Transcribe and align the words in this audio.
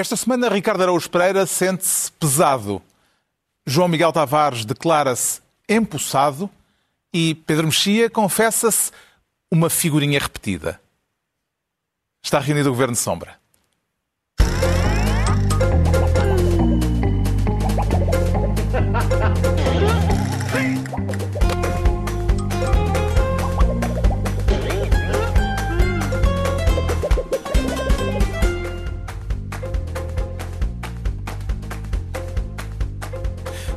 Esta 0.00 0.16
semana, 0.16 0.48
Ricardo 0.48 0.82
Araújo 0.82 1.10
Pereira 1.10 1.44
sente-se 1.44 2.10
pesado. 2.12 2.80
João 3.66 3.86
Miguel 3.86 4.10
Tavares 4.10 4.64
declara-se 4.64 5.42
empossado 5.68 6.48
e 7.12 7.34
Pedro 7.34 7.66
Mexia 7.66 8.08
confessa-se 8.08 8.90
uma 9.50 9.68
figurinha 9.68 10.18
repetida. 10.18 10.80
Está 12.24 12.38
reunido 12.38 12.70
o 12.70 12.72
Governo 12.72 12.94
de 12.94 12.98
Sombra. 12.98 13.38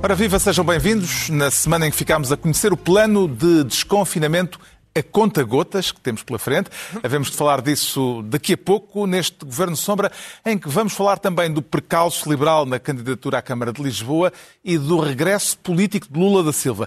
Ora 0.03 0.15
viva, 0.15 0.37
sejam 0.37 0.65
bem-vindos. 0.65 1.29
Na 1.29 1.49
semana 1.49 1.87
em 1.87 1.89
que 1.89 1.95
ficámos 1.95 2.29
a 2.29 2.35
conhecer 2.35 2.73
o 2.73 2.77
plano 2.77 3.25
de 3.25 3.63
desconfinamento 3.63 4.59
a 4.93 5.01
conta-gotas 5.01 5.93
que 5.93 6.01
temos 6.01 6.21
pela 6.23 6.37
frente. 6.37 6.69
Havemos 7.01 7.31
de 7.31 7.37
falar 7.37 7.61
disso 7.61 8.21
daqui 8.23 8.51
a 8.51 8.57
pouco, 8.57 9.07
neste 9.07 9.45
Governo 9.45 9.77
Sombra, 9.77 10.11
em 10.45 10.57
que 10.57 10.67
vamos 10.67 10.91
falar 10.91 11.19
também 11.19 11.49
do 11.49 11.61
percalço 11.61 12.29
liberal 12.29 12.65
na 12.65 12.79
candidatura 12.79 13.37
à 13.37 13.41
Câmara 13.41 13.71
de 13.71 13.81
Lisboa 13.81 14.33
e 14.61 14.77
do 14.77 14.99
regresso 14.99 15.57
político 15.59 16.11
de 16.11 16.19
Lula 16.19 16.43
da 16.43 16.51
Silva. 16.51 16.85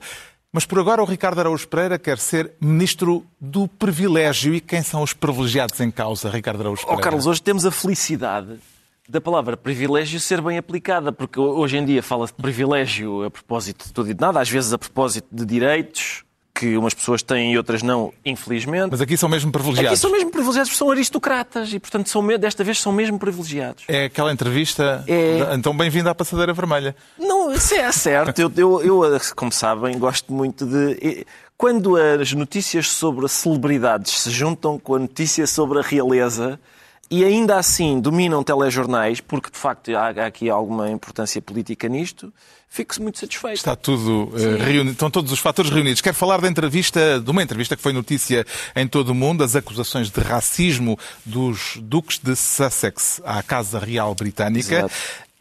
Mas 0.52 0.66
por 0.66 0.78
agora 0.78 1.02
o 1.02 1.06
Ricardo 1.06 1.38
Araújo 1.38 1.66
Pereira 1.68 1.98
quer 1.98 2.18
ser 2.18 2.52
ministro 2.60 3.24
do 3.40 3.66
privilégio. 3.66 4.54
E 4.54 4.60
quem 4.60 4.82
são 4.82 5.02
os 5.02 5.14
privilegiados 5.14 5.80
em 5.80 5.90
causa, 5.90 6.28
Ricardo 6.28 6.60
Araújo 6.60 6.82
Pereira? 6.82 7.00
Oh, 7.00 7.02
Carlos, 7.02 7.26
hoje 7.26 7.40
temos 7.40 7.64
a 7.64 7.70
felicidade 7.70 8.58
da 9.08 9.20
palavra 9.20 9.56
privilégio 9.56 10.18
ser 10.18 10.40
bem 10.40 10.58
aplicada, 10.58 11.12
porque 11.12 11.38
hoje 11.38 11.76
em 11.76 11.84
dia 11.84 12.02
fala-se 12.02 12.32
de 12.34 12.42
privilégio 12.42 13.24
a 13.24 13.30
propósito 13.30 13.86
de 13.86 13.92
tudo 13.92 14.10
e 14.10 14.14
de 14.14 14.20
nada, 14.20 14.40
às 14.40 14.50
vezes 14.50 14.72
a 14.72 14.78
propósito 14.78 15.28
de 15.30 15.44
direitos 15.44 16.24
que 16.58 16.76
umas 16.76 16.94
pessoas 16.94 17.22
têm 17.22 17.52
e 17.52 17.58
outras 17.58 17.82
não, 17.82 18.12
infelizmente. 18.24 18.88
Mas 18.90 19.00
aqui 19.00 19.16
são 19.16 19.28
mesmo 19.28 19.52
privilegiados. 19.52 19.92
Aqui 19.92 20.00
são 20.00 20.10
mesmo 20.10 20.30
privilegiados 20.30 20.70
porque 20.70 20.78
são 20.78 20.90
aristocratas 20.90 21.72
e, 21.72 21.78
portanto, 21.78 22.08
são, 22.08 22.26
desta 22.38 22.64
vez 22.64 22.80
são 22.80 22.92
mesmo 22.92 23.18
privilegiados. 23.18 23.84
É 23.88 24.06
aquela 24.06 24.32
entrevista. 24.32 25.04
É... 25.06 25.54
Então, 25.54 25.76
bem-vindo 25.76 26.08
à 26.08 26.14
Passadeira 26.14 26.54
Vermelha. 26.54 26.96
Não, 27.18 27.52
isso 27.52 27.74
é 27.74 27.92
certo. 27.92 28.38
eu, 28.40 28.50
eu, 28.56 28.82
eu, 28.82 29.20
como 29.34 29.52
sabem, 29.52 29.98
gosto 29.98 30.32
muito 30.32 30.64
de. 30.64 31.26
Quando 31.58 31.96
as 31.96 32.32
notícias 32.32 32.88
sobre 32.88 33.28
celebridades 33.28 34.20
se 34.20 34.30
juntam 34.30 34.78
com 34.78 34.94
a 34.94 34.98
notícia 34.98 35.46
sobre 35.46 35.78
a 35.78 35.82
realeza, 35.82 36.58
e 37.10 37.24
ainda 37.24 37.56
assim 37.56 38.00
dominam 38.00 38.42
telejornais, 38.42 39.20
porque 39.20 39.50
de 39.50 39.58
facto 39.58 39.94
há, 39.96 40.08
aqui 40.26 40.50
alguma 40.50 40.90
importância 40.90 41.40
política 41.40 41.88
nisto, 41.88 42.32
fico-se 42.68 43.00
muito 43.00 43.18
satisfeito. 43.18 43.56
Está 43.56 43.76
tudo 43.76 44.24
uh, 44.24 44.56
reunido, 44.58 44.92
estão 44.92 45.10
todos 45.10 45.30
os 45.30 45.38
fatores 45.38 45.70
reunidos. 45.70 46.00
Quero 46.00 46.16
falar 46.16 46.40
da 46.40 46.48
entrevista, 46.48 47.20
de 47.20 47.30
uma 47.30 47.42
entrevista 47.42 47.76
que 47.76 47.82
foi 47.82 47.92
notícia 47.92 48.44
em 48.74 48.88
todo 48.88 49.10
o 49.10 49.14
mundo, 49.14 49.44
as 49.44 49.54
acusações 49.54 50.10
de 50.10 50.20
racismo 50.20 50.98
dos 51.24 51.78
duques 51.80 52.18
de 52.18 52.34
Sussex 52.34 53.20
à 53.24 53.42
Casa 53.42 53.78
Real 53.78 54.14
Britânica. 54.14 54.78
Exato. 54.78 54.94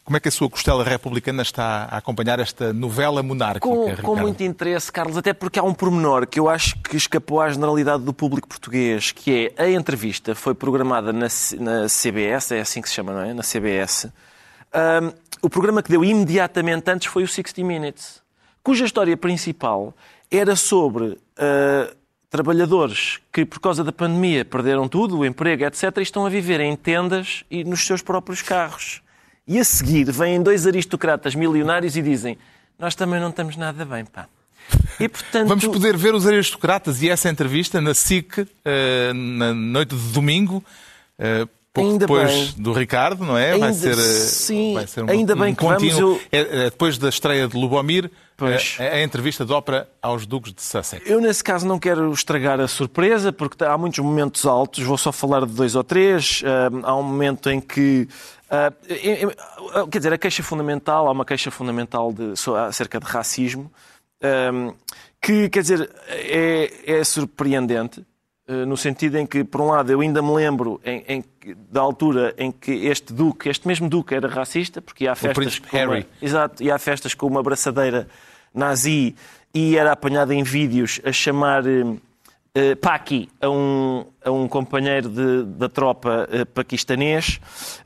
Como 0.06 0.18
é 0.18 0.20
que 0.20 0.28
a 0.28 0.32
sua 0.32 0.48
costela 0.48 0.84
republicana 0.84 1.42
está 1.42 1.86
a 1.90 1.98
acompanhar 1.98 2.40
esta 2.40 2.72
novela 2.72 3.24
monárquica? 3.24 3.68
Com, 3.68 3.96
com, 3.96 4.16
muito 4.16 4.44
interesse, 4.44 4.92
Carlos, 4.92 5.18
até 5.18 5.34
porque 5.34 5.58
há 5.58 5.64
um 5.64 5.74
pormenor 5.74 6.28
que 6.28 6.40
eu 6.40 6.48
acho 6.48 6.78
que 6.78 6.96
escapou 6.96 7.42
à 7.42 7.50
generalidade 7.50 8.04
do 8.04 8.14
público 8.14 8.48
português, 8.48 9.12
que 9.12 9.52
é 9.58 9.64
a 9.64 9.68
entrevista 9.68 10.36
foi 10.36 10.54
programada 10.54 11.12
na, 11.12 11.26
na 11.60 11.88
CBS, 11.88 12.52
é 12.52 12.60
assim 12.60 12.84
que 12.84 12.88
se 12.88 12.94
chama, 12.94 13.14
não 13.14 13.22
é? 13.22 13.34
Na 13.34 13.42
CBS. 13.42 14.06
Um, 14.06 15.12
o 15.42 15.50
programa 15.50 15.82
que 15.82 15.90
deu 15.90 16.06
imediatamente 16.06 16.88
antes 16.92 17.08
foi 17.08 17.24
o 17.24 17.28
60 17.28 17.64
Minutes, 17.64 18.22
cuja 18.62 18.86
história 18.86 19.18
principal 19.18 19.92
era 20.30 20.56
sobre 20.56 21.06
uh, 21.06 21.96
trabalhadores 22.30 23.20
que, 23.34 23.44
por 23.44 23.60
causa 23.60 23.84
da 23.84 23.92
pandemia, 23.92 24.46
perderam 24.46 24.88
tudo, 24.88 25.18
o 25.18 25.26
emprego, 25.26 25.66
etc., 25.66 25.98
e 25.98 26.02
estão 26.04 26.28
a 26.28 26.30
viver 26.30 26.60
em 26.60 26.76
tendas 26.76 27.44
e 27.50 27.64
nos 27.64 27.88
seus 27.88 28.04
próprios 28.04 28.44
carros. 28.44 29.02
E 29.48 29.60
a 29.60 29.64
seguir 29.64 30.12
vêm 30.12 30.42
dois 30.42 30.66
aristocratas 30.66 31.36
milionários 31.36 31.96
e 31.96 32.02
dizem: 32.02 32.38
Nós 32.80 32.96
também 32.96 33.20
não 33.20 33.30
estamos 33.30 33.56
nada 33.56 33.86
bem, 33.86 34.06
pá. 34.06 34.28
E, 35.00 35.08
portanto... 35.08 35.48
Vamos 35.48 35.66
poder 35.66 35.96
ver 35.96 36.16
os 36.16 36.26
aristocratas 36.26 37.02
e 37.02 37.10
essa 37.10 37.30
entrevista 37.30 37.80
na 37.80 37.94
SIC 37.94 38.40
uh, 38.40 38.48
na 39.14 39.54
noite 39.54 39.96
de 39.96 40.14
domingo. 40.14 40.64
Uh, 41.20 41.48
pouco 41.72 41.90
ainda 41.92 42.08
depois 42.08 42.32
bem. 42.32 42.64
do 42.64 42.74
Ricardo, 42.74 43.26
não 43.26 43.38
é? 43.38 43.52
Ainda, 43.52 43.66
vai 43.66 43.74
ser, 43.74 43.96
sim, 43.96 44.74
vai 44.74 44.88
ser 44.88 45.04
um, 45.04 45.10
ainda 45.10 45.36
bem 45.36 45.52
um 45.52 45.56
que 45.56 45.64
contínuo. 45.64 46.00
vamos. 46.00 46.22
Eu... 46.32 46.40
É, 46.40 46.40
é, 46.40 46.64
depois 46.66 46.98
da 46.98 47.10
estreia 47.10 47.48
de 47.48 47.58
Lubomir, 47.58 48.10
Pois. 48.38 48.76
A, 48.80 48.84
a, 48.84 49.02
entrevista 49.02 49.46
de 49.46 49.54
ópera 49.54 49.88
aos 50.02 50.26
Duques 50.26 50.54
de 50.54 50.62
Sussex. 50.62 51.10
Eu, 51.10 51.22
nesse 51.22 51.42
caso, 51.42 51.66
não 51.66 51.80
quero 51.80 52.12
estragar 52.12 52.60
a 52.60 52.68
surpresa, 52.68 53.32
porque 53.32 53.64
há 53.64 53.78
muitos 53.78 54.00
momentos 54.00 54.46
altos, 54.46 54.84
vou 54.84 54.98
só 54.98 55.12
falar 55.12 55.46
de 55.46 55.54
dois 55.54 55.74
ou 55.74 55.84
três. 55.86 56.44
Há 56.84 56.96
um 56.96 57.04
momento 57.04 57.50
em 57.50 57.62
que 57.62 58.10
Uh, 58.46 59.88
quer 59.88 59.98
dizer, 59.98 60.14
a 60.14 60.18
queixa 60.18 60.44
fundamental, 60.44 61.08
há 61.08 61.12
uma 61.12 61.26
queixa 61.26 61.50
fundamental 61.50 62.14
de, 62.14 62.34
acerca 62.68 63.00
de 63.00 63.06
racismo, 63.06 63.72
um, 64.54 64.74
que, 65.22 65.50
quer 65.50 65.62
dizer, 65.62 65.90
é, 66.08 67.00
é 67.00 67.04
surpreendente, 67.04 68.06
uh, 68.48 68.66
no 68.66 68.78
sentido 68.78 69.18
em 69.18 69.26
que, 69.26 69.44
por 69.44 69.62
um 69.62 69.68
lado, 69.68 69.92
eu 69.92 70.00
ainda 70.02 70.22
me 70.22 70.32
lembro 70.32 70.80
em, 70.86 71.04
em, 71.08 71.24
da 71.72 71.82
altura 71.82 72.36
em 72.38 72.52
que 72.52 72.72
este 72.72 73.14
Duque, 73.14 73.50
este 73.50 73.68
mesmo 73.68 73.90
Duque 73.90 74.14
era 74.14 74.28
racista, 74.28 74.82
porque 74.82 75.06
ia 75.06 75.16
festas. 75.16 75.60
com 75.60 75.76
Harry. 75.76 76.02
Uma, 76.02 76.06
exato, 76.22 76.64
ia 76.64 76.78
festas 76.78 77.14
com 77.14 77.28
uma 77.28 77.40
abraçadeira 77.40 78.08
nazi 78.54 79.16
e 79.54 79.76
era 79.76 79.92
apanhado 79.92 80.32
em 80.34 80.44
vídeos 80.44 81.02
a 81.04 81.12
chamar. 81.12 81.66
Uh, 81.66 82.00
uh, 82.56 82.76
Paki 82.78 83.30
a 83.42 83.50
um, 83.50 84.06
a 84.24 84.32
um 84.32 84.48
companheiro 84.48 85.10
de, 85.10 85.44
da 85.44 85.68
tropa 85.68 86.28
uh, 86.32 86.46
paquistanês, 86.48 87.40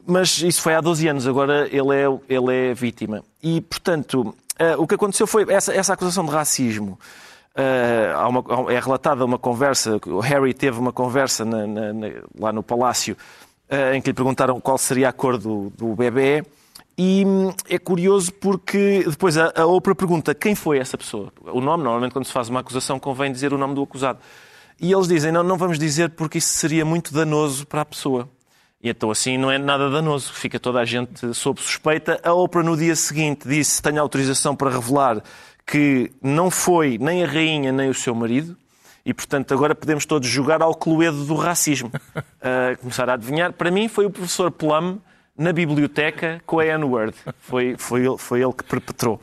mas 0.06 0.42
isso 0.42 0.62
foi 0.62 0.76
há 0.76 0.82
12 0.82 1.08
anos, 1.08 1.28
agora 1.28 1.68
ele 1.68 1.96
é, 1.96 2.06
ele 2.30 2.56
é 2.70 2.74
vítima. 2.74 3.24
E, 3.42 3.60
portanto, 3.62 4.22
uh, 4.22 4.82
o 4.82 4.88
que 4.88 4.96
aconteceu 4.96 5.26
foi 5.26 5.46
essa, 5.50 5.74
essa 5.74 5.94
acusação 5.94 6.26
de 6.26 6.32
racismo. 6.32 7.00
Uma, 8.30 8.72
é 8.72 8.80
relatada 8.80 9.26
uma 9.26 9.38
conversa, 9.38 10.00
o 10.08 10.22
Harry 10.22 10.54
teve 10.54 10.80
uma 10.80 10.94
conversa 10.94 11.44
na, 11.44 11.68
na, 11.68 11.92
na, 11.92 12.08
lá 12.40 12.54
no 12.54 12.64
palácio 12.64 13.18
em 13.94 14.02
que 14.02 14.12
lhe 14.12 14.14
perguntaram 14.14 14.62
qual 14.62 14.78
seria 14.78 15.10
a 15.10 15.12
cor 15.12 15.38
do, 15.38 15.70
do 15.72 15.94
bebê. 15.94 16.46
E 16.98 17.26
hum, 17.26 17.54
é 17.70 17.78
curioso 17.78 18.34
porque 18.34 19.04
depois 19.06 19.38
a, 19.38 19.48
a 19.48 19.96
pergunta 19.96 20.34
quem 20.34 20.56
foi 20.56 20.80
essa 20.80 20.98
pessoa. 20.98 21.34
O 21.46 21.60
nome, 21.60 21.84
normalmente, 21.84 22.14
quando 22.14 22.26
se 22.26 22.32
faz 22.32 22.48
uma 22.48 22.62
acusação, 22.62 22.98
convém 22.98 23.30
dizer 23.30 23.52
o 23.52 23.58
nome 23.58 23.76
do 23.76 23.84
acusado. 23.84 24.20
E 24.82 24.92
eles 24.92 25.08
dizem, 25.08 25.32
não, 25.32 25.44
não 25.44 25.58
vamos 25.58 25.78
dizer 25.78 26.10
porque 26.12 26.38
isso 26.38 26.54
seria 26.54 26.86
muito 26.86 27.14
danoso 27.14 27.66
para 27.66 27.82
a 27.82 27.86
pessoa. 27.86 28.30
E 28.82 28.90
então 28.90 29.12
assim 29.12 29.38
não 29.38 29.52
é 29.52 29.58
nada 29.58 29.90
danoso, 29.90 30.32
fica 30.32 30.60
toda 30.60 30.80
a 30.80 30.86
gente 30.86 31.34
sob 31.34 31.62
suspeita. 31.62 32.20
A 32.24 32.34
Oprah 32.34 32.64
no 32.64 32.78
dia 32.78 32.96
seguinte 32.96 33.48
disse, 33.48 33.82
tenho 33.82 34.02
autorização 34.02 34.56
para 34.56 34.70
revelar 34.70 35.22
que 35.66 36.12
não 36.22 36.50
foi 36.50 36.98
nem 36.98 37.24
a 37.24 37.28
rainha 37.28 37.72
nem 37.72 37.90
o 37.90 37.94
seu 37.94 38.16
marido, 38.16 38.58
e, 39.06 39.14
portanto, 39.14 39.54
agora 39.54 39.74
podemos 39.74 40.06
todos 40.06 40.28
jogar 40.28 40.62
ao 40.62 40.76
cluedo 40.76 41.26
do 41.26 41.36
racismo. 41.36 41.92
Uh, 42.16 42.78
começar 42.82 43.10
a 43.10 43.14
adivinhar. 43.14 43.54
Para 43.54 43.72
mim, 43.72 43.88
foi 43.88 44.06
o 44.06 44.10
professor 44.10 44.52
Plum 44.52 45.00
na 45.38 45.54
biblioteca 45.54 46.42
com 46.46 46.60
a 46.60 46.66
N-word. 46.66 47.16
Foi, 47.40 47.76
foi, 47.78 48.06
ele, 48.06 48.18
foi 48.18 48.42
ele 48.42 48.54
que 48.54 48.64
perpetrou. 48.64 49.20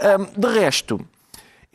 Uh, 0.00 0.40
de 0.40 0.58
resto, 0.58 1.00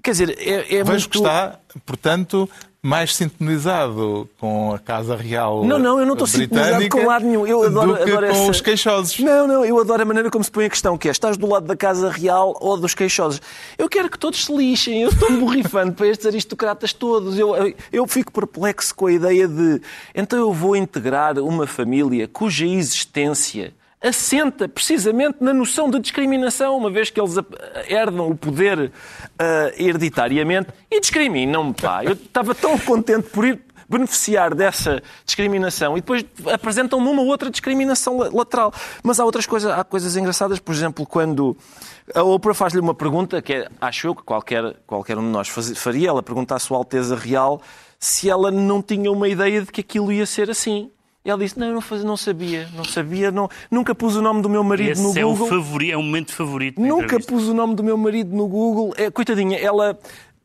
quer 0.03 0.11
dizer, 0.11 0.35
é, 0.39 0.75
é 0.75 0.83
Vejo 0.83 0.91
muito... 0.91 1.09
que 1.09 1.17
está, 1.17 1.59
portanto, 1.85 2.50
mais 2.83 3.16
sintonizado 3.16 4.29
com 4.38 4.73
a 4.73 4.77
Casa 4.77 5.16
Real 5.16 5.63
Não, 5.63 5.79
não, 5.79 6.01
eu 6.01 6.05
não 6.05 6.13
estou 6.13 6.27
sintonizado 6.27 6.89
com 6.89 7.05
lado 7.05 7.25
nenhum. 7.25 7.47
Eu 7.47 7.63
adoro, 7.63 7.94
do 7.94 7.95
que 7.95 8.11
adoro 8.11 8.27
com 8.27 8.33
essa... 8.33 8.51
os 8.51 8.59
queixosos. 8.59 9.19
Não, 9.19 9.47
não, 9.47 9.63
eu 9.63 9.80
adoro 9.80 10.01
a 10.01 10.06
maneira 10.06 10.30
como 10.30 10.44
se 10.44 10.51
põe 10.51 10.65
a 10.65 10.69
questão, 10.69 10.97
que 10.97 11.07
é, 11.07 11.12
estás 11.12 11.38
do 11.38 11.47
lado 11.47 11.65
da 11.65 11.77
Casa 11.77 12.09
Real 12.09 12.57
ou 12.59 12.75
dos 12.75 12.94
queixosos? 12.94 13.41
Eu 13.77 13.88
quero 13.88 14.09
que 14.09 14.19
todos 14.19 14.44
se 14.44 14.53
lixem, 14.53 15.01
eu 15.01 15.09
estou 15.09 15.31
borrifando 15.39 15.94
para 15.94 16.07
estes 16.07 16.25
aristocratas 16.25 16.91
todos. 16.91 17.39
Eu, 17.39 17.74
eu 17.89 18.06
fico 18.06 18.33
perplexo 18.33 18.94
com 18.94 19.07
a 19.07 19.13
ideia 19.13 19.47
de, 19.47 19.81
então 20.13 20.38
eu 20.38 20.51
vou 20.51 20.75
integrar 20.75 21.39
uma 21.39 21.65
família 21.65 22.27
cuja 22.27 22.65
existência 22.65 23.74
assenta 24.03 24.67
precisamente 24.67 25.38
na 25.39 25.53
noção 25.53 25.89
de 25.89 26.00
discriminação, 26.00 26.77
uma 26.77 26.91
vez 26.91 27.09
que 27.09 27.19
eles 27.19 27.35
herdam 27.88 28.29
o 28.29 28.35
poder 28.35 28.79
uh, 28.79 28.91
hereditariamente 29.77 30.69
e 30.91 31.00
discriminam-me, 31.00 31.73
pá. 31.73 32.03
Eu 32.03 32.11
estava 32.11 32.53
tão 32.53 32.77
contente 32.77 33.29
por 33.29 33.45
ir 33.45 33.61
beneficiar 33.88 34.55
dessa 34.55 35.01
discriminação 35.25 35.97
e 35.97 36.01
depois 36.01 36.25
apresentam-me 36.51 37.07
uma 37.07 37.21
outra 37.21 37.50
discriminação 37.50 38.17
lateral. 38.17 38.73
Mas 39.03 39.19
há 39.19 39.25
outras 39.25 39.45
coisas, 39.45 39.71
há 39.71 39.83
coisas 39.83 40.15
engraçadas, 40.17 40.59
por 40.59 40.73
exemplo, 40.73 41.06
quando 41.06 41.56
a 42.13 42.23
Oprah 42.23 42.53
faz-lhe 42.53 42.79
uma 42.79 42.94
pergunta 42.94 43.41
que 43.41 43.53
é, 43.53 43.69
acho 43.79 44.07
eu 44.07 44.15
que 44.15 44.23
qualquer, 44.23 44.75
qualquer 44.85 45.17
um 45.17 45.21
de 45.21 45.29
nós 45.29 45.47
faria, 45.47 46.09
ela 46.09 46.23
pergunta 46.23 46.56
à 46.56 46.59
Sua 46.59 46.77
Alteza 46.77 47.15
Real 47.15 47.61
se 47.99 48.29
ela 48.29 48.51
não 48.51 48.81
tinha 48.81 49.09
uma 49.09 49.29
ideia 49.29 49.61
de 49.61 49.71
que 49.71 49.79
aquilo 49.79 50.11
ia 50.11 50.25
ser 50.25 50.49
assim. 50.49 50.91
E 51.25 51.29
ela 51.29 51.39
disse, 51.39 51.57
não, 51.57 51.67
eu 51.67 51.73
não, 51.73 51.81
fazia, 51.81 52.05
não 52.05 52.17
sabia, 52.17 52.67
não 52.75 52.83
sabia, 52.83 53.31
não, 53.31 53.49
nunca 53.71 53.95
pus 53.95 54.15
o 54.17 54.21
nome 54.21 54.41
do 54.41 54.49
meu 54.49 54.61
marido 54.61 54.91
Esse 54.91 55.01
no 55.01 55.17
é 55.17 55.23
Google. 55.23 55.45
o 55.45 55.49
favorito, 55.49 55.93
é 55.93 55.97
o 55.97 56.03
momento 56.03 56.33
favorito. 56.33 56.81
Nunca 56.81 57.05
entrevista. 57.05 57.31
pus 57.31 57.47
o 57.47 57.53
nome 57.53 57.75
do 57.75 57.83
meu 57.83 57.97
marido 57.97 58.35
no 58.35 58.45
Google. 58.45 58.93
É, 58.97 59.09
coitadinha, 59.09 59.57
ela 59.57 59.97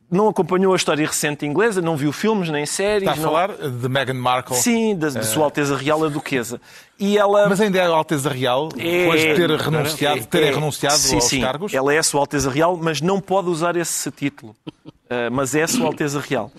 não 0.09 0.29
acompanhou 0.29 0.71
a 0.73 0.75
história 0.77 1.05
recente 1.05 1.45
inglesa, 1.45 1.81
não 1.81 1.97
viu 1.97 2.13
filmes 2.13 2.49
nem 2.49 2.65
séries. 2.65 3.07
Está 3.07 3.11
a 3.11 3.15
não... 3.17 3.23
falar 3.23 3.51
de 3.57 3.89
Meghan 3.89 4.13
Markle. 4.13 4.55
Sim, 4.55 4.95
da, 4.95 5.09
de 5.09 5.25
Sua 5.25 5.43
Alteza 5.43 5.75
Real 5.75 6.03
a 6.03 6.07
Duquesa. 6.07 6.61
E 6.97 7.17
ela... 7.17 7.49
Mas 7.49 7.59
ainda 7.59 7.77
é 7.77 7.85
a 7.85 7.89
Alteza 7.89 8.29
Real, 8.29 8.69
É, 8.77 9.01
depois 9.01 9.21
de 9.21 9.35
ter 9.35 9.49
renunciado, 9.51 10.19
é, 10.19 10.23
terem 10.23 10.49
é. 10.49 10.53
renunciado 10.53 10.97
sim, 10.97 11.15
aos 11.15 11.23
sim. 11.25 11.41
cargos? 11.41 11.73
Ela 11.73 11.93
é 11.93 11.97
a 11.97 12.03
Sua 12.03 12.21
Alteza 12.21 12.49
Real, 12.49 12.77
mas 12.81 13.01
não 13.01 13.19
pode 13.19 13.49
usar 13.49 13.75
esse 13.75 14.09
título. 14.11 14.55
Uh, 14.65 15.29
mas 15.31 15.53
é 15.55 15.63
a 15.63 15.67
Sua 15.67 15.85
Alteza 15.87 16.19
Real. 16.19 16.51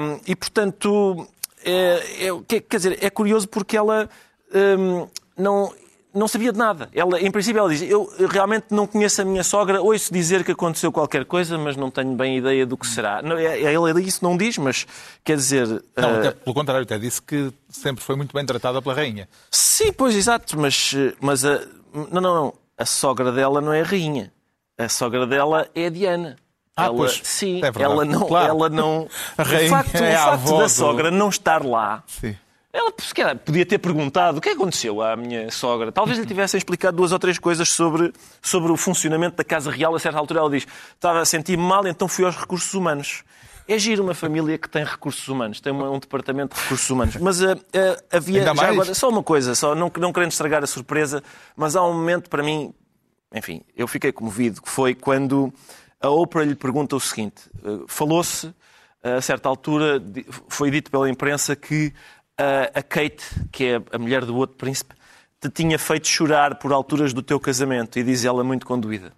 Um, 0.00 0.20
e, 0.26 0.36
portanto, 0.36 1.26
é, 1.68 2.26
é- 2.26 2.60
quer 2.60 2.76
dizer, 2.76 2.98
é 3.02 3.10
curioso 3.10 3.48
porque 3.48 3.76
ela 3.76 4.08
um, 4.54 5.08
não, 5.36 5.72
não 6.14 6.26
sabia 6.26 6.52
de 6.52 6.58
nada. 6.58 6.88
Ela, 6.92 7.20
em 7.20 7.30
princípio, 7.30 7.58
ela 7.60 7.68
diz: 7.68 7.82
Eu 7.82 8.10
realmente 8.28 8.66
não 8.70 8.86
conheço 8.86 9.20
a 9.22 9.24
minha 9.24 9.44
sogra, 9.44 9.80
ouço 9.80 10.12
dizer 10.12 10.44
que 10.44 10.52
aconteceu 10.52 10.90
qualquer 10.90 11.24
coisa, 11.24 11.56
mas 11.58 11.76
não 11.76 11.90
tenho 11.90 12.14
bem 12.14 12.38
ideia 12.38 12.64
do 12.66 12.76
que 12.76 12.86
será. 12.86 13.22
Não, 13.22 13.36
é- 13.36 13.62
Ela 13.62 14.00
isso 14.00 14.22
não 14.22 14.36
diz, 14.36 14.58
mas 14.58 14.86
quer 15.22 15.36
dizer. 15.36 15.66
Não, 15.96 16.12
uh, 16.14 16.18
até 16.18 16.30
pelo 16.32 16.54
contrário, 16.54 16.82
até 16.82 16.98
disse 16.98 17.20
que 17.22 17.52
sempre 17.68 18.02
foi 18.02 18.16
muito 18.16 18.32
bem 18.34 18.44
tratada 18.44 18.80
pela 18.82 18.94
rainha. 18.94 19.28
Sim, 19.50 19.92
pois, 19.92 20.14
exato, 20.14 20.58
mas, 20.58 20.94
mas 21.20 21.44
a, 21.44 21.60
não, 21.92 22.20
não, 22.20 22.34
não. 22.34 22.54
A 22.76 22.86
sogra 22.86 23.32
dela 23.32 23.60
não 23.60 23.72
é 23.72 23.80
a 23.80 23.84
rainha. 23.84 24.32
A 24.78 24.88
sogra 24.88 25.26
dela 25.26 25.68
é 25.74 25.86
a 25.86 25.90
Diana. 25.90 26.36
Ah, 26.78 26.84
ela, 26.86 26.94
pois, 26.96 27.20
sim, 27.24 27.60
é 27.62 27.82
ela 27.82 28.04
não, 28.04 28.26
Claro. 28.26 28.48
ela 28.48 28.68
não. 28.68 29.08
A 29.36 29.42
rainha 29.42 29.66
o 29.66 29.70
facto, 29.70 29.94
é 29.96 30.14
o 30.14 30.18
facto 30.18 30.44
da 30.58 30.62
do- 30.64 30.68
sogra 30.68 31.10
não 31.10 31.28
estar 31.28 31.64
lá. 31.64 32.02
Sim. 32.06 32.36
Ela 32.72 32.92
calhar, 33.14 33.36
podia 33.36 33.64
ter 33.66 33.78
perguntado 33.78 34.38
o 34.38 34.40
que 34.40 34.50
aconteceu 34.50 35.02
à 35.02 35.16
minha 35.16 35.50
sogra. 35.50 35.90
Talvez 35.90 36.18
lhe 36.18 36.26
tivessem 36.26 36.58
explicado 36.58 36.96
duas 36.98 37.10
ou 37.12 37.18
três 37.18 37.38
coisas 37.38 37.68
sobre, 37.70 38.12
sobre 38.42 38.70
o 38.70 38.76
funcionamento 38.76 39.36
da 39.36 39.42
Casa 39.42 39.70
Real. 39.70 39.94
A 39.94 39.98
certa 39.98 40.18
altura 40.18 40.40
ela 40.40 40.50
diz: 40.50 40.66
estava 40.94 41.20
a 41.20 41.24
sentir-me 41.24 41.62
mal, 41.62 41.86
então 41.86 42.06
fui 42.06 42.24
aos 42.24 42.36
recursos 42.36 42.72
humanos. 42.74 43.24
É 43.66 43.76
giro 43.78 44.02
uma 44.04 44.14
família 44.14 44.56
que 44.56 44.68
tem 44.68 44.84
recursos 44.84 45.26
humanos, 45.28 45.60
tem 45.60 45.72
uma- 45.72 45.90
um 45.90 45.98
departamento 45.98 46.54
de 46.54 46.62
recursos 46.62 46.88
humanos. 46.88 47.16
Mas 47.16 47.42
ah, 47.42 47.56
ah, 47.74 48.16
havia. 48.16 48.48
Agora, 48.50 48.94
só 48.94 49.08
uma 49.08 49.22
coisa, 49.22 49.54
só 49.54 49.74
não, 49.74 49.90
não 49.98 50.12
querendo 50.12 50.30
estragar 50.32 50.62
a 50.62 50.66
surpresa, 50.66 51.22
mas 51.56 51.74
há 51.74 51.82
um 51.82 51.92
momento 51.92 52.30
para 52.30 52.42
mim, 52.42 52.72
enfim, 53.34 53.62
eu 53.76 53.88
fiquei 53.88 54.12
comovido, 54.12 54.62
que 54.62 54.70
foi 54.70 54.94
quando 54.94 55.52
a 56.00 56.08
Oprah 56.08 56.44
lhe 56.44 56.54
pergunta 56.54 56.96
o 56.96 57.00
seguinte: 57.00 57.42
eh, 57.64 57.84
falou-se, 57.86 58.52
a 59.02 59.20
certa 59.20 59.48
altura, 59.48 60.02
foi 60.48 60.70
dito 60.70 60.90
pela 60.90 61.08
imprensa 61.08 61.54
que 61.54 61.92
eh, 62.36 62.72
a 62.74 62.82
Kate, 62.82 63.24
que 63.50 63.64
é 63.64 63.82
a 63.92 63.98
mulher 63.98 64.24
do 64.24 64.36
outro 64.36 64.56
príncipe, 64.56 64.94
te 65.40 65.48
tinha 65.48 65.78
feito 65.78 66.08
chorar 66.08 66.56
por 66.56 66.72
alturas 66.72 67.12
do 67.12 67.22
teu 67.22 67.38
casamento, 67.38 67.98
e 67.98 68.02
diz 68.02 68.24
ela 68.24 68.42
muito 68.42 68.66
conduída. 68.66 69.12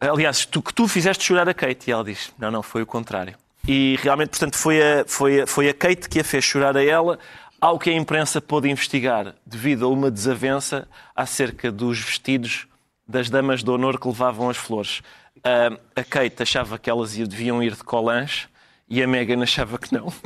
Aliás, 0.00 0.44
tu, 0.44 0.60
que 0.60 0.74
tu 0.74 0.86
fizeste 0.86 1.24
chorar 1.24 1.48
a 1.48 1.54
Kate. 1.54 1.88
E 1.88 1.92
ela 1.92 2.04
diz: 2.04 2.32
Não, 2.38 2.50
não, 2.50 2.62
foi 2.62 2.82
o 2.82 2.86
contrário. 2.86 3.34
E 3.66 3.98
realmente, 4.02 4.30
portanto, 4.30 4.56
foi 4.56 4.80
a, 4.82 5.04
foi 5.06 5.42
a, 5.42 5.46
foi 5.46 5.68
a 5.68 5.74
Kate 5.74 6.08
que 6.08 6.20
a 6.20 6.24
fez 6.24 6.44
chorar 6.44 6.76
a 6.76 6.84
ela, 6.84 7.18
ao 7.60 7.78
que 7.78 7.88
a 7.88 7.94
imprensa 7.94 8.40
pôde 8.40 8.68
investigar, 8.68 9.34
devido 9.46 9.86
a 9.86 9.88
uma 9.88 10.10
desavença 10.10 10.86
acerca 11.16 11.72
dos 11.72 11.98
vestidos 11.98 12.66
das 13.08 13.30
damas 13.30 13.62
de 13.62 13.70
honor 13.70 13.98
que 13.98 14.06
levavam 14.06 14.50
as 14.50 14.56
flores. 14.56 15.02
A 15.42 16.04
Kate 16.04 16.42
achava 16.42 16.78
que 16.78 16.88
elas 16.88 17.16
iam- 17.16 17.26
deviam 17.26 17.62
ir 17.62 17.74
de 17.74 17.82
colãs 17.84 18.48
e 18.88 19.02
a 19.02 19.06
Meghan 19.06 19.42
achava 19.42 19.78
que 19.78 19.92
não. 19.92 20.12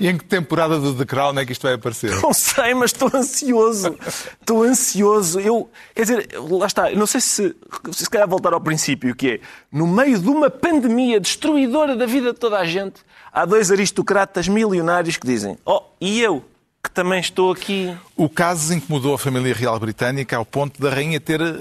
E 0.00 0.08
em 0.08 0.16
que 0.18 0.24
temporada 0.24 0.78
do 0.78 0.94
The 0.94 1.04
Crown 1.04 1.38
é 1.38 1.46
que 1.46 1.52
isto 1.52 1.62
vai 1.62 1.74
aparecer? 1.74 2.10
Não 2.20 2.32
sei, 2.32 2.74
mas 2.74 2.90
estou 2.90 3.10
ansioso. 3.14 3.96
Estou 4.40 4.62
ansioso. 4.62 5.40
Eu, 5.40 5.70
quer 5.94 6.02
dizer, 6.02 6.28
lá 6.50 6.66
está. 6.66 6.90
Não 6.90 7.06
sei 7.06 7.20
se, 7.20 7.56
se 7.92 8.10
calhar 8.10 8.28
voltar 8.28 8.52
ao 8.52 8.60
princípio, 8.60 9.14
que 9.14 9.30
é, 9.30 9.40
no 9.70 9.86
meio 9.86 10.18
de 10.18 10.28
uma 10.28 10.50
pandemia 10.50 11.20
destruidora 11.20 11.96
da 11.96 12.06
vida 12.06 12.32
de 12.32 12.38
toda 12.38 12.58
a 12.58 12.64
gente, 12.64 13.00
há 13.32 13.44
dois 13.44 13.70
aristocratas 13.70 14.48
milionários 14.48 15.16
que 15.16 15.26
dizem, 15.26 15.56
oh, 15.64 15.82
e 16.00 16.20
eu, 16.20 16.44
que 16.84 16.90
também 16.90 17.18
estou 17.18 17.50
aqui. 17.50 17.96
O 18.14 18.28
caso 18.28 18.72
incomodou 18.74 19.14
a 19.14 19.18
família 19.18 19.54
real 19.54 19.78
britânica 19.80 20.36
ao 20.36 20.44
ponto 20.44 20.80
da 20.80 20.90
rainha 20.90 21.18
ter 21.18 21.40
eh, 21.40 21.54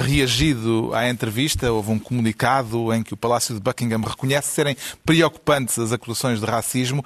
reagido 0.00 0.90
à 0.94 1.08
entrevista. 1.08 1.70
Houve 1.72 1.90
um 1.90 1.98
comunicado 1.98 2.92
em 2.94 3.02
que 3.02 3.12
o 3.12 3.16
Palácio 3.16 3.54
de 3.54 3.60
Buckingham 3.60 4.00
reconhece 4.02 4.48
serem 4.48 4.76
preocupantes 5.04 5.78
as 5.78 5.92
acusações 5.92 6.40
de 6.40 6.46
racismo. 6.46 7.04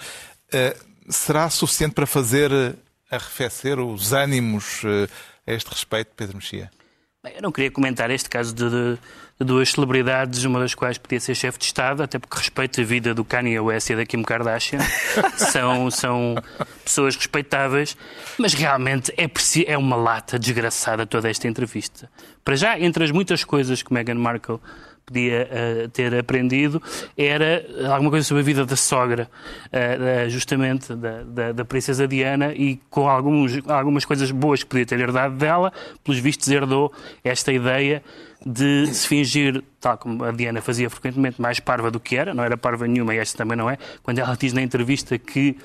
Eh, 0.52 0.76
será 1.08 1.48
suficiente 1.50 1.94
para 1.94 2.06
fazer 2.06 2.52
eh, 2.52 2.74
arrefecer 3.10 3.78
os 3.80 4.12
ânimos 4.12 4.82
eh, 4.84 5.08
a 5.46 5.52
este 5.54 5.70
respeito, 5.70 6.12
Pedro 6.16 6.36
Mexia? 6.36 6.70
Bem, 7.24 7.34
Eu 7.36 7.42
não 7.42 7.50
queria 7.50 7.70
comentar 7.70 8.10
este 8.10 8.28
caso 8.28 8.54
de, 8.54 8.68
de- 8.68 8.98
de 9.38 9.44
duas 9.46 9.70
celebridades, 9.70 10.44
uma 10.44 10.60
das 10.60 10.74
quais 10.74 10.96
podia 10.96 11.18
ser 11.18 11.34
chefe 11.34 11.58
de 11.58 11.64
Estado, 11.64 12.02
até 12.02 12.18
porque 12.18 12.36
respeito 12.36 12.80
a 12.80 12.84
vida 12.84 13.12
do 13.12 13.24
Kanye 13.24 13.58
West 13.58 13.90
e 13.90 13.96
da 13.96 14.06
Kim 14.06 14.22
Kardashian. 14.22 14.78
são, 15.36 15.90
são 15.90 16.36
pessoas 16.84 17.16
respeitáveis, 17.16 17.96
mas 18.38 18.54
realmente 18.54 19.12
é, 19.16 19.28
é 19.66 19.76
uma 19.76 19.96
lata 19.96 20.38
desgraçada 20.38 21.04
toda 21.04 21.28
esta 21.28 21.48
entrevista. 21.48 22.08
Para 22.44 22.54
já, 22.54 22.78
entre 22.78 23.02
as 23.04 23.10
muitas 23.10 23.42
coisas 23.42 23.82
que 23.82 23.92
Meghan 23.92 24.14
Markle 24.14 24.60
podia 25.06 25.48
eh, 25.50 25.88
ter 25.92 26.14
aprendido 26.18 26.82
era 27.14 27.62
alguma 27.92 28.10
coisa 28.10 28.26
sobre 28.26 28.40
a 28.40 28.44
vida 28.44 28.64
da 28.64 28.74
sogra, 28.76 29.28
eh, 29.70 29.98
da- 29.98 30.28
justamente 30.30 30.94
da, 30.94 31.22
da, 31.24 31.52
da 31.52 31.64
princesa 31.64 32.08
Diana, 32.08 32.54
e 32.54 32.80
com 32.88 33.06
alguns, 33.06 33.52
algumas 33.68 34.06
coisas 34.06 34.30
boas 34.30 34.62
que 34.62 34.70
podia 34.70 34.86
ter 34.86 34.98
herdado 34.98 35.34
dela, 35.36 35.70
pelos 36.02 36.18
vistos 36.20 36.48
herdou 36.48 36.90
esta 37.22 37.52
ideia 37.52 38.02
de 38.44 38.86
se 38.92 39.08
fingir, 39.08 39.62
tal 39.80 39.96
como 39.96 40.24
a 40.24 40.30
Diana 40.30 40.60
fazia 40.60 40.90
frequentemente, 40.90 41.40
mais 41.40 41.60
parva 41.60 41.90
do 41.90 41.98
que 41.98 42.16
era, 42.16 42.34
não 42.34 42.44
era 42.44 42.56
parva 42.56 42.86
nenhuma, 42.86 43.14
e 43.14 43.18
esta 43.18 43.38
também 43.38 43.56
não 43.56 43.70
é, 43.70 43.78
quando 44.02 44.18
ela 44.18 44.36
diz 44.36 44.52
na 44.52 44.62
entrevista 44.62 45.18
que 45.18 45.56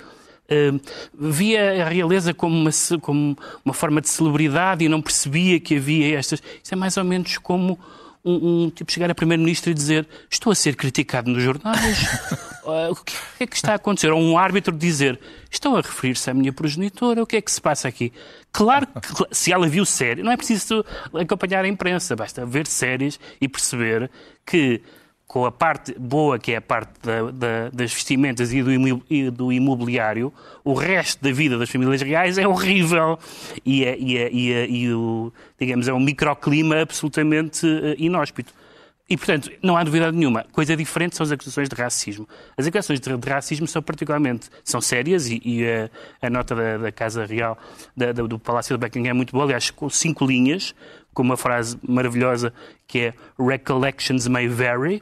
eh, 0.50 0.72
via 1.14 1.86
a 1.86 1.90
realeza 1.90 2.34
como 2.34 2.56
uma, 2.56 2.72
como 3.02 3.38
uma 3.64 3.74
forma 3.74 4.02
de 4.02 4.10
celebridade 4.10 4.84
e 4.84 4.90
não 4.90 5.02
percebia 5.02 5.60
que 5.60 5.76
havia 5.78 6.18
estas. 6.18 6.42
Isso 6.64 6.74
é 6.74 6.76
mais 6.76 6.98
ou 6.98 7.04
menos 7.04 7.38
como 7.38 7.80
um, 8.24 8.66
um 8.66 8.70
tipo 8.70 8.92
chegar 8.92 9.10
a 9.10 9.16
primeiro-ministro 9.16 9.72
e 9.72 9.74
dizer 9.74 10.08
estou 10.30 10.52
a 10.52 10.56
ser 10.56 10.76
criticado 10.76 11.30
nos 11.30 11.42
jornais, 11.42 11.98
Ah, 12.70 12.90
o 12.92 12.96
que 12.96 13.16
é 13.40 13.48
que 13.48 13.56
está 13.56 13.72
a 13.72 13.76
acontecer? 13.76 14.12
Ou 14.12 14.22
um 14.22 14.38
árbitro 14.38 14.76
dizer 14.76 15.20
estão 15.50 15.76
a 15.76 15.82
referir-se 15.82 16.30
à 16.30 16.34
minha 16.34 16.54
progenitora, 16.54 17.24
o 17.24 17.26
que 17.26 17.38
é 17.38 17.42
que 17.42 17.52
se 17.52 17.60
passa 17.60 17.88
aqui? 17.88 18.14
Claro 18.52 18.86
que 18.86 19.36
se 19.36 19.52
ela 19.52 19.68
viu 19.68 19.86
série, 19.86 20.22
não 20.22 20.32
é 20.32 20.38
preciso 20.38 20.86
acompanhar 21.14 21.66
a 21.66 21.68
imprensa, 21.68 22.16
basta 22.16 22.46
ver 22.46 22.68
séries 22.68 23.20
e 23.42 23.48
perceber 23.48 24.12
que 24.46 24.82
com 25.30 25.46
a 25.46 25.52
parte 25.52 25.94
boa, 26.00 26.40
que 26.40 26.54
é 26.54 26.56
a 26.56 26.62
parte 26.62 26.92
da- 27.04 27.30
da- 27.30 27.70
das 27.72 27.94
vestimentas 27.94 28.52
e 28.52 28.64
do, 28.64 28.72
imo- 28.74 29.04
do 29.32 29.54
imobiliário, 29.54 30.34
o 30.64 30.74
resto 30.74 31.24
da 31.24 31.32
vida 31.32 31.56
das 31.56 31.70
famílias 31.70 32.02
reais 32.02 32.40
é 32.40 32.48
horrível. 32.48 33.20
E, 33.64 33.86
é, 33.86 33.96
e, 33.96 34.18
é, 34.18 34.32
e, 34.34 34.52
é, 34.54 34.68
e 34.68 34.92
o, 34.92 35.32
digamos, 35.60 35.88
é 35.88 35.94
um 35.94 36.00
microclima 36.00 36.82
absolutamente 36.82 37.64
eh, 37.68 37.96
inóspito. 38.00 38.52
E, 39.08 39.16
portanto, 39.18 39.52
não 39.62 39.78
há 39.78 39.84
dúvida 39.84 40.12
nenhuma. 40.12 40.46
Coisa 40.52 40.76
diferente 40.76 41.16
são 41.16 41.24
as 41.24 41.32
acusações 41.32 41.70
de 41.70 41.76
racismo. 41.76 42.28
As 42.58 42.66
acusações 42.66 43.00
de, 43.00 43.16
de 43.16 43.30
racismo 43.30 43.68
são 43.68 43.84
particularmente 43.84 44.50
são 44.64 44.82
sérias 44.82 45.28
e, 45.30 45.40
e 45.46 45.64
a, 45.64 45.90
a 46.26 46.30
nota 46.32 46.56
da, 46.56 46.78
da 46.80 46.92
Casa 46.92 47.24
Real, 47.26 47.56
da- 47.96 48.12
da- 48.12 48.24
do 48.24 48.40
Palácio 48.40 48.76
de 48.76 48.84
Buckingham 48.84 49.12
é 49.12 49.14
muito 49.14 49.32
boa, 49.32 49.44
aliás, 49.46 49.70
com 49.70 49.88
cinco 49.92 50.26
linhas, 50.26 50.74
com 51.14 51.22
uma 51.22 51.38
frase 51.38 51.78
maravilhosa 51.88 52.52
que 52.88 53.00
é 53.00 53.14
Recollections 53.40 54.28
may 54.28 54.48
vary, 54.48 55.02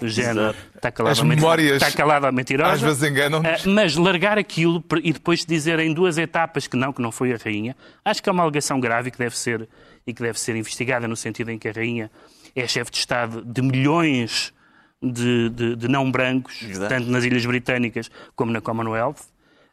do 0.00 0.08
género, 0.08 0.54
está 0.74 0.90
calado, 0.90 1.12
As 1.12 1.18
ou 1.20 1.24
menti- 1.24 1.40
memórias 1.40 1.82
está 1.82 1.96
calado 1.96 2.26
ou 2.26 2.32
mentirosa. 2.32 2.72
às 2.72 2.80
vezes 2.80 3.02
enganam-nos. 3.08 3.48
Ah, 3.48 3.68
mas 3.70 3.94
largar 3.96 4.36
aquilo 4.38 4.82
e 5.02 5.12
depois 5.12 5.44
dizer 5.46 5.78
em 5.78 5.92
duas 5.94 6.18
etapas 6.18 6.66
que 6.66 6.76
não, 6.76 6.92
que 6.92 7.00
não 7.00 7.12
foi 7.12 7.32
a 7.32 7.36
rainha, 7.36 7.76
acho 8.04 8.22
que 8.22 8.28
é 8.28 8.32
uma 8.32 8.42
alegação 8.42 8.80
grave 8.80 9.08
e 9.08 9.10
que 9.12 9.18
deve 9.18 9.36
ser, 9.38 9.68
e 10.06 10.12
que 10.12 10.20
deve 10.22 10.38
ser 10.40 10.56
investigada 10.56 11.06
no 11.06 11.14
sentido 11.16 11.50
em 11.50 11.58
que 11.58 11.68
a 11.68 11.72
rainha 11.72 12.10
é 12.56 12.66
chefe 12.66 12.90
de 12.90 12.96
Estado 12.98 13.44
de 13.44 13.62
milhões 13.62 14.52
de, 15.00 15.48
de- 15.50 15.76
de 15.76 15.88
não 15.88 16.10
brancos, 16.10 16.62
Exato. 16.62 16.88
tanto 16.92 17.08
nas 17.10 17.24
Ilhas 17.24 17.46
Britânicas 17.46 18.10
como 18.34 18.50
na 18.52 18.60
Commonwealth. 18.60 19.20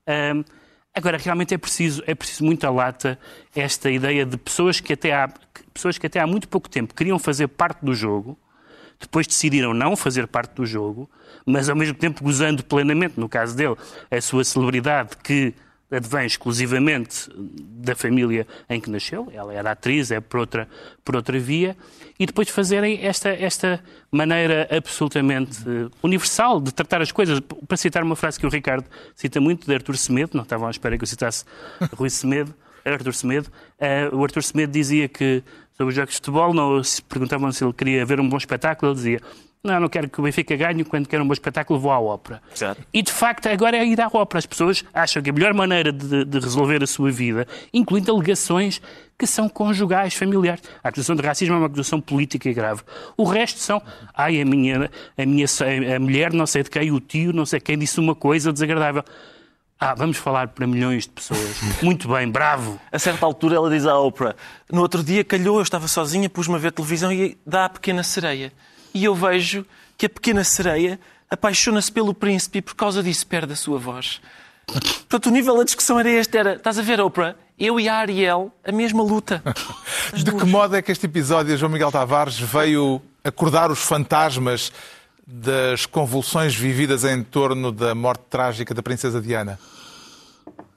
Ahm, 0.06 0.44
agora, 0.94 1.18
realmente 1.18 1.54
é 1.54 1.58
preciso, 1.58 2.04
é 2.06 2.14
preciso 2.14 2.46
muita 2.46 2.70
lata 2.70 3.20
esta 3.56 3.90
ideia 3.90 4.26
de 4.26 4.38
pessoas 4.38 4.80
que, 4.80 4.94
até 4.94 5.14
há, 5.14 5.28
pessoas 5.74 5.98
que 5.98 6.06
até 6.06 6.20
há 6.20 6.28
muito 6.28 6.48
pouco 6.48 6.70
tempo 6.70 6.94
queriam 6.94 7.18
fazer 7.20 7.48
parte 7.48 7.84
do 7.84 7.94
jogo, 7.96 8.38
depois 9.00 9.28
decidiram 9.28 9.74
não 9.74 9.96
fazer 9.96 10.28
parte 10.28 10.54
do 10.56 10.66
jogo, 10.66 11.10
mas 11.46 11.70
ao 11.70 11.76
mesmo 11.76 11.96
tempo 11.96 12.24
gozando 12.24 12.64
plenamente, 12.64 13.20
no 13.20 13.30
caso 13.30 13.56
dele, 13.56 13.76
a 14.10 14.22
sua 14.22 14.44
celebridade 14.44 15.18
que 15.24 15.54
advém 15.90 16.26
exclusivamente 16.26 17.30
da 17.36 17.96
família 17.96 18.46
em 18.70 18.80
que 18.80 18.90
nasceu, 18.90 19.30
ela 19.34 19.54
era 19.54 19.72
atriz, 19.72 20.12
é 20.12 20.20
por 20.20 20.42
outra, 20.42 20.68
por 21.04 21.16
outra 21.16 21.40
via, 21.40 21.78
e 22.20 22.26
depois 22.26 22.50
fazerem 22.50 23.06
esta, 23.06 23.30
esta 23.30 23.82
maneira 24.12 24.68
absolutamente 24.70 25.62
uh, 25.62 25.90
universal 26.04 26.60
de 26.60 26.74
tratar 26.74 27.02
as 27.02 27.12
coisas. 27.12 27.40
Para 27.40 27.78
citar 27.78 28.04
uma 28.04 28.16
frase 28.16 28.40
que 28.40 28.46
o 28.46 28.50
Ricardo 28.50 28.86
cita 29.16 29.40
muito, 29.40 29.66
de 29.66 29.74
Artur 29.74 29.96
Semedo, 29.96 30.32
não 30.34 30.44
estavam 30.44 30.68
à 30.68 30.72
espera 30.72 30.98
que 30.98 31.04
eu 31.04 31.08
citasse 31.08 31.46
Rui 31.96 32.10
Semedo, 32.10 32.54
Artur 32.94 33.14
Semedo, 33.14 33.50
uh, 33.80 34.16
o 34.16 34.24
Artur 34.24 34.44
Semedo 34.44 34.72
dizia 34.72 35.08
que 35.08 35.44
sobre 35.76 35.90
os 35.90 35.96
jogos 35.96 36.12
de 36.12 36.16
futebol, 36.18 36.54
não, 36.54 36.84
se 36.84 37.02
perguntavam 37.02 37.52
se 37.52 37.64
ele 37.64 37.74
queria 37.74 38.06
ver 38.06 38.20
um 38.20 38.28
bom 38.28 38.38
espetáculo, 38.38 38.92
ele 38.92 38.96
dizia 38.96 39.22
não, 39.64 39.82
não 39.82 39.90
quero 39.90 40.10
que 40.10 40.20
o 40.20 40.24
Benfica 40.24 40.56
ganhe, 40.56 40.84
quando 40.84 41.08
quero 41.08 41.24
um 41.24 41.28
bom 41.28 41.34
espetáculo 41.34 41.80
vou 41.80 41.92
à 41.92 42.00
ópera. 42.00 42.42
Exato. 42.56 42.82
E 42.94 43.02
de 43.02 43.12
facto 43.12 43.48
agora 43.48 43.76
é 43.76 43.86
ir 43.86 44.00
à 44.00 44.08
ópera. 44.08 44.40
As 44.40 44.46
pessoas 44.46 44.86
acham 44.94 45.22
que 45.22 45.30
a 45.30 45.34
melhor 45.34 45.54
maneira 45.54 45.92
de, 45.92 46.24
de 46.24 46.40
resolver 46.40 46.82
a 46.82 46.88
sua 46.88 47.12
vida, 47.12 47.46
incluindo 47.74 48.12
alegações 48.12 48.82
que 49.18 49.28
são 49.28 49.50
conjugais, 49.50 50.14
familiares. 50.14 50.62
A 50.84 50.90
acusação 50.90 51.16
de 51.16 51.22
racismo 51.22 51.56
é 51.56 51.58
uma 51.58 51.66
acusação 51.68 52.00
política 52.00 52.50
e 52.50 52.54
grave. 52.54 52.82
O 53.18 53.24
resto 53.24 53.60
são, 53.60 53.82
ai, 54.14 54.40
a 54.40 54.46
minha, 54.46 54.90
a 55.18 55.26
minha 55.26 55.46
a 55.96 56.00
mulher, 56.00 56.32
não 56.32 56.46
sei 56.46 56.64
de 56.64 56.70
quem, 56.70 56.92
o 56.92 57.00
tio, 57.00 57.34
não 57.34 57.46
sei 57.46 57.60
quem, 57.60 57.78
disse 57.78 58.00
uma 58.00 58.16
coisa 58.16 58.54
desagradável. 58.54 59.04
Ah, 59.80 59.94
vamos 59.94 60.18
falar 60.18 60.48
para 60.48 60.66
milhões 60.66 61.04
de 61.04 61.10
pessoas. 61.10 61.58
Muito 61.84 62.08
bem, 62.08 62.28
bravo. 62.30 62.80
A 62.92 62.98
certa 62.98 63.26
altura 63.26 63.56
ela 63.56 63.70
diz 63.70 63.86
à 63.86 63.98
Oprah: 63.98 64.36
No 64.72 64.82
outro 64.82 65.04
dia 65.04 65.24
calhou, 65.24 65.58
eu 65.58 65.64
estava 65.64 65.88
sozinha, 65.88 66.30
pus-me 66.30 66.56
a 66.56 66.58
ver 66.58 66.72
televisão 66.72 67.12
e 67.12 67.38
dá 67.46 67.66
a 67.66 67.70
pequena 67.70 68.02
sereia. 68.02 68.52
E 68.94 69.04
eu 69.04 69.14
vejo 69.14 69.66
que 69.98 70.08
a 70.08 70.10
pequena 70.10 70.44
sereia 70.44 71.00
apaixona-se 71.30 71.92
pelo 71.92 72.14
príncipe 72.14 72.60
e 72.60 72.62
por 72.62 72.76
causa 72.76 73.04
disso 73.04 73.28
perde 73.28 73.54
a 73.54 73.56
sua 73.56 73.78
voz. 73.78 74.20
Portanto, 74.66 75.28
o 75.28 75.32
nível 75.32 75.56
da 75.58 75.64
discussão 75.64 76.00
era 76.00 76.10
este: 76.10 76.38
era, 76.38 76.56
estás 76.56 76.80
a 76.80 76.82
ver, 76.82 77.00
Oprah? 77.00 77.36
Eu 77.60 77.80
e 77.80 77.88
a 77.90 77.96
Ariel, 77.96 78.52
a 78.64 78.72
mesma 78.72 79.02
luta. 79.02 79.42
As 80.14 80.24
de 80.24 80.32
duas. 80.32 80.44
que 80.44 80.50
modo 80.50 80.76
é 80.76 80.82
que 80.82 80.92
este 80.92 81.06
episódio, 81.06 81.58
João 81.58 81.72
Miguel 81.72 81.92
Tavares, 81.92 82.40
veio 82.40 83.02
acordar 83.24 83.72
os 83.72 83.80
fantasmas 83.80 84.72
das 85.28 85.86
convulsões 85.86 86.56
vividas 86.56 87.04
em 87.04 87.22
torno 87.22 87.70
da 87.70 87.94
morte 87.94 88.24
trágica 88.30 88.74
da 88.74 88.82
princesa 88.82 89.22
Diana? 89.22 89.60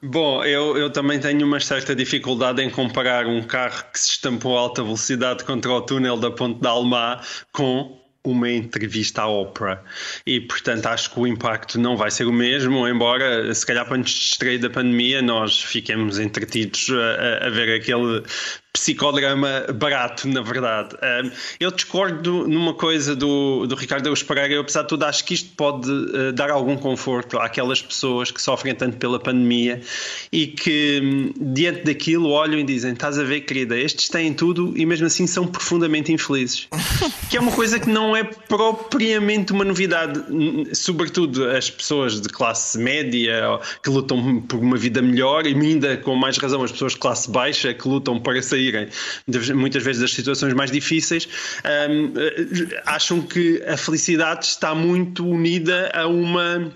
Bom, 0.03 0.43
eu, 0.45 0.77
eu 0.77 0.91
também 0.91 1.21
tenho 1.21 1.47
uma 1.47 1.61
certa 1.61 1.95
dificuldade 1.95 2.61
em 2.61 2.69
comparar 2.69 3.27
um 3.27 3.43
carro 3.43 3.85
que 3.93 4.01
se 4.01 4.13
estampou 4.13 4.57
a 4.57 4.63
alta 4.63 4.83
velocidade 4.83 5.45
contra 5.45 5.71
o 5.71 5.81
túnel 5.83 6.17
da 6.17 6.31
Ponte 6.31 6.61
da 6.61 6.71
Almá 6.71 7.21
com 7.53 8.01
uma 8.25 8.51
entrevista 8.51 9.23
à 9.23 9.29
ópera 9.29 9.83
e 10.27 10.41
portanto 10.41 10.87
acho 10.87 11.11
que 11.11 11.21
o 11.21 11.27
impacto 11.27 11.79
não 11.79 11.97
vai 11.97 12.11
ser 12.11 12.25
o 12.25 12.33
mesmo 12.33 12.87
embora 12.87 13.55
se 13.55 13.65
calhar 13.65 13.87
para 13.87 13.97
nos 13.97 14.11
distrair 14.11 14.59
da 14.59 14.69
pandemia 14.69 15.23
nós 15.23 15.63
fiquemos 15.63 16.19
entretidos 16.19 16.89
a, 16.91 17.47
a 17.47 17.51
ver 17.51 17.81
aquele 17.81 18.23
psicodrama 18.73 19.67
barato, 19.75 20.29
na 20.29 20.43
verdade. 20.43 20.97
Eu 21.59 21.71
discordo 21.71 22.47
numa 22.47 22.73
coisa 22.73 23.17
do, 23.17 23.67
do 23.67 23.75
Ricardo 23.75 24.07
Eus 24.07 24.23
Pereira, 24.23 24.55
eu 24.55 24.61
apesar 24.61 24.83
de 24.83 24.89
tudo 24.89 25.05
acho 25.05 25.25
que 25.25 25.35
isto 25.35 25.51
pode 25.57 25.91
uh, 25.91 26.33
dar 26.33 26.51
algum 26.51 26.77
conforto 26.77 27.39
àquelas 27.39 27.83
pessoas 27.83 28.31
que 28.31 28.41
sofrem 28.41 28.75
tanto 28.75 28.97
pela 28.97 29.19
pandemia 29.19 29.81
e 30.33 30.47
que 30.47 31.01
hum, 31.03 31.33
diante 31.53 31.85
daquilo 31.85 32.31
olham 32.31 32.61
e 32.61 32.63
dizem, 32.63 32.93
estás 32.93 33.19
a 33.19 33.25
ver 33.25 33.41
querida, 33.41 33.77
estes 33.77 34.09
têm 34.09 34.33
tudo 34.33 34.73
e 34.77 34.87
mesmo 34.87 35.07
assim 35.07 35.27
são 35.27 35.47
profundamente 35.47 36.13
infelizes. 36.13 36.69
que 37.29 37.37
é 37.37 37.41
uma 37.41 37.53
coisa 37.53 37.79
que 37.79 37.89
não 37.89 38.17
é 38.17 38.23
propriamente 38.23 39.53
uma 39.53 39.65
novidade, 39.65 40.21
sobretudo 40.73 41.51
as 41.51 41.69
pessoas 41.69 42.21
de 42.21 42.29
classe 42.29 42.79
média 42.79 43.59
que 43.83 43.91
lutam 43.91 44.41
por 44.43 44.61
uma 44.61 44.77
vida 44.77 45.03
melhor 45.03 45.47
e 45.47 45.55
ainda 45.55 45.97
com 45.97 46.15
mais 46.15 46.39
razão 46.39 46.63
as 46.63 46.71
pessoas 46.71 46.93
de 46.93 46.99
classe 46.99 47.31
baixa 47.31 47.75
que 47.75 47.89
lutam 47.89 48.19
para 48.21 48.41
sair 48.41 48.60
muitas 49.55 49.83
vezes 49.83 50.03
das 50.03 50.13
situações 50.13 50.55
mais 50.55 50.71
difíceis, 50.71 51.29
um, 51.89 52.13
acham 52.87 53.23
que 53.23 53.63
a 53.67 53.77
felicidade 53.77 54.47
está 54.47 54.75
muito 54.75 55.27
unida 55.27 55.91
a 55.95 56.07
uma 56.07 56.73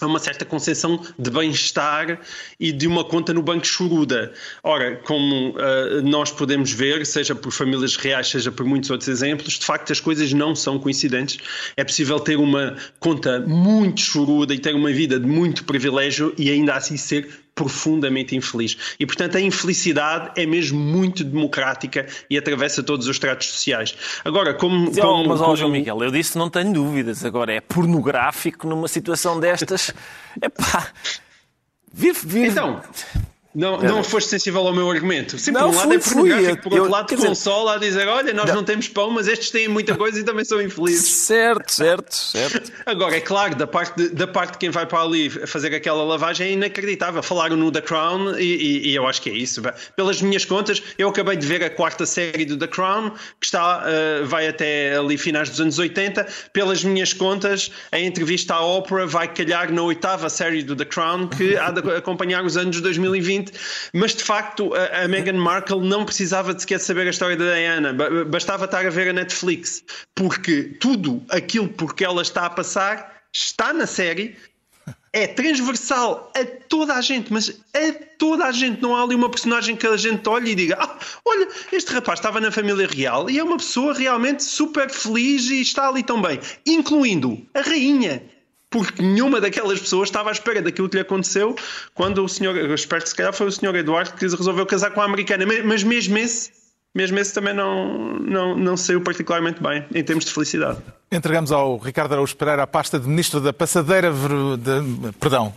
a 0.00 0.06
uma 0.06 0.18
certa 0.18 0.44
concepção 0.44 1.04
de 1.18 1.30
bem-estar 1.30 2.20
e 2.58 2.70
de 2.72 2.86
uma 2.86 3.04
conta 3.04 3.34
no 3.34 3.42
banco 3.42 3.66
choruda. 3.66 4.32
Ora, 4.62 4.96
como 4.96 5.50
uh, 5.50 6.02
nós 6.02 6.30
podemos 6.30 6.72
ver, 6.72 7.04
seja 7.04 7.34
por 7.34 7.52
famílias 7.52 7.96
reais, 7.96 8.28
seja 8.28 8.52
por 8.52 8.64
muitos 8.64 8.90
outros 8.90 9.08
exemplos, 9.08 9.58
de 9.58 9.66
facto 9.66 9.92
as 9.92 10.00
coisas 10.00 10.32
não 10.32 10.54
são 10.54 10.78
coincidentes. 10.78 11.38
É 11.76 11.82
possível 11.82 12.20
ter 12.20 12.36
uma 12.36 12.76
conta 13.00 13.40
muito 13.40 14.00
choruda 14.00 14.54
e 14.54 14.58
ter 14.58 14.74
uma 14.74 14.92
vida 14.92 15.18
de 15.18 15.26
muito 15.26 15.64
privilégio 15.64 16.32
e 16.38 16.50
ainda 16.50 16.74
assim 16.74 16.96
ser 16.96 17.28
profundamente 17.58 18.36
infeliz. 18.36 18.94
E, 19.00 19.04
portanto, 19.04 19.36
a 19.36 19.40
infelicidade 19.40 20.30
é 20.40 20.46
mesmo 20.46 20.78
muito 20.78 21.24
democrática 21.24 22.06
e 22.30 22.38
atravessa 22.38 22.84
todos 22.84 23.08
os 23.08 23.16
estratos 23.16 23.48
sociais. 23.48 23.96
Agora, 24.24 24.54
como. 24.54 24.94
como 24.94 25.28
mas, 25.28 25.40
ó, 25.40 25.56
João 25.56 25.72
Miguel, 25.72 26.00
eu 26.04 26.10
disse 26.12 26.38
não 26.38 26.48
tenho 26.48 26.72
dúvidas. 26.72 27.24
Agora, 27.24 27.52
é 27.52 27.60
pornográfico 27.60 28.68
numa 28.68 28.86
situação 28.86 29.40
destas. 29.40 29.92
É 30.40 30.48
pá. 30.48 30.92
Vive, 31.92 32.20
vive. 32.22 32.48
Então. 32.50 32.80
Não, 33.58 33.76
não 33.80 34.04
foste 34.04 34.30
sensível 34.30 34.64
ao 34.64 34.72
meu 34.72 34.88
argumento. 34.88 35.36
Sim, 35.36 35.50
não, 35.50 35.62
por 35.62 35.74
um 35.74 35.76
lado 35.76 35.92
é 35.92 35.98
pornográfico, 35.98 36.62
por 36.62 36.72
outro 36.72 36.86
eu, 36.86 36.90
lado 36.90 37.16
consola 37.16 37.74
a 37.74 37.78
dizer 37.78 38.06
olha, 38.06 38.32
nós 38.32 38.46
não. 38.46 38.56
não. 38.56 38.64
temos 38.64 38.86
pão, 38.86 39.10
mas 39.10 39.26
estes 39.26 39.50
têm 39.50 39.66
muita 39.66 39.96
coisa 39.96 40.20
e 40.20 40.22
também 40.22 40.44
são 40.44 40.62
infelizes. 40.62 41.10
Certo, 41.10 41.72
certo, 41.72 42.14
certo. 42.14 42.70
Agora, 42.86 43.16
é 43.16 43.20
claro, 43.20 43.56
da 43.56 43.66
parte 43.66 43.96
de, 43.96 44.10
da 44.10 44.28
parte 44.28 44.52
de 44.52 44.58
quem 44.58 44.70
vai 44.70 44.86
para 44.86 45.02
ali 45.02 45.28
fazer 45.28 45.74
aquela 45.74 46.04
lavagem 46.04 46.46
é 46.46 46.52
inacreditável. 46.52 47.20
Falaram 47.20 47.56
no 47.56 47.72
The 47.72 47.80
Crown 47.80 48.38
e, 48.38 48.44
e, 48.44 48.88
e, 48.90 48.94
eu 48.94 49.08
acho 49.08 49.20
que 49.20 49.28
é 49.28 49.34
isso. 49.34 49.60
Pelas 49.96 50.22
minhas 50.22 50.44
contas, 50.44 50.80
eu 50.96 51.08
acabei 51.08 51.36
de 51.36 51.44
ver 51.44 51.64
a 51.64 51.70
quarta 51.70 52.06
série 52.06 52.44
do 52.44 52.56
The 52.56 52.68
Crown, 52.68 53.10
que 53.40 53.46
está, 53.46 53.82
uh, 53.82 54.24
vai 54.24 54.46
até 54.46 54.96
ali 54.96 55.18
finais 55.18 55.50
dos 55.50 55.60
anos 55.60 55.80
80. 55.80 56.28
Pelas 56.52 56.84
minhas 56.84 57.12
contas, 57.12 57.72
a 57.90 57.98
entrevista 57.98 58.54
à 58.54 58.60
Oprah 58.64 59.04
vai 59.04 59.26
calhar 59.26 59.72
na 59.72 59.82
oitava 59.82 60.30
série 60.30 60.62
do 60.62 60.76
The 60.76 60.84
Crown, 60.84 61.26
que 61.26 61.56
há 61.56 61.72
de 61.72 61.80
acompanhar 61.96 62.44
os 62.44 62.56
anos 62.56 62.80
2020 62.80 63.47
mas 63.92 64.14
de 64.14 64.22
facto 64.22 64.74
a, 64.74 65.04
a 65.04 65.08
Meghan 65.08 65.34
Markle 65.34 65.80
não 65.80 66.04
precisava 66.04 66.54
de 66.54 66.62
sequer 66.62 66.80
saber 66.80 67.06
a 67.06 67.10
história 67.10 67.36
da 67.36 67.54
Diana, 67.54 67.92
bastava 68.24 68.64
estar 68.64 68.86
a 68.86 68.90
ver 68.90 69.08
a 69.08 69.12
Netflix, 69.12 69.82
porque 70.14 70.62
tudo 70.80 71.22
aquilo 71.30 71.68
por 71.68 71.94
que 71.94 72.04
ela 72.04 72.22
está 72.22 72.46
a 72.46 72.50
passar 72.50 73.18
está 73.32 73.72
na 73.72 73.86
série, 73.86 74.36
é 75.12 75.26
transversal 75.26 76.30
a 76.34 76.44
toda 76.68 76.94
a 76.94 77.00
gente, 77.00 77.32
mas 77.32 77.60
a 77.74 77.92
toda 78.18 78.44
a 78.44 78.52
gente. 78.52 78.80
Não 78.80 78.94
há 78.94 79.02
ali 79.02 79.14
uma 79.14 79.30
personagem 79.30 79.76
que 79.76 79.86
a 79.86 79.96
gente 79.96 80.28
olhe 80.28 80.52
e 80.52 80.54
diga: 80.54 80.76
ah, 80.80 80.98
olha, 81.24 81.48
este 81.72 81.92
rapaz 81.92 82.18
estava 82.18 82.40
na 82.40 82.50
família 82.50 82.86
real 82.86 83.28
e 83.30 83.38
é 83.38 83.44
uma 83.44 83.56
pessoa 83.56 83.94
realmente 83.94 84.42
super 84.44 84.90
feliz 84.90 85.50
e 85.50 85.60
está 85.60 85.88
ali 85.88 86.02
tão 86.02 86.20
bem, 86.20 86.38
incluindo 86.66 87.46
a 87.54 87.60
rainha 87.60 88.22
porque 88.70 89.02
nenhuma 89.02 89.40
daquelas 89.40 89.80
pessoas 89.80 90.08
estava 90.08 90.28
à 90.28 90.32
espera 90.32 90.60
daquilo 90.60 90.88
que 90.88 90.96
lhe 90.96 91.02
aconteceu 91.02 91.56
quando 91.94 92.24
o 92.24 92.28
senhor, 92.28 92.56
eu 92.56 92.74
espero 92.74 93.02
que 93.02 93.08
se 93.08 93.14
calhar 93.14 93.32
foi 93.32 93.46
o 93.46 93.52
senhor 93.52 93.74
Eduardo 93.74 94.12
que 94.12 94.26
resolveu 94.26 94.66
casar 94.66 94.90
com 94.90 95.00
a 95.00 95.04
americana, 95.04 95.44
mas 95.64 95.82
mesmo 95.82 96.18
esse, 96.18 96.50
mesmo 96.94 97.18
esse 97.18 97.32
também 97.32 97.54
não, 97.54 98.18
não, 98.18 98.56
não 98.56 98.76
saiu 98.76 99.00
particularmente 99.00 99.62
bem 99.62 99.84
em 99.94 100.02
termos 100.02 100.24
de 100.24 100.32
felicidade. 100.32 100.78
Entregamos 101.10 101.50
ao 101.50 101.78
Ricardo 101.78 102.12
Araújo 102.12 102.36
Pereira 102.36 102.64
a 102.64 102.66
pasta 102.66 102.98
de 102.98 103.08
Ministro 103.08 103.40
da 103.40 103.50
Passadeira. 103.50 104.12
De, 104.12 105.12
perdão. 105.12 105.54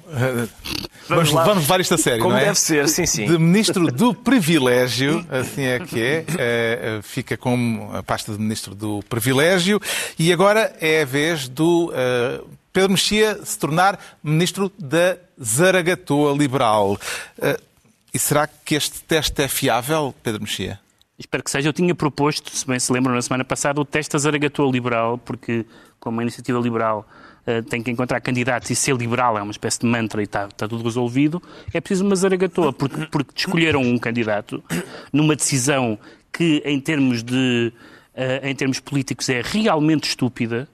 Vamos, 1.10 1.30
vamos, 1.30 1.46
vamos 1.46 1.64
levar 1.64 1.82
isto 1.82 1.96
a 1.96 1.98
sério, 1.98 2.22
Como 2.22 2.34
não 2.34 2.40
é? 2.40 2.46
deve 2.46 2.60
ser, 2.60 2.88
sim, 2.88 3.06
sim. 3.06 3.26
De 3.26 3.38
Ministro 3.38 3.92
do 3.92 4.14
Privilégio, 4.14 5.26
assim 5.30 5.64
é 5.64 5.80
que 5.80 6.02
é. 6.02 6.26
é 6.38 7.00
fica 7.02 7.36
como 7.36 7.94
a 7.94 8.02
pasta 8.02 8.32
de 8.32 8.40
Ministro 8.40 8.74
do 8.74 9.02
Privilégio. 9.10 9.82
E 10.18 10.32
agora 10.32 10.74
é 10.80 11.02
a 11.02 11.06
vez 11.06 11.50
do 11.50 11.90
uh, 11.92 12.48
Pedro 12.74 12.92
Mexia 12.92 13.44
se 13.44 13.60
tornar 13.60 14.00
ministro 14.24 14.72
da 14.80 15.18
Zaragatoa 15.42 16.34
Liberal. 16.38 16.94
Uh, 17.38 17.62
e 18.14 18.20
será 18.20 18.48
que 18.48 18.76
este 18.76 19.02
teste 19.04 19.42
é 19.42 19.48
fiável, 19.48 20.14
Pedro 20.24 20.42
Mexia? 20.42 20.80
Espero 21.18 21.44
que 21.44 21.52
seja. 21.52 21.70
Eu 21.70 21.74
tinha 21.74 21.94
proposto, 21.94 22.56
se 22.56 22.66
bem 22.66 22.80
se 22.80 22.92
lembram, 22.92 23.14
na 23.14 23.22
semana 23.22 23.44
passada, 23.44 23.80
o 23.80 23.86
teste 23.86 24.14
da 24.14 24.20
Zaragatoa 24.20 24.72
Liberal, 24.72 25.18
porque, 25.18 25.66
como 26.00 26.20
a 26.20 26.24
iniciativa 26.24 26.60
liberal 26.60 27.08
uh, 27.46 27.62
tem 27.64 27.84
que 27.84 27.92
encontrar 27.92 28.22
candidatos 28.22 28.70
e 28.70 28.76
ser 28.76 28.96
liberal 28.96 29.38
é 29.38 29.42
uma 29.42 29.52
espécie 29.52 29.80
de 29.80 29.86
mantra 29.86 30.22
e 30.22 30.24
está, 30.24 30.48
está 30.48 30.68
tudo 30.68 30.84
resolvido, 30.84 31.42
é 31.74 31.82
preciso 31.82 32.06
uma 32.06 32.16
Zaragatoa, 32.16 32.74
porque, 32.74 33.06
porque 33.08 33.32
escolheram 33.36 33.82
um 33.82 33.98
candidato 33.98 34.64
numa 35.12 35.36
decisão 35.36 36.00
que, 36.32 36.62
em 36.66 36.80
termos, 36.80 37.22
de, 37.22 37.74
uh, 38.16 38.48
em 38.48 38.56
termos 38.56 38.80
políticos, 38.80 39.28
é 39.30 39.42
realmente 39.44 40.08
estúpida 40.10 40.68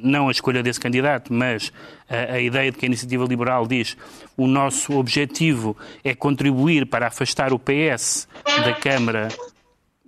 não 0.00 0.28
a 0.28 0.30
escolha 0.30 0.62
desse 0.62 0.80
candidato, 0.80 1.32
mas 1.32 1.68
uh, 1.68 2.34
a 2.34 2.40
ideia 2.40 2.70
de 2.70 2.78
que 2.78 2.84
a 2.84 2.88
iniciativa 2.88 3.24
liberal 3.24 3.66
diz 3.66 3.96
o 4.36 4.46
nosso 4.46 4.94
objetivo 4.94 5.76
é 6.02 6.14
contribuir 6.14 6.86
para 6.86 7.06
afastar 7.06 7.52
o 7.52 7.58
PS 7.58 8.28
da 8.64 8.74
Câmara. 8.74 9.28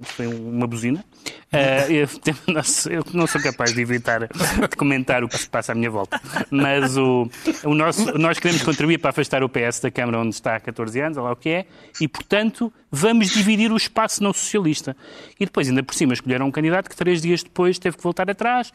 foi 0.00 0.26
uma 0.26 0.66
buzina. 0.66 1.04
Uh, 1.48 1.92
eu, 2.90 3.04
não 3.14 3.26
sou 3.26 3.40
capaz 3.40 3.72
de 3.72 3.80
evitar 3.80 4.20
de 4.20 4.76
comentar 4.76 5.24
o 5.24 5.28
que 5.28 5.38
se 5.38 5.48
passa 5.48 5.72
à 5.72 5.74
minha 5.74 5.90
volta. 5.90 6.20
Mas 6.50 6.96
o, 6.96 7.28
o 7.64 7.74
nosso, 7.74 8.18
nós 8.18 8.38
queremos 8.38 8.62
contribuir 8.62 8.98
para 8.98 9.10
afastar 9.10 9.42
o 9.42 9.48
PS 9.48 9.80
da 9.80 9.90
Câmara 9.90 10.20
onde 10.20 10.34
está 10.34 10.56
há 10.56 10.60
14 10.60 11.00
anos, 11.00 11.16
olha 11.16 11.24
lá 11.24 11.32
o 11.32 11.36
que 11.36 11.48
é, 11.48 11.66
e, 12.00 12.06
portanto, 12.06 12.72
vamos 12.90 13.30
dividir 13.30 13.72
o 13.72 13.76
espaço 13.76 14.22
não 14.22 14.32
socialista. 14.32 14.96
E 15.40 15.44
depois, 15.46 15.68
ainda 15.68 15.82
por 15.82 15.94
cima, 15.94 16.12
escolheram 16.12 16.46
um 16.46 16.50
candidato 16.50 16.88
que 16.88 16.96
três 16.96 17.22
dias 17.22 17.42
depois 17.42 17.78
teve 17.78 17.96
que 17.96 18.02
voltar 18.02 18.30
atrás. 18.30 18.72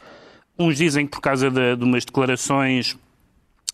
Uns 0.58 0.76
dizem 0.76 1.06
que 1.06 1.12
por 1.12 1.20
causa 1.20 1.50
de, 1.50 1.76
de 1.76 1.84
umas 1.84 2.04
declarações 2.04 2.96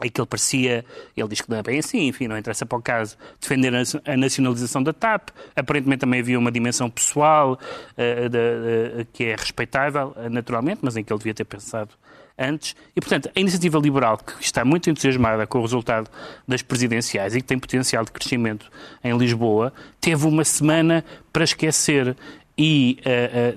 e 0.03 0.11
que 0.11 0.21
ele 0.21 0.27
parecia, 0.27 0.85
ele 1.17 1.29
diz 1.29 1.41
que 1.41 1.51
não 1.51 1.59
é 1.59 1.63
bem 1.63 1.79
assim, 1.79 2.07
enfim, 2.07 2.27
não 2.27 2.39
interessa 2.39 2.65
para 2.65 2.79
o 2.79 2.83
caso, 2.83 3.17
defender 3.41 3.73
a 3.75 4.17
nacionalização 4.17 4.83
da 4.83 4.93
TAP. 4.93 5.29
Aparentemente 5.55 6.01
também 6.01 6.21
havia 6.21 6.39
uma 6.39 6.51
dimensão 6.51 6.89
pessoal 6.89 7.53
uh, 7.53 8.29
de, 8.29 9.03
uh, 9.03 9.07
que 9.13 9.25
é 9.25 9.37
respeitável, 9.37 10.15
uh, 10.17 10.31
naturalmente, 10.31 10.81
mas 10.83 10.97
em 10.97 11.05
que 11.05 11.13
ele 11.13 11.19
devia 11.19 11.35
ter 11.35 11.45
pensado 11.45 11.91
antes. 12.39 12.75
E, 12.97 13.01
portanto, 13.01 13.31
a 13.35 13.39
iniciativa 13.39 13.79
liberal, 13.79 14.17
que 14.17 14.43
está 14.43 14.65
muito 14.65 14.89
entusiasmada 14.89 15.47
com 15.47 15.59
o 15.59 15.63
resultado 15.63 16.11
das 16.49 16.63
presidenciais 16.63 17.35
e 17.35 17.43
que 17.43 17.47
tem 17.47 17.59
potencial 17.59 18.03
de 18.03 18.11
crescimento 18.11 18.71
em 19.05 19.15
Lisboa, 19.19 19.71
teve 20.01 20.27
uma 20.27 20.45
semana 20.45 21.05
para 21.31 21.45
esquecer 21.45 22.17
e 22.57 22.97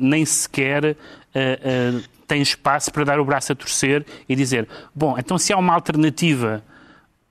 nem 0.02 0.26
sequer 0.26 0.98
tem 2.34 2.42
espaço 2.42 2.92
para 2.92 3.04
dar 3.04 3.20
o 3.20 3.26
braço 3.26 3.52
a 3.52 3.56
torcer 3.56 4.04
e 4.28 4.36
dizer: 4.36 4.68
bom, 4.94 5.16
então 5.20 5.38
se 5.38 5.54
há 5.54 5.58
uma 5.58 5.74
alternativa 5.74 6.64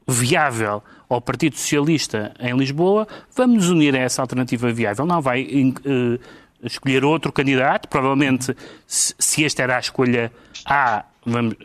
viável 0.07 0.81
ao 1.09 1.21
Partido 1.21 1.57
Socialista 1.57 2.33
em 2.39 2.57
Lisboa, 2.57 3.07
vamos 3.37 3.69
unir 3.69 3.97
a 3.97 3.99
essa 3.99 4.23
alternativa 4.23 4.73
viável. 4.73 5.05
Não 5.05 5.21
vai 5.21 5.43
uh, 5.43 6.21
escolher 6.63 7.05
outro 7.05 7.33
candidato, 7.33 7.89
provavelmente, 7.89 8.57
se, 8.87 9.13
se 9.19 9.45
esta 9.45 9.65
era 9.65 9.77
a 9.77 9.81
escolha 9.81 10.33
A, 10.65 11.05
vamos, 11.27 11.57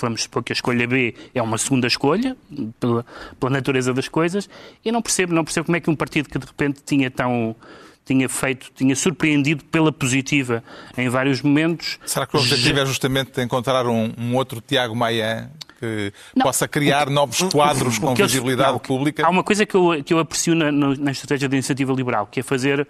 vamos 0.00 0.22
supor 0.22 0.44
que 0.44 0.52
a 0.52 0.54
escolha 0.54 0.86
B 0.86 1.16
é 1.34 1.42
uma 1.42 1.58
segunda 1.58 1.88
escolha, 1.88 2.36
pela, 2.78 3.04
pela 3.40 3.50
natureza 3.50 3.92
das 3.92 4.06
coisas, 4.06 4.48
e 4.84 4.92
não 4.92 5.02
percebo, 5.02 5.34
não 5.34 5.44
percebo 5.44 5.66
como 5.66 5.76
é 5.76 5.80
que 5.80 5.90
um 5.90 5.96
partido 5.96 6.28
que 6.28 6.38
de 6.38 6.46
repente 6.46 6.80
tinha 6.86 7.10
tão 7.10 7.56
tinha 8.04 8.28
feito, 8.28 8.70
tinha 8.74 8.94
surpreendido 8.94 9.64
pela 9.64 9.90
positiva 9.90 10.62
em 10.96 11.08
vários 11.08 11.40
momentos. 11.40 11.98
Será 12.04 12.26
que 12.26 12.36
o 12.36 12.40
objetivo 12.40 12.80
é 12.80 12.86
justamente 12.86 13.40
encontrar 13.40 13.86
um, 13.86 14.12
um 14.18 14.36
outro 14.36 14.60
Tiago 14.60 14.94
Maia 14.94 15.50
que 15.78 16.12
não, 16.34 16.44
possa 16.44 16.68
criar 16.68 17.06
que, 17.06 17.12
novos 17.12 17.40
quadros 17.52 17.98
com 17.98 18.14
visibilidade 18.14 18.72
não, 18.72 18.78
pública? 18.78 19.26
Há 19.26 19.30
uma 19.30 19.42
coisa 19.42 19.64
que 19.64 19.74
eu, 19.74 20.02
que 20.04 20.12
eu 20.12 20.18
aprecio 20.18 20.54
na, 20.54 20.70
na 20.70 21.10
estratégia 21.10 21.48
da 21.48 21.56
iniciativa 21.56 21.92
liberal, 21.92 22.26
que 22.26 22.40
é 22.40 22.42
fazer, 22.42 22.86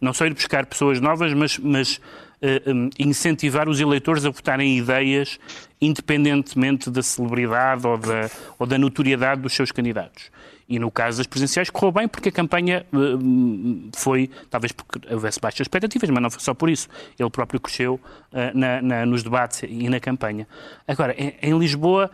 não 0.00 0.12
só 0.12 0.26
ir 0.26 0.34
buscar 0.34 0.66
pessoas 0.66 1.00
novas, 1.00 1.32
mas, 1.32 1.58
mas 1.58 1.96
uh, 1.96 2.70
um, 2.70 2.90
incentivar 2.98 3.68
os 3.68 3.80
eleitores 3.80 4.24
a 4.24 4.30
votarem 4.30 4.76
ideias 4.76 5.38
independentemente 5.80 6.90
da 6.90 7.02
celebridade 7.02 7.86
ou 7.86 7.96
da, 7.96 8.30
ou 8.58 8.66
da 8.66 8.76
notoriedade 8.76 9.40
dos 9.40 9.54
seus 9.54 9.70
candidatos. 9.70 10.24
E 10.68 10.78
no 10.78 10.90
caso 10.90 11.18
das 11.18 11.26
presidenciais 11.26 11.70
correu 11.70 11.92
bem 11.92 12.06
porque 12.06 12.28
a 12.28 12.32
campanha 12.32 12.84
uh, 12.92 13.90
foi, 13.96 14.30
talvez 14.50 14.70
porque 14.70 15.00
houvesse 15.12 15.40
baixas 15.40 15.60
expectativas, 15.60 16.10
mas 16.10 16.22
não 16.22 16.30
foi 16.30 16.40
só 16.40 16.52
por 16.52 16.68
isso. 16.68 16.88
Ele 17.18 17.30
próprio 17.30 17.58
cresceu 17.58 17.94
uh, 17.94 18.58
na, 18.58 18.82
na, 18.82 19.06
nos 19.06 19.22
debates 19.22 19.62
e 19.62 19.88
na 19.88 19.98
campanha. 19.98 20.46
Agora, 20.86 21.14
em, 21.16 21.34
em 21.40 21.58
Lisboa 21.58 22.10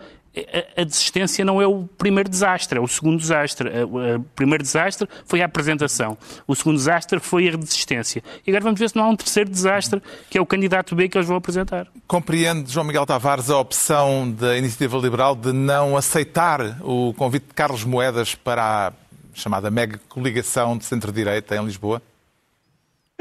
a 0.77 0.83
desistência 0.83 1.45
não 1.45 1.63
é 1.63 1.67
o 1.67 1.85
primeiro 1.97 2.29
desastre, 2.29 2.79
é 2.79 2.83
o 2.83 2.89
segundo 2.89 3.19
desastre. 3.19 3.71
O 3.85 4.23
primeiro 4.35 4.63
desastre 4.63 5.09
foi 5.25 5.43
a 5.43 5.47
apresentação, 5.47 6.19
o 6.47 6.55
segundo 6.55 6.77
desastre 6.77 7.21
foi 7.21 7.49
a 7.49 7.57
desistência. 7.57 8.23
E 8.47 8.51
agora 8.51 8.65
vamos 8.65 8.81
ver 8.81 8.91
se 8.91 8.97
não 8.97 9.05
há 9.05 9.09
um 9.09 9.17
terceiro 9.17 9.49
desastre, 9.49 10.03
que 10.29 10.37
é 10.37 10.41
o 10.41 10.47
candidato 10.47 10.95
B 10.95 11.09
que 11.09 11.17
eles 11.17 11.29
vão 11.29 11.37
apresentar. 11.37 11.87
Compreende, 12.07 12.73
João 12.73 12.85
Miguel 12.85 13.07
Tavares, 13.07 13.49
a 13.51 13.59
opção 13.59 14.31
da 14.31 14.59
Iniciativa 14.59 14.99
Liberal 14.99 15.37
de 15.37 15.53
não 15.53 15.97
aceitar 15.97 16.79
o 16.83 17.15
convite 17.15 17.47
de 17.49 17.55
Carlos 17.55 17.85
Moedas 17.85 18.35
para 18.35 18.89
a 18.89 18.93
chamada 19.35 19.71
mega 19.71 20.01
coligação 20.09 20.77
de 20.77 20.85
centro-direita 20.85 21.57
em 21.57 21.65
Lisboa? 21.65 22.03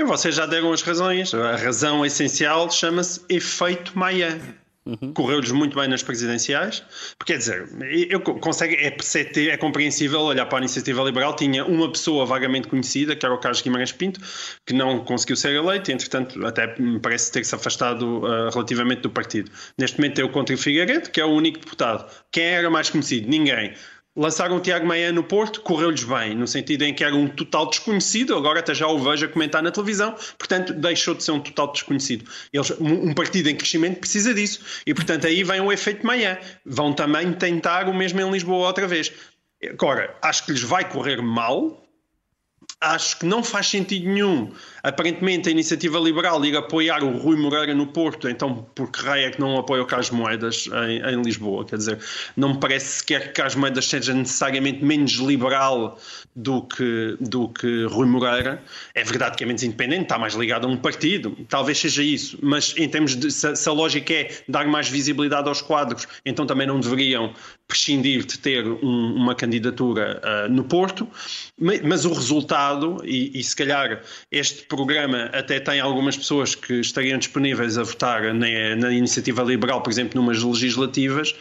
Vocês 0.05 0.36
já 0.36 0.46
deram 0.46 0.74
as 0.74 0.82
razões. 0.82 1.34
A 1.34 1.55
razão 1.55 2.03
essencial 2.03 2.70
chama-se 2.72 3.22
efeito 3.29 3.98
Maia. 3.98 4.41
Uhum. 4.85 5.13
Correu-lhes 5.13 5.51
muito 5.51 5.77
bem 5.79 5.87
nas 5.87 6.03
presidenciais, 6.03 6.83
porque 7.17 7.33
quer 7.33 7.39
dizer, 7.39 7.69
eu 8.09 8.19
consegue, 8.19 8.75
é, 8.75 8.95
é 9.49 9.57
compreensível 9.57 10.19
olhar 10.21 10.45
para 10.45 10.57
a 10.57 10.61
iniciativa 10.61 11.01
liberal. 11.03 11.35
Tinha 11.35 11.63
uma 11.65 11.89
pessoa 11.89 12.25
vagamente 12.25 12.67
conhecida, 12.67 13.15
que 13.15 13.25
era 13.25 13.33
o 13.33 13.37
Carlos 13.37 13.61
Guimarães 13.61 13.93
Pinto, 13.93 14.19
que 14.65 14.73
não 14.73 14.99
conseguiu 15.05 15.37
ser 15.37 15.55
eleito, 15.55 15.89
e, 15.89 15.93
entretanto, 15.93 16.45
até 16.45 16.77
me 16.77 16.99
parece 16.99 17.31
ter-se 17.31 17.55
afastado 17.55 18.25
uh, 18.25 18.50
relativamente 18.50 19.01
do 19.01 19.09
partido. 19.09 19.50
Neste 19.77 19.98
momento 19.98 20.19
é 20.19 20.24
o 20.24 20.29
Contra 20.29 20.57
Figueiredo, 20.57 21.09
que 21.09 21.22
é 21.22 21.25
o 21.25 21.29
único 21.29 21.59
deputado. 21.59 22.05
Quem 22.31 22.43
era 22.43 22.69
mais 22.69 22.89
conhecido? 22.89 23.29
Ninguém. 23.29 23.74
Lançaram 24.15 24.57
o 24.57 24.59
Tiago 24.59 24.85
Meia 24.85 25.11
no 25.11 25.23
Porto, 25.23 25.61
correu-lhes 25.61 26.03
bem, 26.03 26.35
no 26.35 26.47
sentido 26.47 26.83
em 26.83 26.93
que 26.93 27.03
era 27.03 27.15
um 27.15 27.27
total 27.27 27.67
desconhecido, 27.67 28.35
agora 28.35 28.59
até 28.59 28.73
já 28.73 28.87
o 28.87 28.99
vejo 28.99 29.25
a 29.25 29.27
comentar 29.27 29.63
na 29.63 29.71
televisão, 29.71 30.15
portanto 30.37 30.71
deixou 30.71 31.15
de 31.15 31.23
ser 31.23 31.31
um 31.31 31.39
total 31.39 31.71
desconhecido. 31.71 32.29
Eles, 32.53 32.71
um 32.79 33.11
partido 33.15 33.49
em 33.49 33.55
crescimento 33.55 33.99
precisa 33.99 34.31
disso, 34.31 34.59
e 34.85 34.93
portanto 34.93 35.25
aí 35.25 35.43
vem 35.43 35.61
o 35.61 35.71
efeito 35.71 36.05
Meia. 36.05 36.39
Vão 36.63 36.93
também 36.93 37.33
tentar 37.33 37.89
o 37.89 37.93
mesmo 37.93 38.21
em 38.21 38.31
Lisboa 38.31 38.67
outra 38.67 38.87
vez. 38.87 39.11
Agora, 39.67 40.15
acho 40.21 40.45
que 40.45 40.51
lhes 40.51 40.61
vai 40.61 40.87
correr 40.87 41.21
mal, 41.21 41.82
acho 42.83 43.19
que 43.19 43.25
não 43.25 43.43
faz 43.43 43.67
sentido 43.67 44.07
nenhum 44.07 44.51
Aparentemente, 44.85 45.48
a 45.48 45.51
iniciativa 45.53 45.98
liberal 45.98 46.43
ir 46.43 46.57
apoiar 46.57 47.05
o 47.05 47.17
Rui 47.17 47.37
Moreira 47.37 47.74
no 47.74 47.87
Porto, 47.87 48.27
então 48.27 48.67
por 48.75 48.91
que 48.91 49.01
raio 49.01 49.27
é 49.27 49.31
que 49.31 49.39
não 49.39 49.57
apoia 49.57 49.81
o 49.81 49.85
Carlos 49.85 50.09
Moedas 50.09 50.67
em, 50.67 51.00
em, 51.00 51.22
Lisboa? 51.22 51.63
Quer 51.63 51.77
dizer, 51.77 52.00
não 52.35 52.50
me 52.50 52.59
parece 52.59 52.98
sequer 52.98 53.27
que 53.27 53.35
Carlos 53.35 53.55
Moedas 53.55 53.85
seja 53.85 54.13
necessariamente 54.13 54.83
menos 54.83 55.13
liberal 55.13 55.98
do 56.35 56.63
que, 56.63 57.15
do 57.22 57.48
que 57.48 57.85
Rui 57.85 58.05
Moreira. 58.05 58.61
É 58.93 59.05
verdade 59.05 59.37
que 59.37 59.46
é 59.46 59.48
menos 59.48 59.63
independente, 59.63 60.01
está 60.01 60.19
mais 60.19 60.33
ligado 60.33 60.67
a 60.67 60.69
um 60.69 60.75
partido, 60.75 61.33
talvez 61.48 61.77
seja 61.77 62.03
isso, 62.03 62.37
mas 62.41 62.75
em 62.75 62.89
termos 62.89 63.15
de 63.15 63.31
se, 63.31 63.55
se 63.55 63.69
a 63.69 63.72
lógica 63.72 64.13
é 64.13 64.31
dar 64.50 64.67
mais 64.67 64.89
visibilidade 64.89 65.48
aos 65.48 65.61
quadros, 65.61 66.05
então 66.25 66.46
também 66.46 66.67
não 66.67 66.77
deveriam 66.77 67.33
prescindir 67.74 68.24
de 68.24 68.38
ter 68.38 68.68
um, 68.68 69.16
uma 69.16 69.33
candidatura 69.33 70.22
uh, 70.24 70.51
no 70.51 70.64
Porto, 70.64 71.07
mas, 71.59 72.05
o 72.05 72.14
resultado, 72.14 73.01
e, 73.03 73.40
e 73.40 73.44
se 73.44 73.55
calhar 73.55 74.01
este 74.31 74.64
programa 74.66 75.25
até 75.33 75.59
tem 75.59 75.79
algumas 75.79 76.16
pessoas 76.16 76.53
que 76.53 76.75
estariam 76.75 77.18
disponíveis 77.18 77.77
a 77.77 77.83
votar 77.83 78.31
na, 78.33 78.75
na 78.75 78.92
iniciativa 78.92 79.42
liberal, 79.42 79.81
por 79.81 79.90
exemplo, 79.90 80.22
numas 80.22 80.44
legislativas, 80.44 81.33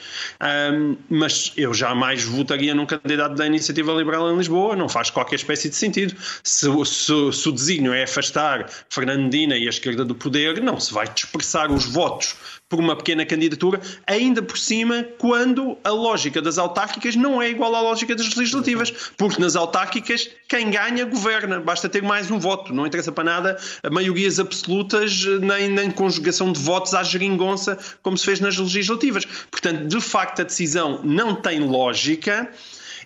um, 0.72 0.96
mas 1.10 1.52
eu 1.54 1.74
jamais 1.74 2.24
votaria 2.24 2.74
num 2.74 2.86
candidato 2.86 3.34
da 3.34 3.46
iniciativa 3.46 3.92
liberal 3.92 4.32
em 4.32 4.38
Lisboa, 4.38 4.74
não 4.74 4.88
faz 4.88 5.10
qualquer 5.10 5.36
espécie 5.36 5.68
de 5.68 5.76
sentido. 5.76 6.14
Se, 6.42 6.66
se, 6.86 7.32
se 7.32 7.48
o 7.48 7.52
desígnio 7.52 7.92
é 7.92 8.04
afastar 8.04 8.70
Fernandina 8.88 9.56
e 9.56 9.66
a 9.66 9.70
esquerda 9.70 10.02
do 10.02 10.14
poder, 10.14 10.62
não 10.62 10.80
se 10.80 10.94
vai 10.94 11.06
dispersar 11.12 11.70
os 11.70 11.84
votos 11.84 12.34
por 12.72 12.80
uma 12.80 12.96
pequena 12.96 13.26
candidatura, 13.26 13.78
ainda 14.06 14.40
por 14.40 14.56
cima, 14.56 15.04
quando 15.18 15.76
a 15.84 15.90
lógica 15.90 16.40
das 16.40 16.56
autárquicas 16.56 17.14
não 17.14 17.42
é 17.42 17.50
igual 17.50 17.74
à 17.76 17.82
lógica 17.82 18.16
das 18.16 18.34
legislativas. 18.34 18.90
Porque 19.18 19.38
nas 19.38 19.54
autárquicas, 19.54 20.30
quem 20.48 20.70
ganha, 20.70 21.04
governa. 21.04 21.60
Basta 21.60 21.86
ter 21.86 22.02
mais 22.02 22.30
um 22.30 22.38
voto. 22.38 22.72
Não 22.72 22.86
interessa 22.86 23.12
para 23.12 23.24
nada 23.24 23.58
maiorias 23.90 24.40
absolutas, 24.40 25.22
nem, 25.42 25.68
nem 25.68 25.90
conjugação 25.90 26.50
de 26.50 26.60
votos 26.60 26.94
à 26.94 27.02
geringonça, 27.02 27.78
como 28.02 28.16
se 28.16 28.24
fez 28.24 28.40
nas 28.40 28.56
legislativas. 28.56 29.26
Portanto, 29.50 29.86
de 29.86 30.00
facto, 30.00 30.40
a 30.40 30.44
decisão 30.44 31.02
não 31.04 31.34
tem 31.34 31.60
lógica. 31.60 32.50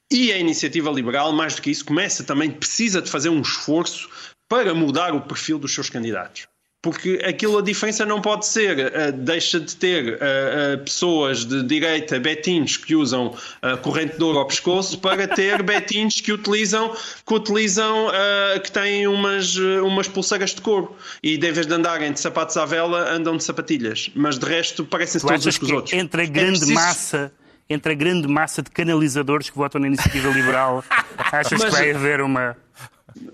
E 0.08 0.32
a 0.32 0.38
iniciativa 0.38 0.92
liberal, 0.92 1.32
mais 1.32 1.56
do 1.56 1.62
que 1.62 1.72
isso, 1.72 1.84
começa 1.84 2.22
também, 2.22 2.52
precisa 2.52 3.02
de 3.02 3.10
fazer 3.10 3.30
um 3.30 3.40
esforço 3.40 4.08
para 4.48 4.72
mudar 4.72 5.12
o 5.12 5.22
perfil 5.22 5.58
dos 5.58 5.74
seus 5.74 5.90
candidatos 5.90 6.46
porque 6.86 7.20
aquilo 7.26 7.58
a 7.58 7.62
diferença 7.62 8.06
não 8.06 8.20
pode 8.20 8.46
ser, 8.46 8.78
uh, 8.78 9.12
deixa 9.12 9.58
de 9.58 9.74
ter 9.74 10.12
uh, 10.12 10.14
uh, 10.14 10.84
pessoas 10.84 11.44
de 11.44 11.64
direita, 11.64 12.20
betins, 12.20 12.76
que 12.76 12.94
usam 12.94 13.34
corrente 13.82 14.16
de 14.16 14.22
ouro 14.22 14.38
ao 14.38 14.46
pescoço, 14.46 14.96
para 15.00 15.26
ter 15.26 15.60
betins 15.66 16.20
que 16.20 16.30
utilizam, 16.30 16.94
que, 17.26 17.34
utilizam 17.34 18.06
que 18.62 18.70
têm 18.70 19.08
umas, 19.08 19.56
umas 19.56 20.06
pulseiras 20.06 20.54
de 20.54 20.60
couro. 20.60 20.94
E 21.24 21.34
em 21.34 21.52
vez 21.52 21.66
de 21.66 21.74
andarem 21.74 22.12
de 22.12 22.20
sapatos 22.20 22.56
à 22.56 22.64
vela, 22.64 23.10
andam 23.10 23.36
de 23.36 23.42
sapatilhas. 23.42 24.08
Mas 24.14 24.38
de 24.38 24.46
resto 24.46 24.84
parecem-se 24.84 25.26
todos 25.26 25.44
uns 25.44 25.58
com 25.58 25.66
os 25.66 25.72
outros. 25.72 25.92
Entre 25.92 26.20
a 26.20 26.24
é 26.24 26.28
grande 26.28 26.48
é 26.48 26.50
preciso... 26.58 26.74
massa 26.74 27.32
entre 27.68 27.92
a 27.92 27.96
grande 27.96 28.28
massa 28.28 28.62
de 28.62 28.70
canalizadores 28.70 29.50
que 29.50 29.56
votam 29.56 29.80
na 29.80 29.88
iniciativa 29.88 30.28
liberal, 30.28 30.84
achas 31.18 31.60
Mas... 31.60 31.64
que 31.64 31.70
vai 31.70 31.90
haver 31.90 32.20
uma. 32.20 32.56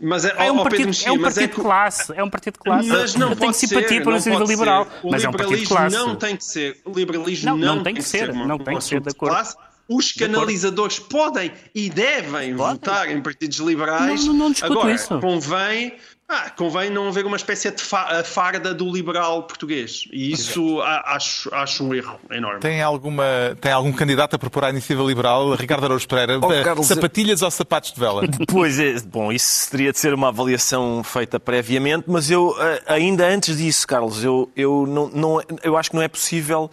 Mas 0.00 0.24
é, 0.24 0.34
é 0.46 0.52
um 0.52 0.62
partido, 0.62 0.86
Mexia, 0.86 1.08
é 1.08 1.12
um 1.12 1.20
partido 1.20 1.42
é 1.42 1.46
de 1.46 1.54
classe. 1.54 2.12
É 2.14 2.24
um 2.24 2.30
partido 2.30 2.54
de 2.54 2.60
classe. 2.60 2.88
Mas 2.88 3.14
não 3.14 3.30
Eu 3.30 3.36
tenho 3.36 3.52
simpatia 3.52 4.02
pela 4.02 4.12
iniciativa 4.12 4.44
liberal. 4.44 4.86
Mas 5.04 5.24
é 5.24 5.28
um 5.28 5.32
partido 5.32 5.58
de 5.58 5.66
classe. 5.66 5.96
não 5.96 6.16
tem 6.16 6.36
que 6.36 6.44
ser. 6.44 6.80
O 6.84 6.92
liberalismo 6.92 7.50
não, 7.50 7.56
não, 7.56 7.76
não 7.76 7.82
tem 7.82 7.94
que 7.94 8.02
ser. 8.02 8.26
ser 8.26 8.32
não 8.34 8.58
tem 8.58 8.76
que 8.76 8.84
ser, 8.84 9.00
de 9.00 9.10
acordo. 9.10 9.34
Classe. 9.34 9.56
Os 9.88 10.12
canalizadores 10.12 10.98
podem 10.98 11.52
e 11.74 11.90
devem 11.90 12.56
Pode. 12.56 12.74
votar 12.74 13.10
em 13.10 13.20
partidos 13.20 13.58
liberais. 13.58 14.24
Não, 14.24 14.32
não, 14.32 14.48
não 14.48 14.54
Agora, 14.62 14.92
isso. 14.92 15.18
convém 15.20 15.94
Ah, 16.34 16.48
convém 16.48 16.88
não 16.88 17.08
haver 17.08 17.26
uma 17.26 17.36
espécie 17.36 17.70
de 17.70 17.82
fa 17.82 18.24
farda 18.24 18.72
do 18.72 18.90
liberal 18.90 19.42
português. 19.42 20.08
E 20.10 20.32
isso 20.32 20.80
acho, 20.80 21.54
acho 21.54 21.84
um 21.84 21.94
erro 21.94 22.18
enorme. 22.30 22.60
Tem, 22.60 22.80
alguma, 22.80 23.24
tem 23.60 23.70
algum 23.70 23.92
candidato 23.92 24.36
a 24.36 24.38
propor 24.38 24.64
à 24.64 24.70
iniciativa 24.70 25.06
liberal? 25.06 25.52
Ricardo 25.54 25.84
Araújo 25.84 26.08
Pereira, 26.08 26.38
oh, 26.38 26.64
Carlos, 26.64 26.86
sapatilhas 26.86 27.42
ou 27.42 27.50
sapatos 27.50 27.92
de 27.92 28.00
vela? 28.00 28.22
Pois 28.48 28.78
é, 28.78 28.98
bom, 29.00 29.30
isso 29.30 29.70
teria 29.70 29.92
de 29.92 29.98
ser 29.98 30.14
uma 30.14 30.28
avaliação 30.28 31.04
feita 31.04 31.38
previamente, 31.38 32.04
mas 32.06 32.30
eu, 32.30 32.54
eh, 32.58 32.82
ainda 32.86 33.26
antes 33.26 33.58
disso, 33.58 33.86
Carlos, 33.86 34.24
eu, 34.24 34.50
eu, 34.56 34.86
não, 34.86 35.08
não, 35.08 35.42
eu 35.62 35.76
acho 35.76 35.90
que 35.90 35.96
não 35.96 36.02
é 36.02 36.08
possível. 36.08 36.70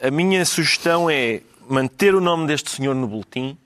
A 0.00 0.10
minha 0.10 0.44
sugestão 0.44 1.10
é 1.10 1.40
manter 1.68 2.14
o 2.14 2.20
nome 2.20 2.46
deste 2.46 2.70
senhor 2.70 2.94
no 2.94 3.08
boletim 3.08 3.56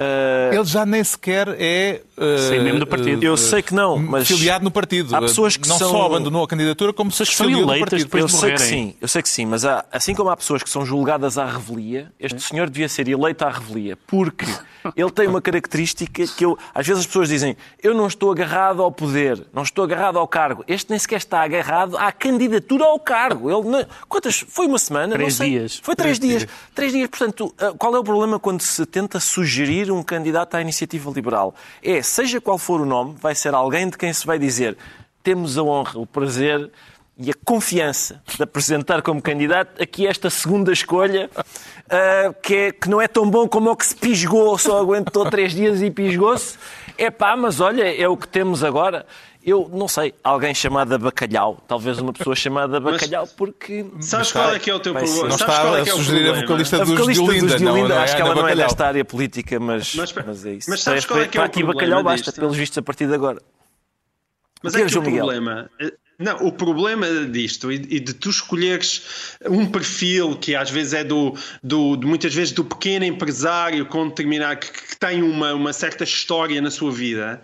Uh, 0.00 0.54
ele 0.54 0.64
já 0.64 0.86
nem 0.86 1.04
sequer 1.04 1.46
é. 1.58 2.00
Sei 2.48 2.60
mesmo 2.60 2.80
do 2.80 2.86
partido. 2.86 3.22
Eu 3.24 3.36
sei 3.36 3.62
que 3.62 3.74
não, 3.74 3.98
mas. 3.98 4.28
Filiado 4.28 4.62
no 4.62 4.70
partido. 4.70 5.14
Há 5.16 5.20
pessoas 5.20 5.56
que 5.56 5.68
não 5.68 5.78
são... 5.78 5.90
só 5.90 6.06
abandonou 6.06 6.44
a 6.44 6.48
candidatura, 6.48 6.92
como 6.92 7.10
se 7.10 7.24
filiou 7.24 7.62
no 7.62 7.78
partido. 7.78 8.18
Eu 8.18 8.28
sei 8.28 8.52
que 8.52 8.62
sim, 8.62 8.94
eu 9.00 9.08
sei 9.08 9.22
que 9.22 9.28
sim, 9.28 9.46
mas 9.46 9.64
há, 9.64 9.84
assim 9.90 10.14
como 10.14 10.30
há 10.30 10.36
pessoas 10.36 10.62
que 10.62 10.68
são 10.68 10.84
julgadas 10.84 11.38
à 11.38 11.46
revelia, 11.46 12.12
este 12.18 12.36
é. 12.36 12.40
senhor 12.40 12.68
devia 12.68 12.88
ser 12.88 13.08
eleito 13.08 13.44
à 13.44 13.50
revelia, 13.50 13.96
porque 14.06 14.46
ele 14.96 15.10
tem 15.10 15.26
uma 15.26 15.40
característica 15.40 16.26
que 16.26 16.44
eu. 16.44 16.58
Às 16.74 16.86
vezes 16.86 17.00
as 17.00 17.06
pessoas 17.06 17.28
dizem, 17.28 17.56
eu 17.82 17.94
não 17.94 18.06
estou 18.06 18.30
agarrado 18.30 18.82
ao 18.82 18.92
poder, 18.92 19.46
não 19.52 19.62
estou 19.62 19.84
agarrado 19.84 20.18
ao 20.18 20.28
cargo. 20.28 20.64
Este 20.68 20.90
nem 20.90 20.98
sequer 20.98 21.16
está 21.16 21.42
agarrado 21.42 21.96
à 21.96 22.12
candidatura 22.12 22.84
ao 22.84 22.98
cargo. 22.98 23.50
Ele 23.50 23.68
não... 23.68 23.86
Quantas? 24.08 24.44
Foi 24.48 24.66
uma 24.66 24.78
semana? 24.78 25.14
Três 25.14 25.38
dias. 25.38 25.80
Foi 25.82 25.94
três, 25.94 26.18
três 26.18 26.30
dias. 26.30 26.42
dias. 26.42 26.58
Três 26.74 26.92
dias. 26.92 27.08
Portanto, 27.08 27.54
uh, 27.60 27.74
qual 27.76 27.94
é 27.94 27.98
o 27.98 28.04
problema 28.04 28.38
quando 28.38 28.60
se 28.60 28.84
tenta 28.86 29.20
sugerir 29.20 29.90
um 29.90 30.02
candidato 30.02 30.54
à 30.54 30.60
iniciativa 30.60 31.10
liberal? 31.10 31.54
É, 31.82 32.02
seja 32.10 32.40
qual 32.40 32.58
for 32.58 32.80
o 32.80 32.86
nome, 32.86 33.16
vai 33.20 33.34
ser 33.34 33.54
alguém 33.54 33.88
de 33.88 33.96
quem 33.96 34.12
se 34.12 34.26
vai 34.26 34.38
dizer 34.38 34.76
temos 35.22 35.58
a 35.58 35.62
honra, 35.62 35.98
o 35.98 36.06
prazer 36.06 36.70
e 37.18 37.30
a 37.30 37.34
confiança 37.44 38.22
de 38.34 38.42
apresentar 38.42 39.02
como 39.02 39.20
candidato 39.20 39.82
aqui 39.82 40.06
esta 40.06 40.30
segunda 40.30 40.72
escolha, 40.72 41.28
uh, 41.36 42.34
que, 42.42 42.54
é, 42.54 42.72
que 42.72 42.88
não 42.88 43.00
é 43.00 43.06
tão 43.06 43.28
bom 43.28 43.46
como 43.46 43.70
o 43.70 43.76
que 43.76 43.84
se 43.84 43.94
pisgou, 43.94 44.56
só 44.56 44.78
aguentou 44.78 45.28
três 45.28 45.52
dias 45.52 45.82
e 45.82 45.90
pisgou-se. 45.90 46.56
É 46.96 47.10
pá, 47.10 47.36
mas 47.36 47.60
olha, 47.60 47.84
é 47.94 48.08
o 48.08 48.16
que 48.16 48.26
temos 48.26 48.64
agora. 48.64 49.06
Eu 49.42 49.70
não 49.72 49.88
sei, 49.88 50.12
alguém 50.22 50.54
chamada 50.54 50.98
Bacalhau, 50.98 51.64
talvez 51.66 51.98
uma 51.98 52.12
pessoa 52.12 52.36
chamada 52.36 52.78
Bacalhau, 52.78 53.26
porque. 53.26 53.86
Sabes 54.00 54.32
qual 54.32 54.54
é 54.54 54.58
que 54.58 54.70
é 54.70 54.74
o 54.74 54.80
teu 54.80 54.92
problema? 54.92 55.28
Não 55.28 55.36
está 55.36 55.78
é 55.78 55.80
a 55.80 55.86
sugerir 55.86 56.28
a 56.28 56.40
vocalista, 56.40 56.82
a 56.82 56.84
vocalista 56.84 57.22
dos, 57.22 57.32
de 57.32 57.40
Olinda, 57.40 57.58
não, 57.58 57.88
não, 57.88 57.98
acho 57.98 58.12
é 58.12 58.16
que 58.16 58.22
ela 58.22 58.34
não 58.34 58.48
é 58.48 58.54
desta 58.54 58.86
área 58.86 59.04
política, 59.04 59.58
mas, 59.58 59.94
mas, 59.94 60.12
mas 60.12 60.44
é 60.44 60.52
isso. 60.52 60.68
Mas 60.68 60.82
sabes 60.82 61.06
qual 61.06 61.20
é 61.20 61.28
que 61.28 61.38
é 61.38 61.40
o 61.40 61.44
aqui 61.44 61.62
Bacalhau 61.62 62.02
basta, 62.02 62.32
pelos 62.32 62.56
vistos, 62.56 62.76
a 62.76 62.82
partir 62.82 63.06
de 63.06 63.14
agora. 63.14 63.40
Mas 64.62 64.74
é 64.74 64.84
que 64.84 64.98
o 64.98 65.02
problema. 65.02 65.70
Não, 66.18 66.36
o 66.46 66.52
problema 66.52 67.06
disto 67.24 67.72
e 67.72 67.78
de 67.98 68.12
tu 68.12 68.28
escolheres 68.28 69.38
um 69.48 69.64
perfil 69.64 70.36
que 70.36 70.54
às 70.54 70.68
vezes 70.68 70.92
é 70.92 71.02
do, 71.02 71.34
do 71.62 71.96
de, 71.96 72.06
muitas 72.06 72.34
vezes 72.34 72.52
do 72.52 72.62
pequeno 72.62 73.06
empresário 73.06 73.86
com 73.86 74.06
determinar 74.06 74.56
que, 74.56 74.70
que 74.70 74.98
tem 74.98 75.22
uma, 75.22 75.54
uma 75.54 75.72
certa 75.72 76.04
história 76.04 76.60
na 76.60 76.70
sua 76.70 76.92
vida 76.92 77.40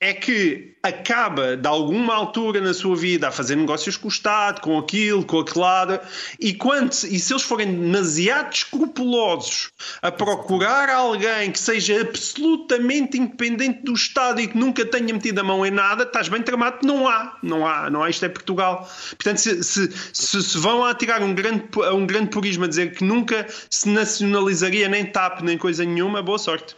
é 0.00 0.12
que 0.12 0.74
acaba 0.82 1.56
de 1.56 1.66
alguma 1.66 2.14
altura 2.14 2.60
na 2.60 2.74
sua 2.74 2.94
vida 2.94 3.28
a 3.28 3.32
fazer 3.32 3.56
negócios 3.56 3.96
com 3.96 4.06
o 4.06 4.10
Estado, 4.10 4.60
com 4.60 4.78
aquilo, 4.78 5.24
com 5.24 5.38
aquele 5.38 5.60
lado, 5.60 5.98
e, 6.38 6.52
quando, 6.52 6.92
e 6.92 7.18
se 7.18 7.32
eles 7.32 7.42
forem 7.42 7.74
demasiado 7.74 8.52
escrupulosos 8.52 9.70
a 10.02 10.12
procurar 10.12 10.90
alguém 10.90 11.50
que 11.50 11.58
seja 11.58 12.02
absolutamente 12.02 13.16
independente 13.16 13.82
do 13.82 13.94
Estado 13.94 14.40
e 14.40 14.46
que 14.46 14.58
nunca 14.58 14.84
tenha 14.84 15.14
metido 15.14 15.38
a 15.38 15.44
mão 15.44 15.64
em 15.64 15.70
nada, 15.70 16.02
estás 16.02 16.28
bem 16.28 16.42
tramado, 16.42 16.86
não 16.86 17.08
há, 17.08 17.38
não 17.42 17.66
há, 17.66 17.88
não 17.88 18.02
há, 18.02 18.10
isto 18.10 18.26
é 18.26 18.28
Portugal. 18.28 18.86
Portanto, 19.10 19.38
se, 19.38 19.64
se, 19.64 19.90
se, 20.12 20.42
se 20.42 20.58
vão 20.58 20.84
a 20.84 20.94
tirar 20.94 21.22
um 21.22 21.34
grande, 21.34 21.64
um 21.94 22.06
grande 22.06 22.28
purismo 22.28 22.64
a 22.64 22.68
dizer 22.68 22.92
que 22.92 23.02
nunca 23.02 23.46
se 23.70 23.88
nacionalizaria 23.88 24.86
nem 24.86 25.06
TAP 25.06 25.40
nem 25.40 25.56
coisa 25.56 25.82
nenhuma, 25.82 26.22
boa 26.22 26.38
sorte. 26.38 26.76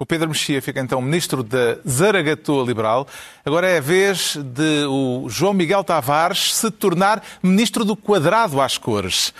O 0.00 0.06
Pedro 0.06 0.28
Mexia 0.28 0.62
fica 0.62 0.78
então 0.78 1.02
ministro 1.02 1.42
da 1.42 1.76
Zaragatua 1.84 2.64
Liberal. 2.64 3.04
Agora 3.44 3.66
é 3.66 3.78
a 3.78 3.80
vez 3.80 4.36
de 4.36 4.84
o 4.86 5.26
João 5.28 5.52
Miguel 5.52 5.82
Tavares 5.82 6.54
se 6.54 6.70
tornar 6.70 7.20
ministro 7.42 7.84
do 7.84 7.96
quadrado 7.96 8.60
às 8.60 8.78
cores. 8.78 9.34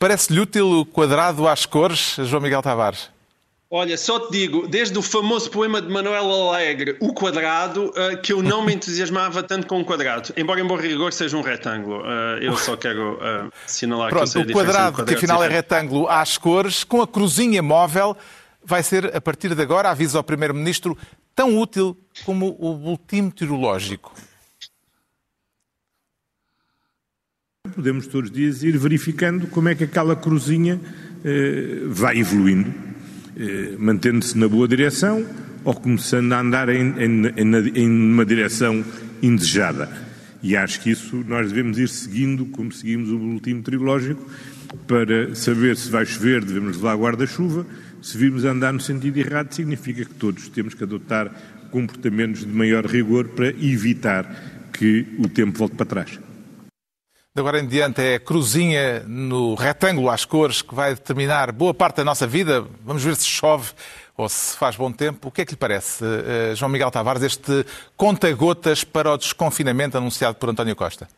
Parece-lhe 0.00 0.40
útil 0.40 0.80
o 0.80 0.84
quadrado 0.84 1.46
às 1.46 1.66
cores, 1.66 2.16
João 2.24 2.42
Miguel 2.42 2.60
Tavares? 2.60 3.10
Olha, 3.70 3.96
só 3.96 4.18
te 4.18 4.32
digo, 4.32 4.66
desde 4.66 4.98
o 4.98 5.02
famoso 5.02 5.48
poema 5.48 5.80
de 5.80 5.88
Manuel 5.88 6.28
Alegre, 6.48 6.96
O 7.00 7.14
Quadrado, 7.14 7.86
uh, 7.90 8.20
que 8.20 8.32
eu 8.32 8.42
não 8.42 8.60
me 8.60 8.74
entusiasmava 8.74 9.40
tanto 9.42 9.68
com 9.68 9.80
o 9.80 9.84
quadrado. 9.84 10.30
Embora, 10.36 10.60
em 10.60 10.64
bom 10.64 10.76
rigor, 10.76 11.12
seja 11.12 11.36
um 11.36 11.42
retângulo. 11.42 12.02
Uh, 12.02 12.42
eu 12.42 12.56
só 12.56 12.76
quero 12.76 13.14
uh, 13.14 13.52
assinalar 13.64 14.10
Pronto, 14.10 14.30
que 14.30 14.38
eu 14.38 14.42
sei 14.42 14.42
o 14.42 14.52
quadrado, 14.52 14.96
quadrado, 14.96 15.04
que 15.06 15.14
afinal 15.14 15.44
é 15.44 15.48
retângulo 15.48 16.08
às 16.08 16.36
cores, 16.36 16.82
com 16.82 17.00
a 17.00 17.06
cruzinha 17.06 17.62
móvel 17.62 18.16
vai 18.64 18.82
ser, 18.82 19.14
a 19.14 19.20
partir 19.20 19.54
de 19.54 19.62
agora, 19.62 19.90
avisa 19.90 20.18
ao 20.18 20.24
Primeiro-Ministro, 20.24 20.96
tão 21.34 21.58
útil 21.58 21.96
como 22.24 22.56
o 22.58 22.74
boletim 22.74 23.22
meteorológico. 23.22 24.14
Podemos 27.74 28.06
todos 28.06 28.30
os 28.30 28.36
dias 28.36 28.62
ir 28.62 28.76
verificando 28.76 29.46
como 29.46 29.68
é 29.68 29.74
que 29.74 29.84
aquela 29.84 30.14
cruzinha 30.14 30.80
eh, 31.24 31.82
vai 31.86 32.18
evoluindo, 32.18 32.72
eh, 33.36 33.76
mantendo-se 33.78 34.36
na 34.36 34.48
boa 34.48 34.68
direção 34.68 35.24
ou 35.64 35.74
começando 35.74 36.32
a 36.32 36.40
andar 36.40 36.68
em, 36.68 36.92
em, 36.98 37.26
em 37.74 37.88
uma 37.88 38.26
direção 38.26 38.84
indesejada. 39.22 39.88
E 40.42 40.56
acho 40.56 40.80
que 40.80 40.90
isso 40.90 41.24
nós 41.26 41.48
devemos 41.48 41.78
ir 41.78 41.88
seguindo, 41.88 42.46
como 42.46 42.72
seguimos 42.72 43.10
o 43.10 43.18
boletim 43.18 43.54
meteorológico, 43.54 44.28
para 44.86 45.34
saber 45.34 45.76
se 45.76 45.88
vai 45.88 46.04
chover, 46.04 46.44
devemos 46.44 46.76
levar 46.76 46.96
guarda-chuva, 46.96 47.64
se 48.02 48.18
virmos 48.18 48.44
andar 48.44 48.72
no 48.72 48.80
sentido 48.80 49.18
errado, 49.18 49.52
significa 49.52 50.04
que 50.04 50.14
todos 50.14 50.48
temos 50.48 50.74
que 50.74 50.84
adotar 50.84 51.30
comportamentos 51.70 52.40
de 52.40 52.52
maior 52.52 52.84
rigor 52.84 53.28
para 53.30 53.48
evitar 53.48 54.70
que 54.72 55.06
o 55.18 55.28
tempo 55.28 55.58
volte 55.58 55.76
para 55.76 55.86
trás. 55.86 56.18
De 57.34 57.40
agora 57.40 57.60
em 57.60 57.66
diante 57.66 58.02
é 58.02 58.16
a 58.16 58.20
cruzinha 58.20 59.04
no 59.06 59.54
retângulo 59.54 60.10
às 60.10 60.26
cores 60.26 60.60
que 60.60 60.74
vai 60.74 60.94
determinar 60.94 61.50
boa 61.50 61.72
parte 61.72 61.96
da 61.96 62.04
nossa 62.04 62.26
vida. 62.26 62.66
Vamos 62.84 63.02
ver 63.02 63.16
se 63.16 63.24
chove 63.24 63.70
ou 64.16 64.28
se 64.28 64.54
faz 64.58 64.76
bom 64.76 64.92
tempo. 64.92 65.28
O 65.28 65.30
que 65.30 65.40
é 65.40 65.44
que 65.46 65.52
lhe 65.52 65.56
parece, 65.56 66.04
eh, 66.04 66.54
João 66.54 66.70
Miguel 66.70 66.90
Tavares, 66.90 67.22
este 67.22 67.64
conta-gotas 67.96 68.84
para 68.84 69.10
o 69.10 69.16
desconfinamento 69.16 69.96
anunciado 69.96 70.36
por 70.36 70.50
António 70.50 70.76
Costa? 70.76 71.08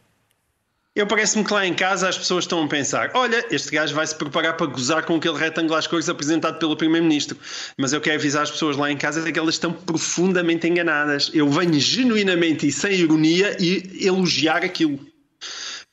Eu 0.97 1.09
parece-me 1.09 1.45
que 1.45 1.53
lá 1.53 1.67
em 1.67 1.75
casa 1.75 2.09
as 2.09 2.17
pessoas 2.17 2.45
estão 2.45 2.63
a 2.63 2.69
pensar: 2.69 3.11
olha, 3.15 3.45
este 3.51 3.73
gajo 3.73 3.93
vai 3.95 4.07
se 4.07 4.15
preparar 4.15 4.57
para 4.57 4.67
gozar 4.67 5.05
com 5.05 5.17
aquele 5.17 5.37
retângulo 5.37 5.75
às 5.75 5.89
cores 5.89 6.09
apresentado 6.09 6.59
pelo 6.61 6.77
Primeiro-Ministro. 6.77 7.37
Mas 7.77 7.93
eu 7.93 8.01
quero 8.01 8.17
avisar 8.17 8.45
as 8.45 8.51
pessoas 8.53 8.77
lá 8.77 8.93
em 8.93 8.97
casa 8.97 9.21
de 9.21 9.33
que 9.33 9.39
elas 9.39 9.57
estão 9.57 9.73
profundamente 9.73 10.69
enganadas. 10.69 11.33
Eu 11.35 11.49
venho 11.49 11.81
genuinamente 11.81 12.69
e 12.69 12.73
sem 12.73 12.93
ironia 12.93 13.57
e 13.59 14.07
elogiar 14.07 14.65
aquilo. 14.65 15.01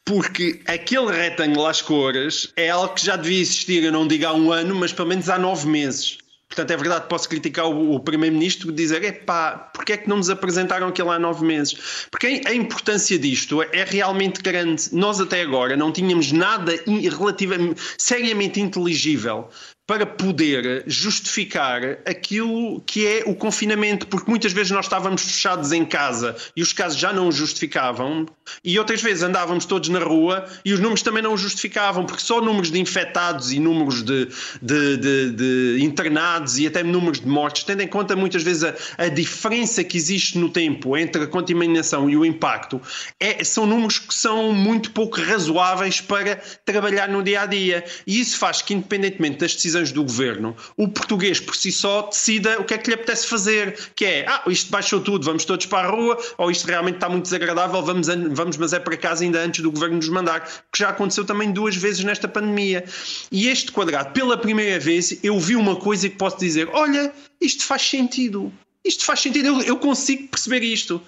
Porque 0.06 0.62
aquele 0.68 1.12
retângulo 1.12 1.66
às 1.66 1.82
cores 1.82 2.52
é 2.56 2.70
algo 2.70 2.94
que 2.94 3.06
já 3.06 3.16
devia 3.16 3.42
existir, 3.42 3.84
eu 3.84 3.92
não 3.92 4.08
digo 4.08 4.26
há 4.26 4.34
um 4.34 4.52
ano, 4.52 4.76
mas 4.76 4.94
pelo 4.94 5.08
menos 5.08 5.30
há 5.30 5.40
nove 5.40 5.68
meses. 5.68 6.18
Portanto, 6.52 6.72
é 6.72 6.76
verdade, 6.76 7.06
posso 7.08 7.30
criticar 7.30 7.66
o, 7.66 7.96
o 7.96 8.00
Primeiro-Ministro 8.02 8.70
e 8.70 8.74
dizer: 8.74 9.02
epá, 9.04 9.72
porque 9.74 9.94
é 9.94 9.98
que 9.98 10.10
não 10.10 10.18
nos 10.18 10.30
apresentaram 10.30 10.90
aquilo 10.90 11.10
há 11.10 11.18
nove 11.18 11.46
meses? 11.46 12.08
Porque 12.12 12.42
a 12.46 12.54
importância 12.54 13.18
disto 13.18 13.64
é 13.64 13.86
realmente 13.86 14.42
grande. 14.42 14.90
Nós, 14.92 15.22
até 15.22 15.42
agora, 15.42 15.78
não 15.78 15.94
tínhamos 15.94 16.34
nada 16.34 16.74
relativamente, 16.86 17.82
seriamente 17.98 18.60
inteligível 18.60 19.50
para 19.86 20.06
poder 20.06 20.84
justificar 20.88 21.82
aquilo 22.06 22.82
que 22.82 23.06
é 23.06 23.24
o 23.26 23.36
confinamento, 23.36 24.08
porque 24.08 24.30
muitas 24.30 24.54
vezes 24.54 24.72
nós 24.72 24.86
estávamos 24.86 25.22
fechados 25.22 25.72
em 25.72 25.84
casa 25.84 26.36
e 26.56 26.62
os 26.62 26.72
casos 26.72 26.98
já 26.98 27.12
não 27.12 27.28
o 27.28 27.32
justificavam, 27.32 28.26
e 28.64 28.78
outras 28.80 29.02
vezes 29.02 29.24
andávamos 29.24 29.66
todos 29.66 29.90
na 29.90 30.00
rua 30.00 30.46
e 30.64 30.74
os 30.74 30.80
números 30.80 31.02
também 31.02 31.22
não 31.22 31.34
o 31.34 31.38
justificavam, 31.38 32.06
porque 32.06 32.22
só 32.22 32.40
números 32.42 32.72
de 32.72 32.80
infectados 32.80 33.52
e 33.52 33.60
números 33.60 34.04
de, 34.04 34.28
de, 34.62 34.98
de, 34.98 35.32
de 35.32 35.84
internados 35.84 36.58
e 36.58 36.68
até 36.68 36.84
números 36.84 37.20
de 37.20 37.28
mortes, 37.28 37.64
tendo 37.64 37.82
em 37.82 37.88
conta 37.88 38.16
muitas 38.16 38.44
vezes 38.44 38.64
a, 38.64 38.76
a 38.98 39.08
diferença 39.10 39.84
que 39.84 39.98
existe 39.98 40.38
no 40.38 40.50
tempo 40.50 40.96
entre 40.96 41.24
a 41.24 41.28
contaminação 41.28 42.10
e 42.10 42.16
o 42.16 42.26
impacto, 42.26 42.82
é, 43.20 43.44
são 43.44 43.66
números 43.66 44.00
que 44.00 44.14
são 44.14 44.54
muito 44.54 44.92
pouco 44.92 45.20
razoáveis 45.20 46.00
para 46.00 46.38
trabalhar 46.66 47.10
no 47.10 47.22
dia 47.22 47.42
a 47.42 47.46
dia. 47.46 47.84
E 48.06 48.20
isso 48.20 48.38
faz 48.38 48.62
que, 48.62 48.74
independentemente 48.74 49.38
das 49.40 49.56
decisões 49.56 49.81
decisões 49.82 49.92
do 49.92 50.04
governo, 50.04 50.56
o 50.78 50.88
português 50.88 51.40
por 51.40 51.56
si 51.56 51.72
só 51.72 52.04
decida 52.04 52.60
o 52.60 52.64
que 52.64 52.74
é 52.74 52.78
que 52.78 52.90
lhe 52.90 52.96
apetece 52.96 53.28
fazer, 53.28 53.78
que 53.96 54.06
é, 54.06 54.26
ah, 54.28 54.44
isto 54.48 54.72
baixou 54.72 55.02
tudo, 55.02 55.26
vamos 55.26 55.46
todos 55.46 55.66
para 55.66 55.88
a 55.88 55.92
rua, 55.92 56.18
ou 56.38 56.52
isto 56.52 56.66
realmente 56.66 56.96
está 56.96 57.10
muito 57.10 57.24
desagradável, 57.24 57.82
vamos, 57.82 58.08
vamos 58.08 58.58
mas 58.58 58.74
é 58.74 58.80
para 58.80 58.96
casa 58.96 59.24
ainda 59.24 59.40
antes 59.40 59.62
do 59.62 59.72
governo 59.72 59.98
nos 59.98 60.10
mandar, 60.10 60.42
que 60.72 60.80
já 60.80 60.90
aconteceu 60.90 61.26
também 61.26 61.52
duas 61.52 61.76
vezes 61.76 62.04
nesta 62.04 62.28
pandemia. 62.28 62.86
E 63.32 63.48
este 63.48 63.72
quadrado, 63.72 64.12
pela 64.12 64.38
primeira 64.38 64.80
vez, 64.80 65.20
eu 65.24 65.40
vi 65.40 65.56
uma 65.56 65.76
coisa 65.76 66.08
que 66.10 66.16
posso 66.16 66.38
dizer, 66.40 66.70
olha, 66.72 67.12
isto 67.40 67.66
faz 67.66 67.82
sentido. 67.82 68.52
isto 68.84 69.06
faz 69.06 69.20
sentido, 69.20 69.48
eu, 69.48 69.62
eu 69.62 69.78
consigo 69.78 70.28
perceber 70.28 70.64
isto. 70.64 71.02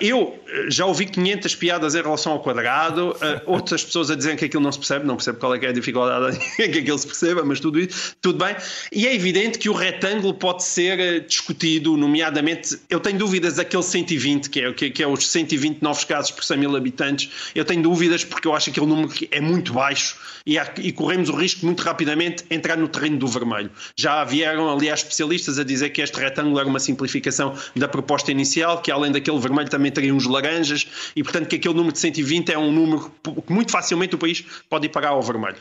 Eu 0.00 0.38
eh, 0.46 0.66
já 0.70 0.86
ouvi 0.86 1.06
500 1.06 1.54
piadas 1.54 1.94
em 1.94 2.02
relação 2.02 2.32
ao 2.32 2.40
quadrado, 2.40 3.10
uh, 3.10 3.16
outras 3.46 3.84
pessoas 3.84 4.10
a 4.10 4.14
dizerem 4.14 4.36
que 4.36 4.44
aquilo 4.44 4.62
não 4.62 4.72
se 4.72 4.78
percebe, 4.78 5.06
não 5.06 5.16
percebo 5.16 5.38
qual 5.38 5.54
é, 5.54 5.64
é 5.64 5.68
a 5.68 5.72
dificuldade 5.72 6.36
em 6.58 6.70
que 6.70 6.78
aquilo 6.78 6.98
se 6.98 7.06
perceba, 7.06 7.44
mas 7.44 7.60
tudo 7.60 7.78
isso, 7.78 8.16
tudo 8.20 8.44
bem. 8.44 8.56
E 8.92 9.06
é 9.06 9.14
evidente 9.14 9.58
que 9.58 9.68
o 9.68 9.72
retângulo 9.72 10.34
pode 10.34 10.64
ser 10.64 10.98
eh, 10.98 11.20
discutido, 11.20 11.96
nomeadamente, 11.96 12.78
eu 12.88 13.00
tenho 13.00 13.18
dúvidas 13.18 13.54
daquele 13.54 13.82
120, 13.82 14.50
que 14.50 14.60
é, 14.60 14.72
que, 14.72 14.90
que 14.90 15.02
é 15.02 15.06
os 15.06 15.28
120 15.28 15.82
novos 15.82 16.04
casos 16.04 16.30
por 16.30 16.44
100 16.44 16.58
mil 16.58 16.76
habitantes, 16.76 17.30
eu 17.54 17.64
tenho 17.64 17.82
dúvidas 17.82 18.24
porque 18.24 18.48
eu 18.48 18.54
acho 18.54 18.66
que 18.66 18.70
aquele 18.78 18.86
número 18.86 19.12
é 19.30 19.40
muito 19.40 19.72
baixo 19.72 20.16
e, 20.46 20.58
há, 20.58 20.66
e 20.78 20.92
corremos 20.92 21.28
o 21.28 21.36
risco 21.36 21.64
muito 21.66 21.82
rapidamente 21.82 22.44
de 22.44 22.56
entrar 22.56 22.76
no 22.76 22.88
terreno 22.88 23.18
do 23.18 23.26
vermelho. 23.26 23.70
Já 23.96 24.24
vieram, 24.24 24.70
aliás, 24.70 25.00
especialistas 25.00 25.58
a 25.58 25.64
dizer 25.64 25.90
que 25.90 26.00
este 26.00 26.18
retângulo 26.18 26.58
era 26.58 26.68
uma 26.68 26.80
simplificação 26.80 27.54
da 27.76 27.86
proposta 27.86 28.32
inicial, 28.32 28.80
que 28.80 28.90
além 28.90 29.12
daquele 29.12 29.38
vermelho 29.38 29.68
também 29.68 29.77
teria 29.90 30.14
uns 30.14 30.26
laranjas 30.26 30.86
e, 31.14 31.22
portanto, 31.22 31.48
que 31.48 31.56
aquele 31.56 31.74
número 31.74 31.92
de 31.92 31.98
120 31.98 32.52
é 32.52 32.58
um 32.58 32.72
número 32.72 33.10
que 33.46 33.52
muito 33.52 33.72
facilmente 33.72 34.14
o 34.14 34.18
país 34.18 34.44
pode 34.68 34.86
ir 34.86 34.90
pagar 34.90 35.10
ao 35.10 35.22
vermelho. 35.22 35.56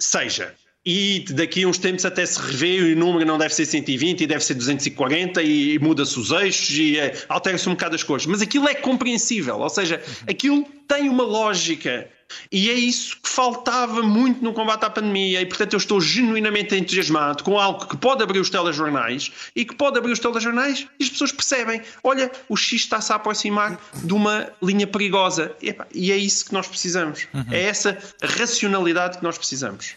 Seja, 0.00 0.54
e 0.86 1.24
daqui 1.30 1.64
a 1.64 1.68
uns 1.68 1.78
tempos 1.78 2.04
até 2.04 2.26
se 2.26 2.38
revê 2.40 2.78
e 2.78 2.92
o 2.92 2.96
número 2.96 3.24
não 3.24 3.38
deve 3.38 3.54
ser 3.54 3.64
120 3.64 4.20
e 4.20 4.26
deve 4.26 4.44
ser 4.44 4.54
240 4.54 5.42
e 5.42 5.78
muda-se 5.78 6.18
os 6.18 6.30
eixos 6.30 6.70
e 6.70 6.98
é, 6.98 7.24
altera-se 7.28 7.68
um 7.68 7.72
bocado 7.72 7.94
as 7.94 8.02
cores. 8.02 8.26
Mas 8.26 8.42
aquilo 8.42 8.68
é 8.68 8.74
compreensível, 8.74 9.58
ou 9.58 9.70
seja, 9.70 10.02
aquilo 10.28 10.64
tem 10.86 11.08
uma 11.08 11.24
lógica. 11.24 12.08
E 12.50 12.70
é 12.70 12.72
isso 12.72 13.16
que 13.22 13.28
faltava 13.28 14.02
muito 14.02 14.42
no 14.42 14.52
combate 14.52 14.84
à 14.84 14.90
pandemia, 14.90 15.40
e 15.40 15.46
portanto 15.46 15.74
eu 15.74 15.76
estou 15.76 16.00
genuinamente 16.00 16.74
entusiasmado 16.74 17.44
com 17.44 17.58
algo 17.58 17.86
que 17.86 17.96
pode 17.96 18.22
abrir 18.22 18.40
os 18.40 18.50
telejornais 18.50 19.30
e 19.54 19.64
que 19.64 19.74
pode 19.74 19.98
abrir 19.98 20.12
os 20.12 20.18
telejornais 20.18 20.86
e 20.98 21.04
as 21.04 21.10
pessoas 21.10 21.32
percebem: 21.32 21.82
olha, 22.02 22.30
o 22.48 22.56
X 22.56 22.82
está-se 22.82 23.12
a 23.12 23.16
aproximar 23.16 23.78
de 24.02 24.12
uma 24.12 24.48
linha 24.62 24.86
perigosa. 24.86 25.54
E 25.92 26.10
é 26.10 26.16
isso 26.16 26.46
que 26.46 26.52
nós 26.52 26.66
precisamos. 26.66 27.26
Uhum. 27.32 27.44
É 27.50 27.62
essa 27.62 27.96
racionalidade 28.22 29.18
que 29.18 29.24
nós 29.24 29.38
precisamos. 29.38 29.94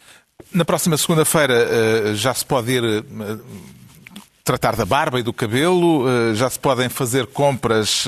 Na 0.54 0.64
próxima 0.64 0.96
segunda-feira 0.98 1.54
eh, 1.54 2.14
já 2.14 2.32
se 2.32 2.46
pode 2.46 2.72
ir 2.72 2.84
eh, 2.84 3.04
tratar 4.44 4.76
da 4.76 4.86
barba 4.86 5.20
e 5.20 5.24
do 5.24 5.34
cabelo, 5.34 6.08
eh, 6.08 6.36
já 6.36 6.48
se 6.48 6.60
podem 6.60 6.90
fazer 6.90 7.26
compras 7.28 8.06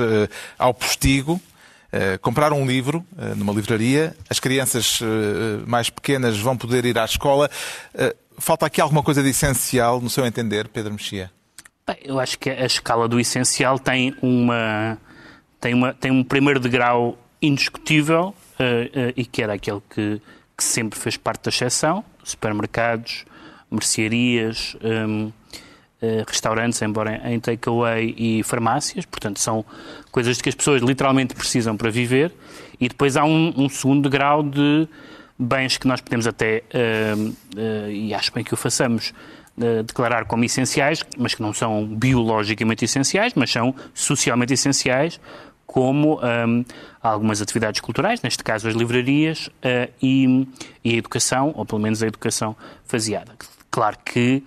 ao 0.57 0.73
postigo. 0.73 1.41
Comprar 2.21 2.53
um 2.53 2.67
livro 2.67 3.03
numa 3.35 3.51
livraria, 3.51 4.15
as 4.29 4.39
crianças 4.39 4.99
mais 5.65 5.89
pequenas 5.89 6.37
vão 6.37 6.55
poder 6.55 6.85
ir 6.85 6.99
à 6.99 7.03
escola. 7.03 7.49
falta 8.37 8.67
aqui 8.67 8.79
alguma 8.79 9.01
coisa 9.01 9.23
de 9.23 9.29
essencial, 9.29 9.99
no 9.99 10.07
seu 10.07 10.23
entender, 10.23 10.67
Pedro 10.67 10.93
Mexia? 10.93 11.31
Bem, 11.87 11.97
eu 12.03 12.19
acho 12.19 12.37
que 12.37 12.47
a 12.47 12.63
escala 12.67 13.07
do 13.07 13.19
essencial 13.19 13.79
tem, 13.79 14.15
uma, 14.21 14.99
tem, 15.59 15.73
uma, 15.73 15.91
tem 15.91 16.11
um 16.11 16.23
primeiro 16.23 16.59
degrau 16.59 17.17
indiscutível 17.41 18.35
e 19.17 19.25
que 19.25 19.41
era 19.41 19.53
aquele 19.53 19.81
que, 19.89 20.21
que 20.55 20.63
sempre 20.63 20.99
fez 20.99 21.17
parte 21.17 21.45
da 21.45 21.49
exceção, 21.49 22.05
supermercados, 22.31 23.25
mercearias, 23.71 24.75
um, 24.83 25.31
eh, 26.01 26.23
restaurantes, 26.25 26.81
embora 26.81 27.21
em 27.29 27.39
takeaway 27.39 28.15
e 28.17 28.41
farmácias, 28.43 29.05
portanto 29.05 29.39
são 29.39 29.65
coisas 30.11 30.41
que 30.41 30.47
as 30.47 30.55
pessoas 30.55 30.81
literalmente 30.81 31.35
precisam 31.35 31.75
para 31.75 31.91
viver, 31.91 32.33
e 32.79 32.87
depois 32.87 33.17
há 33.17 33.25
um, 33.25 33.53
um 33.57 33.67
segundo 33.67 34.09
grau 34.09 34.41
de 34.41 34.87
bens 35.37 35.77
que 35.77 35.87
nós 35.87 35.99
podemos 35.99 36.25
até, 36.25 36.63
uh, 36.73 37.29
uh, 37.29 37.91
e 37.91 38.13
acho 38.13 38.33
bem 38.33 38.43
que 38.43 38.53
o 38.53 38.57
façamos, 38.57 39.13
uh, 39.57 39.83
declarar 39.83 40.23
como 40.23 40.45
essenciais, 40.45 41.03
mas 41.17 41.35
que 41.35 41.41
não 41.41 41.53
são 41.53 41.85
biologicamente 41.85 42.85
essenciais, 42.85 43.33
mas 43.35 43.51
são 43.51 43.75
socialmente 43.93 44.53
essenciais, 44.53 45.19
como 45.65 46.19
um, 46.19 46.65
algumas 47.01 47.41
atividades 47.41 47.81
culturais, 47.81 48.21
neste 48.21 48.43
caso 48.43 48.67
as 48.67 48.75
livrarias, 48.75 49.49
e, 50.01 50.47
e 50.83 50.95
a 50.95 50.97
educação, 50.97 51.53
ou 51.55 51.65
pelo 51.65 51.81
menos 51.81 52.03
a 52.03 52.07
educação 52.07 52.55
faseada. 52.85 53.31
Claro 53.71 53.97
que 54.03 54.43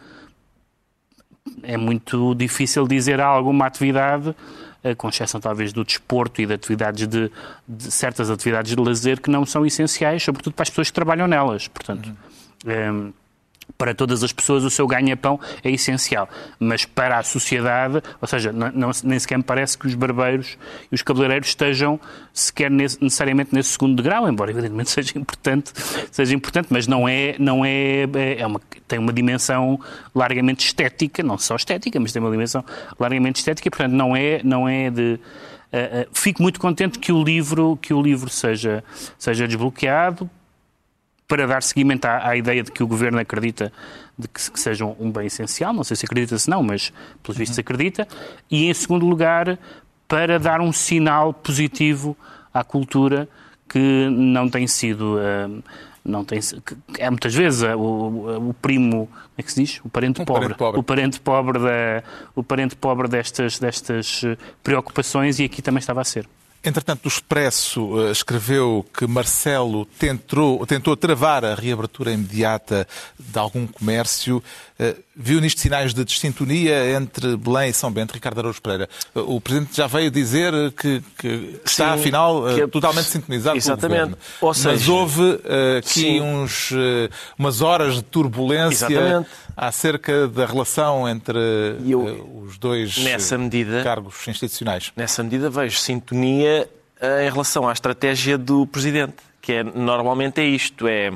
é 1.63 1.77
muito 1.77 2.35
difícil 2.35 2.87
dizer 2.87 3.21
alguma 3.21 3.67
atividade, 3.67 4.35
eh, 4.83 4.95
com 4.95 5.09
exceção 5.09 5.41
talvez 5.41 5.73
do 5.73 5.85
desporto 5.85 6.41
e 6.41 6.47
de 6.47 6.55
atividades 6.55 7.07
de, 7.07 7.31
de, 7.69 7.91
certas 7.91 8.31
atividades 8.31 8.75
de 8.75 8.83
lazer 8.83 9.21
que 9.21 9.31
não 9.31 9.45
são 9.47 9.65
essenciais, 9.65 10.23
sobretudo 10.23 10.55
para 10.55 10.65
as 10.65 10.71
pessoas 10.71 10.89
que 10.89 10.95
trabalham 10.95 11.27
nelas. 11.27 11.69
Portanto, 11.69 12.13
uhum. 12.65 13.07
um, 13.07 13.13
para 13.77 13.95
todas 13.95 14.23
as 14.23 14.33
pessoas 14.33 14.65
o 14.65 14.71
seu 14.71 14.87
ganha-pão 14.87 15.39
é 15.63 15.71
essencial, 15.71 16.29
mas 16.59 16.85
para 16.85 17.19
a 17.19 17.23
sociedade, 17.23 18.03
ou 18.21 18.29
seja, 18.29 18.53
não, 18.53 18.71
não, 18.73 18.91
nem 19.05 19.19
sequer 19.19 19.39
me 19.39 19.45
parece 19.45 19.77
que 19.77 19.87
os 19.87 19.95
barbeiros 19.95 20.57
e 20.91 20.95
os 20.95 21.03
cabeleireiros 21.03 21.49
estejam 21.49 21.99
sequer 22.33 22.71
nesse, 22.71 23.03
necessariamente 23.03 23.55
nesse 23.55 23.71
segundo 23.71 24.03
grau, 24.03 24.29
embora 24.29 24.51
evidentemente 24.51 24.91
seja 24.93 25.19
importante, 25.19 25.73
seja 26.11 26.35
importante, 26.35 26.69
mas 26.71 26.87
não 26.87 27.09
é, 27.09 27.37
não 27.39 27.65
é, 27.65 28.05
é, 28.15 28.41
é 28.41 28.47
uma, 28.47 28.61
tem 28.87 28.99
uma 28.99 29.13
dimensão 29.13 29.81
largamente 30.15 30.65
estética, 30.67 31.23
não 31.23 31.39
só 31.39 31.57
estética, 31.57 31.99
mas 31.99 32.13
tem 32.13 32.21
uma 32.21 32.31
dimensão 32.31 32.65
largamente 32.99 33.37
estética, 33.37 33.69
e, 33.69 33.71
portanto 33.71 33.93
não 33.93 34.17
é, 34.17 34.41
não 34.43 34.69
é 34.69 34.91
de 34.91 35.19
Uh, 35.73 36.03
uh, 36.03 36.09
fico 36.13 36.43
muito 36.43 36.61
contente 36.61 36.99
que 36.99 37.11
o 37.11 37.25
livro, 37.25 37.79
que 37.81 37.95
o 37.95 38.03
livro 38.03 38.29
seja, 38.29 38.85
seja 39.19 39.49
desbloqueado, 39.49 40.29
para 41.33 41.47
dar 41.47 41.63
seguimento 41.63 42.05
à, 42.05 42.29
à, 42.29 42.37
ideia 42.37 42.63
de 42.63 42.71
que 42.71 42.83
o 42.83 42.87
Governo 42.87 43.19
acredita 43.19 43.73
de 44.19 44.29
que, 44.29 44.51
que 44.51 44.61
seja 44.61 44.85
um 44.85 45.11
bem 45.11 45.29
essencial, 45.29 45.73
não 45.73 45.83
sei 45.83 45.97
se 45.97 46.05
acredita 46.05 46.39
se 46.39 46.51
não, 46.51 46.63
mas 46.63 46.93
pelos 47.23 47.39
vistos 47.39 47.57
uhum. 47.57 47.63
acredita, 47.63 48.07
e 48.51 48.67
em 48.67 48.75
segundo 48.75 49.07
lugar, 49.07 49.59
para 50.07 50.39
dar 50.39 50.61
um 50.61 50.71
sinal 50.71 51.33
positivo 51.33 52.15
à 52.53 52.63
cultura 52.63 53.27
que 53.67 54.11
não 54.11 54.47
tem 54.47 54.67
sido... 54.67 55.17
Uh, 55.17 55.63
não 56.05 56.25
tem 56.25 56.41
é 56.99 57.09
muitas 57.09 57.33
vezes 57.33 57.63
uh, 57.63 57.79
o, 57.79 58.51
o, 58.51 58.55
primo 58.55 59.07
como 59.07 59.35
é 59.39 59.43
que 59.43 59.53
se 59.53 59.63
diz? 59.63 59.81
O 59.85 59.89
parente, 59.89 60.21
um 60.21 60.25
pobre, 60.25 60.49
parente 60.49 60.59
pobre, 60.59 60.81
o 60.81 60.83
parente 60.83 61.21
pobre 61.21 61.59
da 61.61 62.03
o 62.35 62.43
parente 62.43 62.75
pobre 62.75 63.07
destas 63.07 63.61
destas 63.61 64.25
uh, 64.25 64.37
preocupações 64.65 65.39
e 65.39 65.45
aqui 65.45 65.63
também 65.63 65.79
estava 65.79 66.01
a 66.01 66.05
ser 66.05 66.29
Entretanto, 66.65 67.07
o 67.07 67.09
Expresso 67.09 67.83
uh, 67.87 68.13
escreveu 68.13 68.87
que 68.97 69.05
Marcelo 69.05 69.85
tentou, 69.99 70.65
tentou 70.65 70.97
travar 70.97 71.45
a 71.45 71.57
reabertura 71.57 72.13
imediata 72.13 72.87
de 73.19 73.37
algum 73.37 73.67
comércio. 73.67 74.41
Uh, 74.79 74.95
viu 75.17 75.41
nisto 75.41 75.61
sinais 75.61 75.93
de 75.93 76.05
dissintonia 76.05 76.93
entre 76.93 77.37
Belém 77.37 77.71
e 77.71 77.75
São 77.75 77.91
Bento, 77.91 78.13
Ricardo 78.13 78.39
Araújo 78.39 78.63
Pereira. 78.63 78.89
Uh, 79.13 79.35
o 79.35 79.41
Presidente 79.41 79.77
já 79.77 79.89
veio 79.89 80.09
dizer 80.09 80.53
que, 80.77 81.03
que 81.19 81.61
está, 81.65 81.95
afinal, 81.95 82.45
que 82.55 82.61
é... 82.61 82.67
totalmente 82.69 83.07
sintonizado 83.07 83.57
Exatamente. 83.57 84.15
com 84.39 84.47
o 84.47 84.49
Governo. 84.49 84.55
Seja... 84.55 84.71
Mas 84.71 84.89
houve 84.89 85.41
aqui 85.79 86.21
uns, 86.21 86.71
umas 87.37 87.61
horas 87.61 87.97
de 87.97 88.03
turbulência 88.03 88.87
Exatamente. 88.87 89.29
Acerca 89.57 90.29
da 90.29 90.47
relação 90.47 91.09
entre 91.09 91.39
eu, 91.87 92.45
os 92.45 92.59
dois 92.59 92.97
nessa 92.99 93.37
medida, 93.37 93.83
cargos 93.83 94.27
institucionais. 94.29 94.93
Nessa 94.97 95.23
medida 95.23 95.51
vejo 95.51 95.79
sintonia 95.79 96.69
eh, 97.01 97.27
em 97.27 97.31
relação 97.31 97.69
à 97.69 97.73
estratégia 97.73 98.39
do 98.39 98.67
Presidente, 98.67 99.17
que 99.41 99.53
é, 99.53 99.65
normalmente 99.65 100.41
é 100.41 100.45
isto, 100.45 100.87
é, 100.87 101.11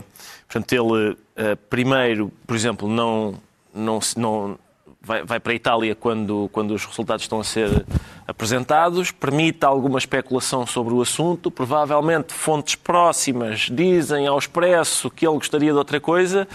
portanto, 0.49 0.72
ele 0.72 1.12
uh, 1.12 1.57
primeiro, 1.70 2.33
por 2.46 2.57
exemplo, 2.57 2.88
não, 2.88 3.40
não, 3.72 4.01
não 4.16 4.59
vai, 5.07 5.23
vai, 5.23 5.40
para 5.40 5.53
a 5.53 5.55
Itália 5.55 5.95
quando, 5.95 6.51
quando 6.53 6.73
os 6.73 6.85
resultados 6.85 7.23
estão 7.23 7.38
a 7.38 7.45
ser 7.45 7.87
apresentados, 8.27 9.12
permite 9.12 9.64
alguma 9.64 9.99
especulação 9.99 10.66
sobre 10.66 10.92
o 10.92 11.01
assunto, 11.01 11.49
provavelmente 11.49 12.35
fontes 12.35 12.75
próximas 12.75 13.69
dizem 13.71 14.27
ao 14.27 14.37
expresso 14.37 15.09
que 15.09 15.25
ele 15.25 15.37
gostaria 15.37 15.71
de 15.71 15.79
outra 15.79 16.01
coisa 16.01 16.49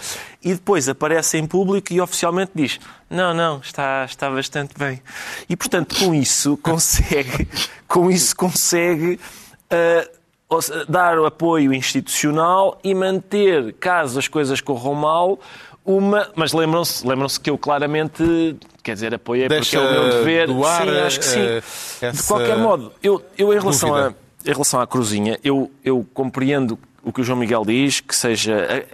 e 0.44 0.52
depois 0.52 0.86
aparece 0.88 1.38
em 1.38 1.46
público 1.46 1.92
e 1.92 2.00
oficialmente 2.00 2.52
diz 2.54 2.78
não, 3.08 3.32
não, 3.32 3.58
está, 3.58 4.04
está 4.04 4.30
bastante 4.30 4.74
bem. 4.78 5.02
E, 5.48 5.56
portanto, 5.56 5.94
com 5.98 6.14
isso 6.14 6.56
consegue, 6.58 7.48
com 7.88 8.10
isso 8.10 8.34
consegue 8.34 9.18
uh, 9.70 10.22
dar 10.88 11.18
apoio 11.18 11.72
institucional 11.72 12.78
e 12.84 12.94
manter, 12.94 13.74
caso 13.74 14.18
as 14.18 14.28
coisas 14.28 14.60
corram 14.60 14.94
mal, 14.94 15.38
uma. 15.84 16.28
Mas 16.34 16.52
lembram-se 16.52 17.06
lembram 17.06 17.28
que 17.28 17.50
eu 17.50 17.58
claramente, 17.58 18.56
quer 18.82 18.94
dizer, 18.94 19.14
apoiei 19.14 19.48
Deixa 19.48 19.78
porque 19.78 19.94
é 19.94 20.00
o 20.00 20.04
meu 20.04 20.12
dever. 20.18 20.46
Doar, 20.48 20.82
sim, 20.82 20.98
acho 20.98 21.18
que 21.18 21.24
sim. 21.24 21.40
Uh, 21.40 22.12
de 22.12 22.22
qualquer 22.22 22.58
modo, 22.58 22.92
eu, 23.02 23.22
eu 23.36 23.52
em, 23.52 23.58
relação 23.58 23.94
a, 23.94 24.14
em 24.44 24.52
relação 24.52 24.80
à 24.80 24.86
Cruzinha, 24.86 25.38
eu, 25.42 25.70
eu 25.84 26.06
compreendo 26.14 26.78
o 27.02 27.12
que 27.12 27.20
o 27.20 27.24
João 27.24 27.38
Miguel 27.38 27.64
diz, 27.64 28.00
que 28.00 28.14
seja. 28.14 28.54
Eh, 28.54 28.86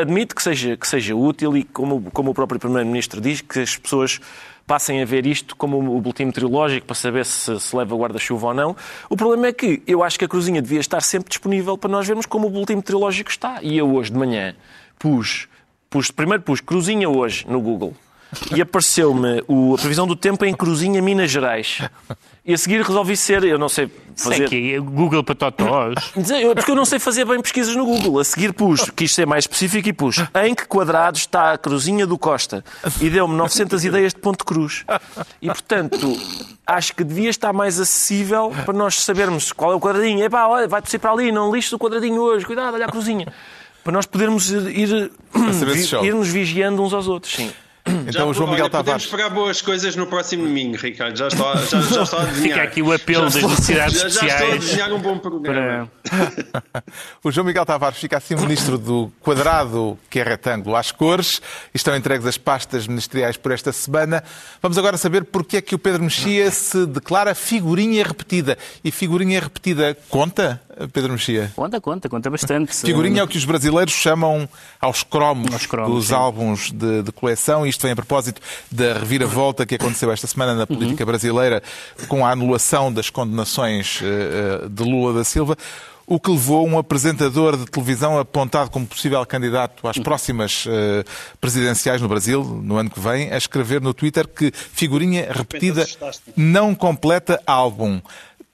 admito 0.00 0.34
que 0.34 0.42
seja, 0.42 0.76
que 0.76 0.86
seja 0.86 1.14
útil 1.14 1.56
e, 1.56 1.62
como, 1.62 2.10
como 2.10 2.30
o 2.32 2.34
próprio 2.34 2.58
Primeiro-Ministro 2.58 3.20
diz, 3.20 3.40
que 3.40 3.60
as 3.60 3.76
pessoas 3.76 4.20
passem 4.66 5.02
a 5.02 5.04
ver 5.04 5.26
isto 5.26 5.56
como 5.56 5.78
o 5.78 6.00
boletim 6.00 6.26
meteorológico 6.26 6.86
para 6.86 6.94
saber 6.94 7.24
se 7.26 7.58
se 7.58 7.76
leva 7.76 7.96
guarda-chuva 7.96 8.48
ou 8.48 8.54
não. 8.54 8.76
O 9.08 9.16
problema 9.16 9.48
é 9.48 9.52
que 9.52 9.82
eu 9.84 10.02
acho 10.02 10.16
que 10.16 10.24
a 10.24 10.28
Cruzinha 10.28 10.62
devia 10.62 10.78
estar 10.78 11.00
sempre 11.00 11.28
disponível 11.28 11.76
para 11.76 11.90
nós 11.90 12.06
vermos 12.06 12.24
como 12.24 12.46
o 12.46 12.50
boletim 12.50 12.76
meteorológico 12.76 13.30
está. 13.30 13.58
E 13.62 13.76
eu 13.76 13.92
hoje 13.92 14.12
de 14.12 14.18
manhã 14.18 14.54
pus 14.96 15.48
Pus, 15.90 16.08
primeiro 16.12 16.40
pus 16.44 16.60
cruzinha 16.60 17.08
hoje 17.10 17.44
no 17.48 17.60
Google. 17.60 17.94
e 18.54 18.60
apareceu-me 18.62 19.40
a 19.40 19.76
previsão 19.76 20.06
do 20.06 20.14
tempo 20.14 20.44
em 20.44 20.54
Cruzinha, 20.54 21.02
Minas 21.02 21.32
Gerais. 21.32 21.82
E 22.46 22.54
a 22.54 22.58
seguir 22.58 22.80
resolvi 22.80 23.16
ser, 23.16 23.42
eu 23.42 23.58
não 23.58 23.68
sei 23.68 23.90
fazer... 24.16 24.36
Sei 24.36 24.46
que 24.46 24.78
Google 24.78 25.24
para 25.24 25.34
totós. 25.34 25.94
Porque 26.54 26.70
eu 26.70 26.76
não 26.76 26.84
sei 26.84 27.00
fazer 27.00 27.24
bem 27.24 27.42
pesquisas 27.42 27.74
no 27.74 27.84
Google. 27.84 28.20
A 28.20 28.24
seguir 28.24 28.52
pus, 28.52 28.88
quis 28.90 29.12
ser 29.12 29.26
mais 29.26 29.42
específico 29.44 29.88
e 29.88 29.92
pus 29.92 30.18
em 30.44 30.54
que 30.54 30.64
quadrado 30.64 31.18
está 31.18 31.52
a 31.54 31.58
Cruzinha 31.58 32.06
do 32.06 32.16
Costa? 32.16 32.64
E 33.00 33.10
deu-me 33.10 33.34
900 33.34 33.84
ideias 33.84 34.14
de 34.14 34.20
ponto 34.20 34.44
cruz. 34.44 34.84
E, 35.42 35.48
portanto, 35.48 36.16
acho 36.64 36.94
que 36.94 37.02
devia 37.02 37.30
estar 37.30 37.52
mais 37.52 37.80
acessível 37.80 38.52
para 38.64 38.74
nós 38.74 39.02
sabermos 39.02 39.50
qual 39.50 39.72
é 39.72 39.74
o 39.74 39.80
quadradinho. 39.80 40.24
Epá, 40.24 40.46
olha, 40.46 40.68
vai 40.68 40.80
ser 40.84 41.00
para 41.00 41.10
ali, 41.10 41.32
não 41.32 41.52
lixo 41.52 41.74
o 41.74 41.78
quadradinho 41.80 42.20
hoje. 42.22 42.46
Cuidado, 42.46 42.74
olha 42.74 42.86
a 42.86 42.88
Cruzinha. 42.88 43.26
Para 43.82 43.92
nós 43.92 44.06
podermos 44.06 44.50
ir, 44.50 44.66
ir, 44.68 45.12
ir 46.02 46.14
nos 46.14 46.28
vigiando 46.28 46.82
uns 46.82 46.92
aos 46.92 47.08
outros, 47.08 47.32
sim. 47.32 47.50
Então 47.86 48.12
já, 48.12 48.24
o 48.26 48.34
João 48.34 48.50
Miguel 48.50 48.64
olha, 48.64 48.70
Tavares. 48.70 48.84
Podemos 48.84 49.04
esperar 49.04 49.30
boas 49.30 49.62
coisas 49.62 49.96
no 49.96 50.06
próximo 50.06 50.44
domingo, 50.44 50.76
Ricardo. 50.76 51.16
Já 51.16 51.28
estou, 51.28 51.56
já, 51.56 51.80
já 51.80 52.02
estou 52.02 52.18
a 52.18 52.24
desenhar. 52.24 52.58
Fica 52.58 52.62
aqui 52.62 52.82
o 52.82 52.92
apelo 52.92 53.24
das 53.24 53.34
necessidades 53.34 54.00
já, 54.00 54.08
já 54.08 54.26
estou 54.26 54.52
a 54.52 54.56
desenhar 54.56 54.92
um 54.92 54.98
bom 54.98 55.18
programa. 55.18 55.90
Para... 56.02 56.84
o 57.24 57.32
João 57.32 57.46
Miguel 57.46 57.64
Tavares 57.64 57.98
fica 57.98 58.18
assim 58.18 58.36
ministro 58.36 58.76
do 58.76 59.10
quadrado, 59.20 59.98
que 60.08 60.20
é 60.20 60.22
retângulo, 60.22 60.76
às 60.76 60.92
cores. 60.92 61.40
Estão 61.72 61.96
entregues 61.96 62.26
as 62.26 62.36
pastas 62.36 62.86
ministeriais 62.86 63.36
por 63.36 63.50
esta 63.50 63.72
semana. 63.72 64.22
Vamos 64.60 64.76
agora 64.76 64.96
saber 64.96 65.24
porque 65.24 65.56
é 65.56 65.60
que 65.60 65.74
o 65.74 65.78
Pedro 65.78 66.02
Mexia 66.02 66.50
se 66.50 66.86
declara 66.86 67.34
figurinha 67.34 68.04
repetida. 68.04 68.58
E 68.84 68.90
figurinha 68.90 69.40
repetida 69.40 69.96
conta? 70.08 70.60
Pedro 70.88 71.12
Mexia? 71.12 71.52
Conta, 71.54 71.80
conta, 71.80 72.08
conta 72.08 72.30
bastante. 72.30 72.74
Figurinha 72.74 73.20
é 73.20 73.24
o 73.24 73.28
que 73.28 73.38
os 73.38 73.44
brasileiros 73.44 73.92
chamam 73.92 74.48
aos 74.80 75.02
cromos, 75.02 75.52
aos 75.52 75.66
cromos 75.66 75.94
dos 75.94 76.06
sim. 76.08 76.14
álbuns 76.14 76.70
de, 76.70 77.02
de, 77.02 77.12
coleção. 77.12 77.66
Isto 77.66 77.82
vem 77.82 77.92
a 77.92 77.96
propósito 77.96 78.40
da 78.70 78.94
reviravolta 78.94 79.66
que 79.66 79.74
aconteceu 79.74 80.10
esta 80.12 80.26
semana 80.26 80.54
na 80.54 80.66
política 80.66 81.02
uhum. 81.02 81.06
brasileira 81.06 81.62
com 82.08 82.24
a 82.24 82.30
anulação 82.30 82.92
das 82.92 83.10
condenações 83.10 84.00
uh, 84.00 84.68
de 84.68 84.82
Lula 84.82 85.12
da 85.14 85.24
Silva 85.24 85.56
o 86.10 86.18
que 86.18 86.28
levou 86.28 86.66
um 86.66 86.76
apresentador 86.76 87.56
de 87.56 87.66
televisão 87.66 88.18
apontado 88.18 88.68
como 88.68 88.84
possível 88.84 89.24
candidato 89.24 89.86
às 89.86 89.96
próximas 89.96 90.66
uh, 90.66 91.04
presidenciais 91.40 92.02
no 92.02 92.08
Brasil, 92.08 92.42
no 92.42 92.76
ano 92.76 92.90
que 92.90 92.98
vem, 92.98 93.32
a 93.32 93.36
escrever 93.36 93.80
no 93.80 93.94
Twitter 93.94 94.26
que 94.26 94.50
figurinha 94.52 95.28
repetida 95.30 95.86
não 96.36 96.74
completa 96.74 97.40
álbum. 97.46 98.02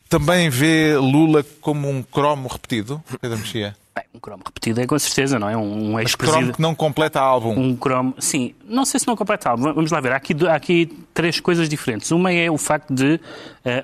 Também 0.09 0.49
vê 0.49 0.97
Lula 0.97 1.45
como 1.61 1.89
um 1.89 2.03
cromo 2.03 2.49
repetido, 2.49 3.03
Pedro 3.21 3.39
Mexia? 3.39 3.77
Bem, 3.95 4.05
um 4.15 4.21
cromo 4.21 4.43
repetido 4.47 4.81
é 4.81 4.87
com 4.87 4.99
certeza, 4.99 5.39
não 5.39 5.49
é? 5.49 5.57
Um, 5.57 5.93
um 5.93 6.01
ex-presidente... 6.01 6.41
cromo 6.41 6.53
que 6.55 6.63
não 6.63 6.75
completa 6.75 7.19
álbum. 7.19 7.59
Um 7.59 7.75
cromo, 7.75 8.15
sim. 8.19 8.55
Não 8.69 8.85
sei 8.85 9.01
se 9.01 9.07
não 9.07 9.17
completa 9.17 9.51
álbum. 9.51 9.73
Vamos 9.73 9.91
lá 9.91 10.01
ver. 10.01 10.13
Há 10.13 10.17
aqui, 10.17 10.35
há 10.47 10.55
aqui 10.55 10.87
três 11.13 11.41
coisas 11.41 11.69
diferentes. 11.69 12.11
Uma 12.11 12.33
é 12.33 12.51
o 12.51 12.59
facto 12.59 12.95
de 12.95 13.15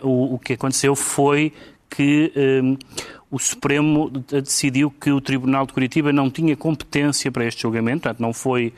uh, 0.02 0.06
o, 0.06 0.34
o 0.34 0.38
que 0.38 0.52
aconteceu 0.52 0.94
foi 0.94 1.52
que 1.88 2.32
um, 2.36 2.74
eh, 2.74 2.76
o 3.30 3.38
Supremo 3.38 4.10
decidiu 4.10 4.90
que 4.90 5.10
o 5.10 5.20
Tribunal 5.20 5.66
de 5.66 5.72
Curitiba 5.74 6.12
não 6.12 6.30
tinha 6.30 6.56
competência 6.56 7.30
para 7.30 7.44
este 7.44 7.62
julgamento, 7.62 8.02
portanto, 8.02 8.20
não 8.20 8.32
foi 8.32 8.72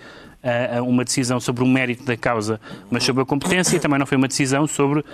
uh, 0.45 0.83
uma 0.85 1.05
decisão 1.05 1.41
sobre 1.41 1.65
o 1.65 1.67
mérito 1.67 2.05
da 2.05 2.17
causa, 2.17 2.61
mas 2.91 3.03
sobre 3.03 3.23
a 3.23 3.27
competência, 3.27 3.77
e 3.77 3.81
também 3.81 3.99
não 3.99 4.07
foi 4.07 4.17
uma 4.17 4.29
decisão 4.29 4.67
sobre 4.67 5.05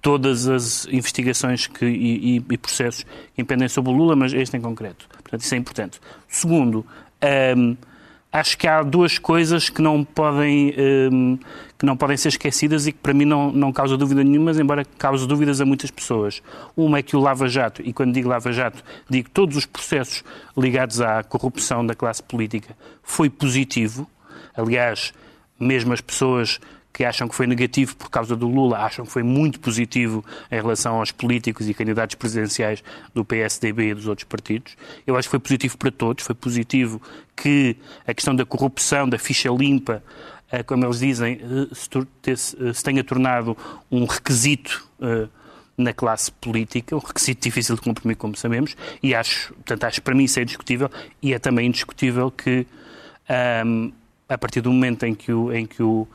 todas 0.00 0.48
as 0.48 0.86
investigações 0.86 1.66
que, 1.66 1.84
e, 1.84 2.36
e, 2.36 2.44
e, 2.50 2.58
processos 2.58 3.04
que 3.34 3.42
impendem 3.42 3.68
sobre 3.68 3.92
o 3.92 3.94
Lula, 3.94 4.14
mas 4.14 4.32
este 4.32 4.56
em 4.56 4.60
concreto. 4.60 5.06
Portanto, 5.08 5.40
isso 5.40 5.54
é 5.54 5.58
importante. 5.58 6.00
Segundo, 6.28 6.86
um, 7.56 7.76
acho 8.32 8.56
que 8.56 8.66
há 8.68 8.82
duas 8.82 9.18
coisas 9.18 9.68
que 9.68 9.82
não 9.82 10.04
podem, 10.04 10.74
um, 11.12 11.38
que 11.76 11.84
não 11.84 11.96
podem 11.96 12.16
ser 12.16 12.28
esquecidas 12.28 12.86
e 12.86 12.92
que 12.92 12.98
para 12.98 13.12
mim 13.12 13.24
não, 13.24 13.50
não 13.50 13.72
causa 13.72 13.96
dúvida 13.96 14.22
nenhuma, 14.22 14.52
embora 14.52 14.84
cause 14.84 15.26
dúvidas 15.26 15.60
a 15.60 15.64
muitas 15.64 15.90
pessoas. 15.90 16.42
Uma 16.76 16.98
é 16.98 17.02
que 17.02 17.16
o 17.16 17.20
Lava 17.20 17.48
Jato, 17.48 17.82
e 17.84 17.92
quando 17.92 18.12
digo 18.12 18.28
Lava 18.28 18.52
Jato, 18.52 18.82
digo 19.10 19.28
todos 19.30 19.56
os 19.56 19.66
processos 19.66 20.22
ligados 20.56 21.00
à 21.00 21.22
corrupção 21.24 21.84
da 21.84 21.94
classe 21.94 22.22
política, 22.22 22.76
foi 23.02 23.28
positivo. 23.28 24.08
Aliás, 24.56 25.12
mesmo 25.58 25.92
as 25.92 26.00
pessoas 26.00 26.60
que 26.98 27.04
acham 27.04 27.28
que 27.28 27.34
foi 27.36 27.46
negativo 27.46 27.94
por 27.94 28.10
causa 28.10 28.34
do 28.34 28.48
Lula, 28.48 28.78
acham 28.78 29.06
que 29.06 29.12
foi 29.12 29.22
muito 29.22 29.60
positivo 29.60 30.24
em 30.50 30.56
relação 30.56 30.96
aos 30.96 31.12
políticos 31.12 31.68
e 31.68 31.72
candidatos 31.72 32.16
presidenciais 32.16 32.82
do 33.14 33.24
PSDB 33.24 33.90
e 33.90 33.94
dos 33.94 34.08
outros 34.08 34.24
partidos. 34.24 34.76
Eu 35.06 35.16
acho 35.16 35.28
que 35.28 35.30
foi 35.30 35.38
positivo 35.38 35.78
para 35.78 35.92
todos, 35.92 36.24
foi 36.24 36.34
positivo 36.34 37.00
que 37.36 37.76
a 38.04 38.12
questão 38.12 38.34
da 38.34 38.44
corrupção, 38.44 39.08
da 39.08 39.16
ficha 39.16 39.48
limpa, 39.48 40.02
eh, 40.50 40.64
como 40.64 40.84
eles 40.84 40.98
dizem, 40.98 41.40
eh, 41.40 42.34
se 42.36 42.82
tenha 42.82 43.04
tornado 43.04 43.56
um 43.92 44.04
requisito 44.04 44.84
eh, 45.00 45.28
na 45.76 45.92
classe 45.92 46.32
política, 46.32 46.96
um 46.96 46.98
requisito 46.98 47.42
difícil 47.42 47.76
de 47.76 47.80
cumprir, 47.80 48.16
como 48.16 48.34
sabemos, 48.36 48.76
e 49.00 49.14
acho, 49.14 49.54
portanto, 49.54 49.84
acho 49.84 50.02
para 50.02 50.16
mim 50.16 50.24
isso 50.24 50.40
é 50.40 50.42
indiscutível, 50.42 50.90
e 51.22 51.32
é 51.32 51.38
também 51.38 51.68
indiscutível 51.68 52.28
que, 52.28 52.66
um, 53.64 53.92
a 54.28 54.36
partir 54.36 54.60
do 54.60 54.72
momento 54.72 55.06
em 55.06 55.14
que 55.14 55.32
o, 55.32 55.52
em 55.52 55.64
que 55.64 55.80
o 55.80 56.08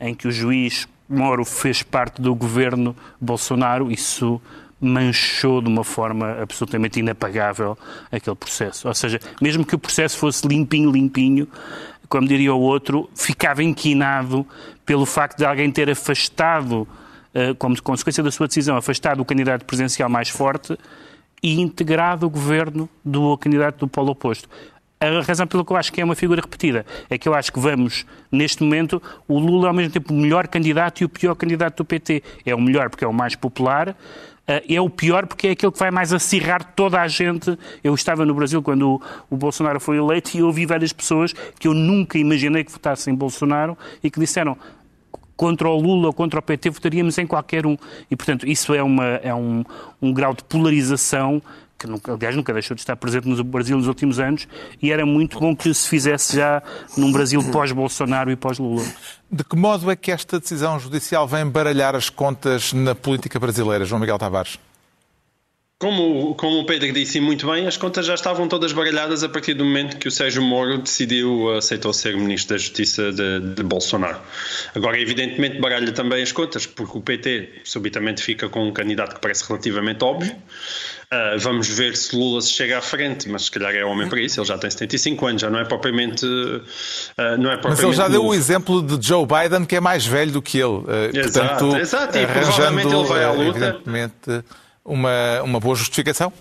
em 0.00 0.14
que 0.14 0.28
o 0.28 0.32
juiz 0.32 0.88
Moro 1.08 1.44
fez 1.44 1.82
parte 1.82 2.20
do 2.20 2.34
governo 2.34 2.96
Bolsonaro, 3.20 3.90
isso 3.90 4.40
manchou 4.80 5.62
de 5.62 5.68
uma 5.68 5.84
forma 5.84 6.36
absolutamente 6.42 7.00
inapagável 7.00 7.78
aquele 8.10 8.36
processo. 8.36 8.88
Ou 8.88 8.94
seja, 8.94 9.20
mesmo 9.40 9.64
que 9.64 9.74
o 9.74 9.78
processo 9.78 10.18
fosse 10.18 10.46
limpinho, 10.46 10.90
limpinho, 10.90 11.48
como 12.08 12.26
diria 12.26 12.52
o 12.54 12.60
outro, 12.60 13.08
ficava 13.14 13.62
inquinado 13.62 14.46
pelo 14.84 15.06
facto 15.06 15.38
de 15.38 15.44
alguém 15.44 15.70
ter 15.70 15.90
afastado, 15.90 16.86
eh, 17.34 17.54
como 17.54 17.80
consequência 17.82 18.22
da 18.22 18.30
sua 18.30 18.46
decisão, 18.46 18.76
afastado 18.76 19.20
o 19.20 19.24
candidato 19.24 19.64
presidencial 19.64 20.08
mais 20.08 20.28
forte 20.28 20.76
e 21.42 21.60
integrado 21.60 22.26
o 22.26 22.30
governo 22.30 22.88
do 23.04 23.36
candidato 23.38 23.80
do 23.80 23.88
polo 23.88 24.10
oposto. 24.10 24.48
A 24.98 25.20
razão 25.20 25.46
pela 25.46 25.62
que 25.62 25.72
eu 25.72 25.76
acho 25.76 25.92
que 25.92 26.00
é 26.00 26.04
uma 26.04 26.14
figura 26.14 26.40
repetida 26.40 26.86
é 27.10 27.18
que 27.18 27.28
eu 27.28 27.34
acho 27.34 27.52
que 27.52 27.60
vamos, 27.60 28.06
neste 28.32 28.62
momento, 28.62 29.02
o 29.28 29.38
Lula 29.38 29.66
é 29.66 29.68
ao 29.68 29.74
mesmo 29.74 29.92
tempo 29.92 30.14
o 30.14 30.16
melhor 30.16 30.48
candidato 30.48 31.02
e 31.02 31.04
o 31.04 31.08
pior 31.08 31.34
candidato 31.34 31.78
do 31.78 31.84
PT. 31.84 32.22
É 32.46 32.54
o 32.54 32.60
melhor 32.60 32.88
porque 32.88 33.04
é 33.04 33.08
o 33.08 33.12
mais 33.12 33.36
popular, 33.36 33.94
eh, 34.46 34.64
é 34.74 34.80
o 34.80 34.88
pior 34.88 35.26
porque 35.26 35.48
é 35.48 35.50
aquele 35.50 35.70
que 35.70 35.78
vai 35.78 35.90
mais 35.90 36.14
acirrar 36.14 36.72
toda 36.74 36.98
a 36.98 37.06
gente. 37.08 37.58
Eu 37.84 37.94
estava 37.94 38.24
no 38.24 38.34
Brasil 38.34 38.62
quando 38.62 39.00
o, 39.28 39.36
Bolsonaro 39.36 39.78
foi 39.80 39.98
eleito 39.98 40.34
e 40.34 40.42
ouvi 40.42 40.64
várias 40.64 40.94
pessoas 40.94 41.34
que 41.58 41.68
eu 41.68 41.74
nunca 41.74 42.16
imaginei 42.16 42.64
que 42.64 42.72
votassem 42.72 43.14
Bolsonaro 43.14 43.76
e 44.02 44.10
que 44.10 44.18
disseram 44.18 44.56
contra 45.36 45.68
o 45.68 45.78
Lula 45.78 46.06
ou 46.06 46.12
contra 46.14 46.40
o 46.40 46.42
PT 46.42 46.70
votaríamos 46.70 47.18
em 47.18 47.26
qualquer 47.26 47.66
um. 47.66 47.76
E, 48.10 48.16
portanto, 48.16 48.48
isso 48.48 48.72
é, 48.72 48.82
uma, 48.82 49.04
é 49.04 49.34
um, 49.34 49.62
um 50.00 50.10
grau 50.10 50.32
de 50.32 50.42
polarização 50.44 51.42
que 51.78 51.86
nunca, 51.86 52.12
aliás 52.12 52.34
nunca 52.34 52.52
deixou 52.52 52.74
de 52.74 52.80
estar 52.80 52.96
presente 52.96 53.28
no 53.28 53.44
Brasil 53.44 53.76
nos 53.76 53.86
últimos 53.86 54.18
anos, 54.18 54.48
e 54.80 54.90
era 54.90 55.04
muito 55.04 55.38
bom 55.38 55.54
que 55.54 55.72
se 55.72 55.88
fizesse 55.88 56.36
já 56.36 56.62
num 56.96 57.12
Brasil 57.12 57.42
pós-Bolsonaro 57.52 58.30
e 58.30 58.36
pós-Lula. 58.36 58.84
De 59.30 59.44
que 59.44 59.56
modo 59.56 59.90
é 59.90 59.96
que 59.96 60.10
esta 60.10 60.38
decisão 60.38 60.78
judicial 60.78 61.26
vem 61.26 61.46
baralhar 61.46 61.94
as 61.94 62.08
contas 62.08 62.72
na 62.72 62.94
política 62.94 63.38
brasileira, 63.38 63.84
João 63.84 64.00
Miguel 64.00 64.18
Tavares? 64.18 64.58
Como, 65.78 66.34
como 66.36 66.60
o 66.60 66.64
Pedro 66.64 66.90
disse 66.90 67.20
muito 67.20 67.46
bem, 67.46 67.66
as 67.66 67.76
contas 67.76 68.06
já 68.06 68.14
estavam 68.14 68.48
todas 68.48 68.72
baralhadas 68.72 69.22
a 69.22 69.28
partir 69.28 69.52
do 69.52 69.62
momento 69.62 69.98
que 69.98 70.08
o 70.08 70.10
Sérgio 70.10 70.40
Moro 70.40 70.78
decidiu, 70.78 71.54
aceitou 71.54 71.92
ser 71.92 72.16
Ministro 72.16 72.54
da 72.54 72.58
Justiça 72.58 73.12
de, 73.12 73.40
de 73.54 73.62
Bolsonaro. 73.62 74.18
Agora, 74.74 74.98
evidentemente, 74.98 75.60
baralha 75.60 75.92
também 75.92 76.22
as 76.22 76.32
contas, 76.32 76.64
porque 76.64 76.96
o 76.96 77.02
PT 77.02 77.60
subitamente 77.62 78.22
fica 78.22 78.48
com 78.48 78.66
um 78.66 78.72
candidato 78.72 79.16
que 79.16 79.20
parece 79.20 79.46
relativamente 79.46 80.02
óbvio. 80.02 80.34
Uh, 81.12 81.38
vamos 81.38 81.68
ver 81.68 81.96
se 81.96 82.16
Lula 82.16 82.40
se 82.40 82.50
chega 82.52 82.78
à 82.78 82.82
frente, 82.82 83.28
mas 83.28 83.44
se 83.44 83.50
calhar 83.50 83.72
é 83.72 83.84
homem 83.84 84.08
para 84.08 84.20
isso, 84.20 84.40
ele 84.40 84.46
já 84.48 84.58
tem 84.58 84.68
75 84.68 85.26
anos, 85.26 85.42
já 85.42 85.48
não 85.48 85.60
é 85.60 85.64
propriamente. 85.64 86.26
Uh, 86.26 86.62
não 87.38 87.50
é 87.50 87.56
propriamente 87.56 87.62
mas 87.64 87.80
ele 87.80 87.92
já 87.92 88.08
deu 88.08 88.24
o 88.24 88.34
exemplo 88.34 88.82
de 88.82 89.06
Joe 89.06 89.24
Biden, 89.24 89.64
que 89.64 89.76
é 89.76 89.80
mais 89.80 90.04
velho 90.04 90.32
do 90.32 90.42
que 90.42 90.58
ele. 90.58 90.78
Uh, 90.78 91.10
exato, 91.14 91.58
portanto, 91.64 91.76
exato, 91.76 92.18
e 92.18 92.26
provavelmente 92.26 92.92
ele 92.92 93.04
vai 93.04 93.24
à 93.24 93.30
luta. 93.30 93.58
Evidentemente, 93.58 94.44
uma, 94.84 95.42
uma 95.42 95.60
boa 95.60 95.76
justificação? 95.76 96.32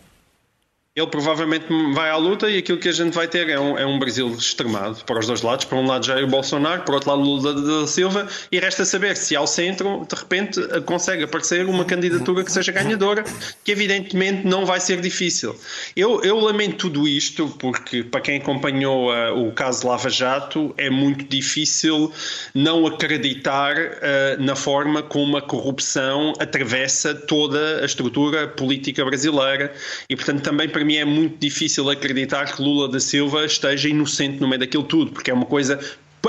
Ele 0.98 1.08
provavelmente 1.08 1.66
vai 1.94 2.10
à 2.10 2.16
luta 2.16 2.50
e 2.50 2.58
aquilo 2.58 2.78
que 2.78 2.88
a 2.88 2.92
gente 2.94 3.12
vai 3.12 3.28
ter 3.28 3.50
é 3.50 3.60
um, 3.60 3.78
é 3.78 3.86
um 3.86 4.00
Brasil 4.00 4.30
extremado 4.30 5.04
para 5.04 5.20
os 5.20 5.28
dois 5.28 5.42
lados. 5.42 5.66
Para 5.66 5.78
um 5.78 5.86
lado 5.86 6.06
Jair 6.06 6.26
Bolsonaro, 6.26 6.84
por 6.84 6.96
outro 6.96 7.10
lado 7.10 7.22
Lula 7.22 7.54
da 7.54 7.86
Silva, 7.86 8.30
e 8.50 8.58
resta 8.58 8.86
saber 8.86 9.18
se 9.18 9.36
ao 9.36 9.46
centro, 9.46 10.08
de 10.10 10.16
repente, 10.16 10.62
consegue 10.86 11.26
aparecer 11.26 11.66
uma 11.66 11.84
candidatura 11.84 12.46
que 12.46 12.52
seja 12.52 12.72
ganhadora, 12.72 13.26
que 13.66 13.74
evidentemente 13.74 14.48
não 14.48 14.66
vai 14.66 14.80
ser 14.80 15.02
difícil. 15.02 15.54
Eu, 15.98 16.24
eu 16.24 16.40
lamento 16.40 16.78
tudo 16.78 17.06
isto, 17.06 17.50
porque 17.60 18.02
para 18.02 18.22
quem 18.22 18.38
acompanhou 18.38 19.12
uh, 19.12 19.50
o 19.50 19.52
caso 19.52 19.86
Lava 19.86 20.10
Jato, 20.10 20.74
é 20.78 20.90
muito 20.90 21.26
difícil 21.26 22.10
não 22.54 22.88
acreditar 22.88 23.76
uh, 23.76 24.42
na 24.42 24.56
forma 24.56 25.04
como 25.04 25.36
a 25.36 25.42
corrupção 25.42 26.32
atravessa 26.40 27.14
toda 27.14 27.82
a 27.82 27.86
estrutura 27.86 28.48
política 28.48 29.04
brasileira 29.04 29.74
e, 30.10 30.16
portanto, 30.16 30.42
também 30.42 30.70
para 30.70 30.85
mim 30.86 30.96
é 30.96 31.06
muito 31.06 31.38
difícil 31.38 31.90
acreditar 31.90 32.56
que 32.56 32.62
Lula 32.62 32.88
da 32.88 33.00
Silva 33.00 33.46
esteja 33.46 33.90
inocente 33.90 34.40
no 34.40 34.48
meio 34.48 34.60
daquilo 34.60 34.84
tudo, 34.84 35.12
porque 35.12 35.32
é 35.32 35.34
uma 35.34 35.46
coisa. 35.46 35.80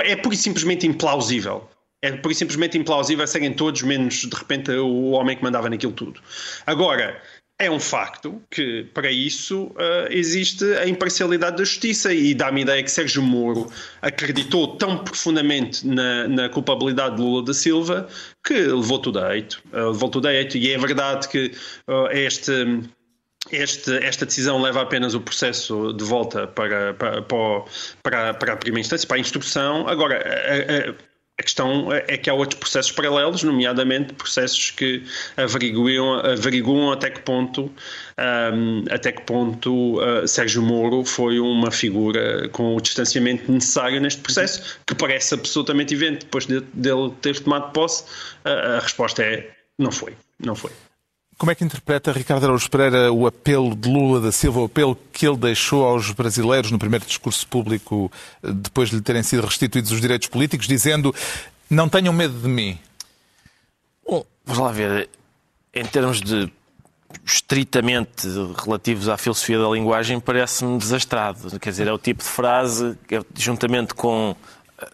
É 0.01 0.17
pura 0.17 0.35
e 0.35 0.39
simplesmente 0.39 0.87
implausível. 0.87 1.69
É 2.03 2.13
por 2.13 2.35
simplesmente 2.35 2.77
implausível 2.77 3.27
serem 3.27 3.53
todos 3.53 3.83
menos, 3.83 4.15
de 4.15 4.37
repente, 4.37 4.71
o 4.71 5.11
homem 5.11 5.37
que 5.37 5.43
mandava 5.43 5.71
naquilo 5.71 5.93
tudo. 5.93 6.21
Agora, 6.67 7.21
é 7.59 7.71
um 7.71 7.81
facto 7.81 8.43
que, 8.51 8.85
para 8.93 9.11
isso, 9.11 9.65
uh, 9.69 10.07
existe 10.11 10.63
a 10.75 10.87
imparcialidade 10.87 11.57
da 11.57 11.65
justiça 11.65 12.13
e 12.13 12.35
dá-me 12.35 12.61
a 12.61 12.63
ideia 12.65 12.83
que 12.83 12.91
Sérgio 12.91 13.23
Moro 13.23 13.71
acreditou 14.03 14.77
tão 14.77 14.99
profundamente 14.99 15.87
na, 15.87 16.29
na, 16.29 16.49
culpabilidade 16.51 17.17
de 17.17 17.23
Lula 17.23 17.43
da 17.43 17.55
Silva 17.55 18.09
que 18.45 18.53
levou 18.53 18.99
tudo 18.99 19.21
a 19.21 19.35
eito. 19.35 19.63
Uh, 19.73 19.91
levou 19.91 20.11
tudo 20.11 20.29
a 20.29 20.35
eito. 20.35 20.59
E 20.59 20.71
é 20.71 20.77
verdade 20.77 21.29
que 21.29 21.51
uh, 21.89 22.09
este, 22.13 22.53
este, 23.51 23.97
esta 24.05 24.26
decisão 24.26 24.61
leva 24.61 24.82
apenas 24.82 25.14
o 25.14 25.20
processo 25.20 25.92
de 25.92 26.05
volta 26.05 26.47
para, 26.47 26.94
para, 26.94 27.22
para, 27.22 28.34
para 28.34 28.53
a 28.53 28.57
primeira 28.57 28.80
instância, 28.80 29.07
para 29.07 29.16
a 29.16 29.20
instrução. 29.20 29.88
Agora, 29.88 30.16
a, 30.16 30.90
a, 30.90 30.94
a 31.38 31.42
questão 31.42 31.92
é 31.92 32.16
que 32.16 32.30
há 32.30 32.34
outros 32.34 32.59
processos 32.59 32.90
paralelos, 32.92 33.42
nomeadamente 33.42 34.14
processos 34.14 34.70
que 34.70 35.05
averiguam, 35.36 36.20
averiguam 36.20 36.90
até 36.90 37.11
que 37.11 37.20
ponto, 37.20 37.70
um, 38.55 38.84
até 38.90 39.12
que 39.12 39.20
ponto 39.22 40.01
uh, 40.01 40.26
Sérgio 40.26 40.62
Moro 40.62 41.05
foi 41.05 41.38
uma 41.38 41.70
figura 41.70 42.49
com 42.49 42.74
o 42.74 42.80
distanciamento 42.80 43.53
necessário 43.53 44.01
neste 44.01 44.22
processo, 44.22 44.78
que 44.86 44.94
parece 44.94 45.34
absolutamente 45.34 45.92
evidente. 45.92 46.24
Depois 46.24 46.47
de, 46.47 46.61
dele 46.72 47.12
ter 47.20 47.38
tomado 47.38 47.70
posse, 47.72 48.05
uh, 48.47 48.78
a 48.78 48.80
resposta 48.80 49.22
é 49.22 49.51
não 49.78 49.92
foi, 49.92 50.14
não 50.42 50.55
foi. 50.55 50.70
Como 51.39 51.51
é 51.51 51.55
que 51.55 51.62
interpreta 51.62 52.12
Ricardo 52.12 52.45
Araújo 52.45 52.70
Pereira 52.70 53.12
o 53.12 53.26
apelo 53.26 53.76
de 53.76 53.91
Lula 53.91 54.20
da 54.20 54.32
Silva, 54.32 54.61
o 54.61 54.64
apelo 54.64 54.97
que 55.12 55.26
ele 55.26 55.37
deixou 55.37 55.84
aos 55.84 56.11
brasileiros 56.12 56.70
no 56.70 56.78
primeiro 56.78 57.05
discurso 57.05 57.47
público, 57.47 58.11
depois 58.43 58.89
de 58.89 58.97
lhe 58.97 59.03
terem 59.03 59.22
sido 59.22 59.45
restituídos 59.45 59.93
os 59.93 60.01
direitos 60.01 60.28
políticos, 60.28 60.66
dizendo 60.66 61.14
não 61.68 61.91
tenham 61.91 62.12
medo 62.14 62.39
de 62.39 62.49
mim? 62.49 62.78
Bom, 64.09 64.24
vamos 64.47 64.62
lá 64.62 64.72
ver. 64.72 65.11
Em 65.74 65.84
termos 65.84 66.22
de 66.22 66.51
estritamente 67.24 68.26
relativos 68.64 69.09
à 69.09 69.18
filosofia 69.18 69.59
da 69.59 69.68
linguagem, 69.68 70.18
parece-me 70.18 70.78
desastrado. 70.78 71.61
Quer 71.61 71.70
dizer, 71.70 71.87
é 71.87 71.93
o 71.93 71.99
tipo 71.99 72.22
de 72.22 72.28
frase 72.28 72.97
que, 73.07 73.20
juntamente 73.34 73.93
com 73.93 74.34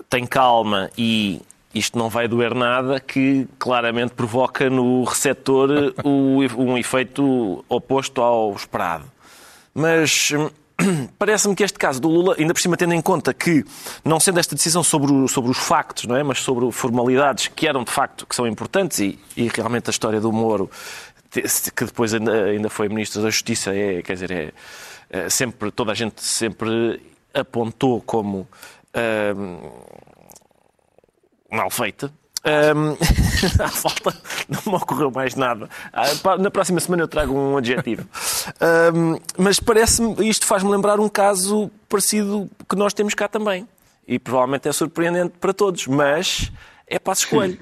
tem 0.09 0.27
calma 0.27 0.91
e 0.97 1.41
isto 1.75 1.99
não 1.99 2.09
vai 2.09 2.29
doer 2.29 2.55
nada, 2.55 3.01
que 3.01 3.47
claramente 3.59 4.13
provoca 4.13 4.69
no 4.69 5.05
receptor 5.05 5.71
um 6.05 6.77
efeito 6.77 7.65
oposto 7.69 8.21
ao 8.21 8.53
esperado. 8.55 9.05
Mas 9.75 10.33
parece-me 11.19 11.55
que 11.55 11.63
este 11.63 11.79
caso 11.79 12.01
do 12.01 12.09
Lula, 12.09 12.37
ainda 12.39 12.53
por 12.53 12.61
cima 12.61 12.77
tendo 12.77 12.95
em 12.95 13.01
conta 13.01 13.33
que, 13.33 13.65
não 14.05 14.21
sendo 14.21 14.41
esta 14.41 14.55
decisão 14.55 14.83
sobre, 14.83 15.13
o, 15.13 15.29
sobre 15.29 15.51
os 15.51 15.59
factos, 15.59 16.05
não 16.05 16.17
é? 16.17 16.23
mas 16.23 16.41
sobre 16.41 16.71
formalidades 16.73 17.49
que 17.49 17.67
eram 17.67 17.85
de 17.85 17.91
facto, 17.91 18.27
que 18.27 18.35
são 18.35 18.47
importantes, 18.47 18.99
e, 18.99 19.19
e 19.37 19.49
realmente 19.49 19.89
a 19.89 19.91
história 19.91 20.21
do 20.21 20.33
Moro, 20.33 20.71
que 21.31 21.85
depois 21.85 22.13
ainda, 22.13 22.45
ainda 22.45 22.69
foi 22.69 22.89
Ministro 22.89 23.23
da 23.23 23.31
Justiça, 23.31 23.75
é, 23.75 24.03
quer 24.03 24.15
dizer, 24.15 24.31
é, 24.31 24.53
é 25.11 25.29
sempre, 25.31 25.71
toda 25.71 25.93
a 25.93 25.95
gente 25.95 26.23
sempre 26.23 27.01
apontou 27.33 28.01
como 28.01 28.47
mal 31.53 31.71
feita. 31.71 32.13
Um, 32.45 32.97
à 33.63 33.69
falta, 33.69 34.17
não 34.49 34.73
me 34.73 34.77
ocorreu 34.77 35.11
mais 35.11 35.37
nada. 35.37 35.69
Ah, 35.93 36.37
na 36.39 36.51
próxima 36.51 36.81
semana 36.81 37.05
eu 37.05 37.09
trago 37.09 37.33
um 37.33 37.57
adjetivo. 37.57 38.07
Um, 38.95 39.19
mas 39.39 39.61
parece-me, 39.61 40.29
isto 40.29 40.45
faz-me 40.45 40.71
lembrar 40.71 40.99
um 40.99 41.09
caso 41.09 41.71
parecido 41.89 42.51
que 42.69 42.75
nós 42.75 42.93
temos 42.93 43.15
cá 43.15 43.29
também. 43.29 43.69
E 44.09 44.19
provavelmente 44.19 44.69
é 44.69 44.73
surpreendente 44.73 45.35
para 45.41 45.53
todos, 45.53 45.87
mas 45.87 46.51
é 46.87 46.99
Passo 46.99 47.25
Escolho. 47.25 47.59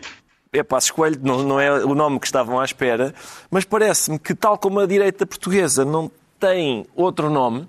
É 0.52 0.62
Passo 0.62 0.86
Escolho, 0.86 1.20
não, 1.22 1.42
não 1.42 1.60
é 1.60 1.84
o 1.84 1.94
nome 1.94 2.18
que 2.18 2.26
estavam 2.26 2.58
à 2.58 2.64
espera, 2.64 3.14
mas 3.50 3.64
parece-me 3.64 4.18
que, 4.18 4.34
tal 4.34 4.56
como 4.56 4.80
a 4.80 4.86
direita 4.86 5.26
portuguesa 5.26 5.84
não 5.84 6.10
tem 6.40 6.86
outro 6.96 7.28
nome, 7.28 7.68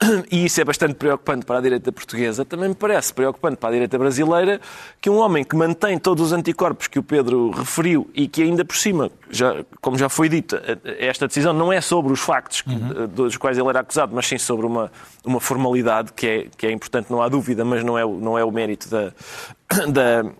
e 0.30 0.44
isso 0.44 0.60
é 0.60 0.64
bastante 0.64 0.94
preocupante 0.94 1.46
para 1.46 1.58
a 1.58 1.60
direita 1.60 1.90
portuguesa, 1.90 2.44
também 2.44 2.68
me 2.68 2.74
parece 2.74 3.12
preocupante 3.14 3.56
para 3.56 3.70
a 3.70 3.72
direita 3.72 3.98
brasileira 3.98 4.60
que 5.00 5.08
um 5.08 5.16
homem 5.16 5.42
que 5.42 5.56
mantém 5.56 5.98
todos 5.98 6.26
os 6.26 6.32
anticorpos 6.32 6.86
que 6.86 6.98
o 6.98 7.02
Pedro 7.02 7.50
referiu 7.50 8.10
e 8.14 8.28
que 8.28 8.42
ainda 8.42 8.64
por 8.64 8.76
cima, 8.76 9.10
já, 9.30 9.64
como 9.80 9.96
já 9.96 10.08
foi 10.08 10.28
dito, 10.28 10.58
esta 10.98 11.26
decisão 11.26 11.52
não 11.52 11.72
é 11.72 11.80
sobre 11.80 12.12
os 12.12 12.20
factos 12.20 12.62
uhum. 12.66 13.06
dos 13.08 13.36
quais 13.36 13.56
ele 13.56 13.68
era 13.68 13.80
acusado, 13.80 14.14
mas 14.14 14.26
sim 14.26 14.38
sobre 14.38 14.66
uma, 14.66 14.92
uma 15.24 15.40
formalidade 15.40 16.12
que 16.12 16.26
é, 16.26 16.46
que 16.56 16.66
é 16.66 16.72
importante, 16.72 17.10
não 17.10 17.22
há 17.22 17.28
dúvida, 17.28 17.64
mas 17.64 17.82
não 17.82 17.98
é, 17.98 18.04
não 18.04 18.38
é 18.38 18.44
o 18.44 18.50
mérito 18.50 18.88
da, 18.90 19.12
da, 19.88 20.30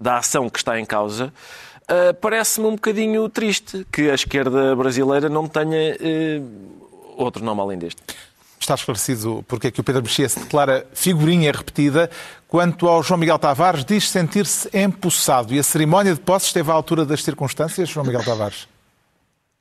da 0.00 0.18
ação 0.18 0.48
que 0.48 0.58
está 0.58 0.78
em 0.78 0.84
causa. 0.84 1.32
Uh, 1.90 2.14
Parece-me 2.20 2.68
um 2.68 2.76
bocadinho 2.76 3.28
triste 3.28 3.84
que 3.90 4.10
a 4.10 4.14
esquerda 4.14 4.76
brasileira 4.76 5.28
não 5.28 5.48
tenha 5.48 5.96
uh, 5.96 6.80
outro 7.16 7.44
nome 7.44 7.60
além 7.60 7.78
deste. 7.78 8.00
Está 8.60 8.74
esclarecido 8.74 9.42
porque 9.48 9.68
é 9.68 9.70
que 9.70 9.80
o 9.80 9.84
Pedro 9.84 10.02
Mexia 10.02 10.28
se 10.28 10.38
declara 10.38 10.86
figurinha 10.92 11.50
repetida. 11.50 12.10
Quanto 12.46 12.86
ao 12.86 13.02
João 13.02 13.18
Miguel 13.18 13.38
Tavares, 13.38 13.84
diz 13.84 14.10
sentir-se 14.10 14.68
empossado. 14.76 15.54
E 15.54 15.58
a 15.58 15.62
cerimónia 15.62 16.12
de 16.12 16.20
posse 16.20 16.46
esteve 16.46 16.70
à 16.70 16.74
altura 16.74 17.06
das 17.06 17.24
circunstâncias, 17.24 17.88
João 17.88 18.04
Miguel 18.04 18.22
Tavares? 18.22 18.68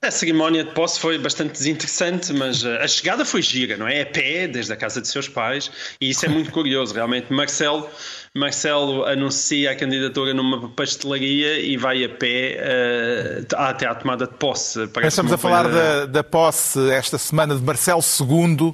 A 0.02 0.12
cerimónia 0.12 0.64
de 0.64 0.72
posse 0.72 0.98
foi 0.98 1.18
bastante 1.18 1.52
desinteressante, 1.52 2.32
mas 2.32 2.64
eh, 2.64 2.82
a 2.82 2.88
chegada 2.88 3.26
foi 3.26 3.42
gira, 3.42 3.76
não 3.76 3.86
é? 3.86 4.02
A 4.02 4.06
pé, 4.06 4.48
desde 4.48 4.72
a 4.72 4.78
casa 4.78 5.02
de 5.02 5.10
seus 5.10 5.28
pais, 5.28 5.70
e 6.00 6.10
isso 6.10 6.26
é 6.26 6.30
muito 6.30 6.52
curioso, 6.54 6.94
realmente. 6.94 7.34
Marcelo, 7.34 7.86
Marcelo 8.34 9.04
anuncia 9.04 9.72
a 9.72 9.76
candidatura 9.76 10.34
numa 10.34 10.70
pastelaria 10.70 11.60
e 11.60 11.76
vai 11.76 12.06
a 12.06 12.08
pé 12.08 13.44
uh, 13.52 13.56
até 13.58 13.88
à 13.88 13.94
tomada 13.94 14.26
de 14.26 14.36
posse. 14.36 14.88
Parece 14.88 15.10
Estamos 15.10 15.34
a 15.34 15.38
falar 15.38 15.68
da, 15.68 16.06
da 16.06 16.24
posse 16.24 16.80
esta 16.92 17.18
semana 17.18 17.54
de 17.54 17.62
Marcelo 17.62 18.02
II, 18.02 18.74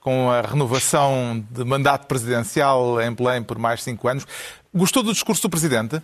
com 0.00 0.30
a 0.30 0.40
renovação 0.40 1.44
de 1.50 1.64
mandato 1.64 2.06
presidencial 2.06 2.98
em 2.98 3.12
Belém 3.12 3.42
por 3.42 3.58
mais 3.58 3.82
cinco 3.82 4.08
anos. 4.08 4.26
Gostou 4.74 5.02
do 5.02 5.12
discurso 5.12 5.42
do 5.42 5.50
Presidente? 5.50 6.00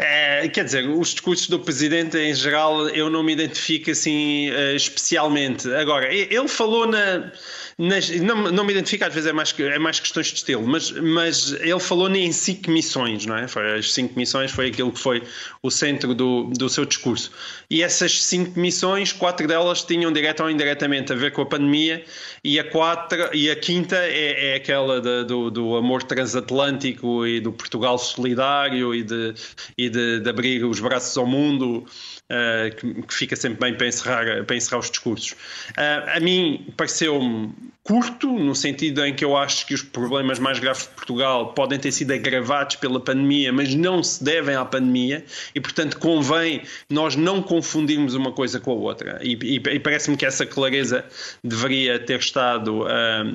É, 0.00 0.48
quer 0.48 0.64
dizer, 0.64 0.88
os 0.88 1.08
discursos 1.08 1.48
do 1.48 1.58
presidente 1.58 2.16
em 2.16 2.32
geral 2.32 2.88
eu 2.90 3.10
não 3.10 3.20
me 3.24 3.32
identifico 3.32 3.90
assim 3.90 4.48
uh, 4.50 4.76
especialmente. 4.76 5.68
Agora, 5.74 6.12
ele 6.14 6.46
falou 6.46 6.86
na 6.86 7.32
nas, 7.78 8.10
não, 8.10 8.50
não 8.50 8.64
me 8.64 8.72
identifico, 8.72 9.04
às 9.04 9.14
vezes 9.14 9.30
é 9.30 9.32
mais, 9.32 9.54
é 9.56 9.78
mais 9.78 10.00
questões 10.00 10.26
de 10.26 10.34
estilo, 10.34 10.66
mas, 10.66 10.90
mas 10.90 11.52
ele 11.52 11.78
falou 11.78 12.10
em 12.10 12.32
cinco 12.32 12.72
missões, 12.72 13.24
não 13.24 13.36
é? 13.36 13.46
Foi, 13.46 13.78
as 13.78 13.92
cinco 13.92 14.18
missões 14.18 14.50
foi 14.50 14.66
aquilo 14.66 14.90
que 14.90 14.98
foi 14.98 15.22
o 15.62 15.70
centro 15.70 16.12
do, 16.12 16.50
do 16.58 16.68
seu 16.68 16.84
discurso. 16.84 17.30
E 17.70 17.80
essas 17.80 18.20
cinco 18.24 18.58
missões, 18.58 19.12
quatro 19.12 19.46
delas 19.46 19.84
tinham 19.84 20.12
direto 20.12 20.42
ou 20.42 20.50
indiretamente 20.50 21.12
a 21.12 21.16
ver 21.16 21.30
com 21.30 21.42
a 21.42 21.46
pandemia, 21.46 22.04
e 22.42 22.58
a, 22.58 22.64
quatro, 22.64 23.30
e 23.32 23.48
a 23.48 23.54
quinta 23.54 23.94
é, 23.96 24.54
é 24.54 24.54
aquela 24.56 25.00
de, 25.00 25.24
do, 25.26 25.48
do 25.48 25.76
amor 25.76 26.02
transatlântico 26.02 27.24
e 27.24 27.38
do 27.38 27.52
Portugal 27.52 27.96
solidário 27.96 28.92
e 28.92 29.04
de, 29.04 29.34
e 29.76 29.87
de, 29.88 30.20
de 30.20 30.30
abrir 30.30 30.64
os 30.64 30.80
braços 30.80 31.16
ao 31.16 31.26
mundo. 31.26 31.86
Uh, 32.30 32.76
que, 32.76 33.02
que, 33.04 33.14
fica 33.14 33.34
sempre 33.34 33.58
bem 33.58 33.74
para 33.74 33.86
encerrar, 33.86 34.44
para 34.44 34.54
encerrar 34.54 34.80
os 34.80 34.90
discursos. 34.90 35.32
Uh, 35.32 36.16
a 36.16 36.20
mim 36.20 36.66
pareceu-me 36.76 37.54
curto, 37.88 38.30
no 38.30 38.54
sentido 38.54 39.02
em 39.02 39.14
que 39.14 39.24
eu 39.24 39.34
acho 39.34 39.66
que 39.66 39.72
os 39.72 39.80
problemas 39.80 40.38
mais 40.38 40.58
graves 40.58 40.82
de 40.82 40.88
Portugal 40.90 41.54
podem 41.54 41.78
ter 41.78 41.90
sido 41.90 42.12
agravados 42.12 42.76
pela 42.76 43.00
pandemia, 43.00 43.50
mas 43.50 43.74
não 43.74 44.02
se 44.02 44.22
devem 44.22 44.54
à 44.54 44.62
pandemia, 44.62 45.24
e 45.54 45.60
portanto 45.60 45.98
convém 45.98 46.60
nós 46.90 47.16
não 47.16 47.40
confundirmos 47.40 48.14
uma 48.14 48.30
coisa 48.30 48.60
com 48.60 48.72
a 48.72 48.74
outra. 48.74 49.18
E, 49.22 49.38
e, 49.42 49.54
e 49.56 49.80
parece-me 49.80 50.18
que 50.18 50.26
essa 50.26 50.44
clareza 50.44 51.02
deveria 51.42 51.98
ter 51.98 52.18
estado 52.18 52.82
uh, 52.82 52.88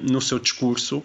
no 0.04 0.22
seu 0.22 0.38
discurso. 0.38 1.04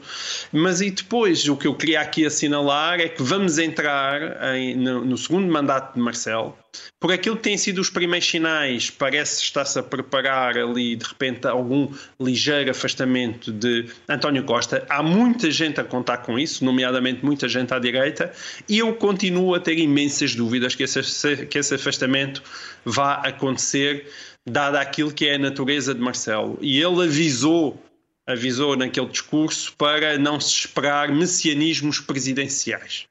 Mas 0.53 0.83
e 0.83 0.91
depois, 0.91 1.49
o 1.49 1.57
que 1.57 1.67
eu 1.67 1.75
queria 1.75 2.03
aqui 2.03 2.27
assinalar 2.27 3.01
é 3.01 3.09
que 3.09 3.23
vamos 3.23 3.59
entrar 3.59 4.55
em, 4.57 4.77
no, 4.77 5.07
no 5.07 5.17
segundo 5.17 5.38
mandato 5.47 5.95
de 5.95 6.01
Marcelo 6.01 6.57
por 7.01 7.13
aquilo 7.13 7.37
que 7.37 7.43
têm 7.43 7.57
sido 7.57 7.81
os 7.81 7.91
primeiros 7.91 8.29
sinais, 8.29 8.91
parece 8.91 9.43
estar-se 9.43 9.79
a 9.79 9.83
preparar 9.83 10.57
ali, 10.57 10.97
de 10.97 11.05
repente, 11.05 11.47
algum 11.47 11.93
ligeiro 12.21 12.71
afastamento 12.71 13.53
de 13.53 13.87
António 14.09 14.45
Costa. 14.45 14.85
Há 14.89 15.03
muita 15.03 15.51
gente 15.51 15.81
a 15.81 15.85
contar 15.85 16.19
com 16.19 16.39
isso, 16.39 16.65
nomeadamente 16.65 17.25
muita 17.25 17.49
gente 17.49 17.73
à 17.73 17.79
direita, 17.79 18.33
e 18.69 18.79
eu 18.79 18.95
continuo 18.95 19.55
a 19.55 19.61
ter 19.61 19.79
imensas 19.79 20.35
dúvidas 20.35 20.75
que 20.75 20.83
esse, 20.83 21.47
que 21.47 21.59
esse 21.59 21.75
afastamento 21.75 22.43
vá 22.85 23.15
acontecer, 23.15 24.11
dada 24.45 24.81
aquilo 24.81 25.13
que 25.13 25.27
é 25.27 25.35
a 25.35 25.39
natureza 25.39 25.95
de 25.95 26.01
Marcelo. 26.01 26.59
E 26.61 26.81
ele 26.81 27.05
avisou 27.05 27.81
avisou 28.27 28.77
naquele 28.77 29.07
discurso 29.07 29.73
para 29.79 30.19
não 30.19 30.39
se 30.39 30.51
esperar 30.51 31.11
messianismos 31.11 31.99
presidenciais. 31.99 33.07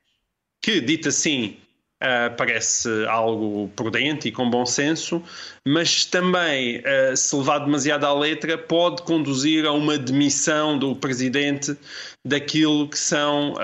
Que, 0.62 0.80
dito 0.80 1.10
assim, 1.10 1.58
Uh, 2.00 2.30
parece 2.38 2.88
algo 3.08 3.72
prudente 3.76 4.28
e 4.28 4.32
com 4.32 4.48
bom 4.48 4.68
senso, 4.68 5.20
mas 5.68 6.06
também, 6.06 6.78
uh, 6.78 7.18
se 7.18 7.36
levado 7.36 7.66
demasiado 7.66 8.06
à 8.06 8.14
letra, 8.14 8.56
pode 8.56 9.02
conduzir 9.02 9.66
a 9.66 9.72
uma 9.72 9.98
demissão 9.98 10.78
do 10.78 10.96
presidente 10.96 11.76
daquilo 12.24 12.88
que 12.88 13.00
são 13.00 13.54
uh, 13.54 13.58